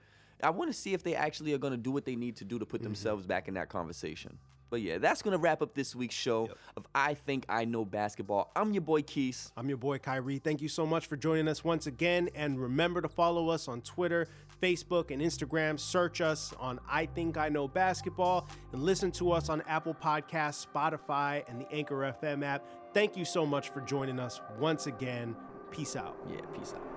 I 0.43 0.51
want 0.51 0.71
to 0.71 0.77
see 0.77 0.93
if 0.93 1.03
they 1.03 1.15
actually 1.15 1.53
are 1.53 1.57
going 1.57 1.71
to 1.71 1.77
do 1.77 1.91
what 1.91 2.05
they 2.05 2.15
need 2.15 2.35
to 2.37 2.45
do 2.45 2.59
to 2.59 2.65
put 2.65 2.79
mm-hmm. 2.79 2.85
themselves 2.85 3.25
back 3.25 3.47
in 3.47 3.55
that 3.55 3.69
conversation. 3.69 4.37
But 4.69 4.81
yeah, 4.81 4.97
that's 4.97 5.21
going 5.21 5.33
to 5.33 5.37
wrap 5.37 5.61
up 5.61 5.73
this 5.73 5.95
week's 5.95 6.15
show 6.15 6.49
of 6.75 6.87
I 6.93 7.13
Think 7.13 7.45
I 7.49 7.65
Know 7.65 7.85
Basketball. 7.85 8.51
I'm 8.55 8.73
your 8.73 8.81
boy 8.81 9.03
Keys. 9.03 9.51
I'm 9.55 9.67
your 9.69 9.77
boy 9.77 9.99
Kyrie. 9.99 10.39
Thank 10.39 10.61
you 10.61 10.67
so 10.67 10.85
much 10.85 11.07
for 11.07 11.15
joining 11.15 11.47
us 11.47 11.63
once 11.63 11.87
again, 11.87 12.29
and 12.35 12.59
remember 12.59 13.01
to 13.01 13.09
follow 13.09 13.49
us 13.49 13.67
on 13.67 13.81
Twitter, 13.81 14.27
Facebook, 14.61 15.11
and 15.11 15.21
Instagram. 15.21 15.79
Search 15.79 16.21
us 16.21 16.53
on 16.59 16.79
I 16.89 17.05
Think 17.05 17.37
I 17.37 17.49
Know 17.49 17.67
Basketball, 17.67 18.47
and 18.73 18.83
listen 18.83 19.11
to 19.13 19.31
us 19.31 19.49
on 19.49 19.61
Apple 19.67 19.93
Podcasts, 19.93 20.65
Spotify, 20.65 21.43
and 21.47 21.61
the 21.61 21.71
Anchor 21.71 22.13
FM 22.21 22.43
app. 22.43 22.65
Thank 22.93 23.17
you 23.17 23.25
so 23.25 23.45
much 23.45 23.69
for 23.69 23.81
joining 23.81 24.19
us 24.19 24.41
once 24.59 24.87
again. 24.87 25.35
Peace 25.71 25.95
out. 25.95 26.17
Yeah, 26.29 26.41
peace 26.57 26.73
out. 26.75 26.94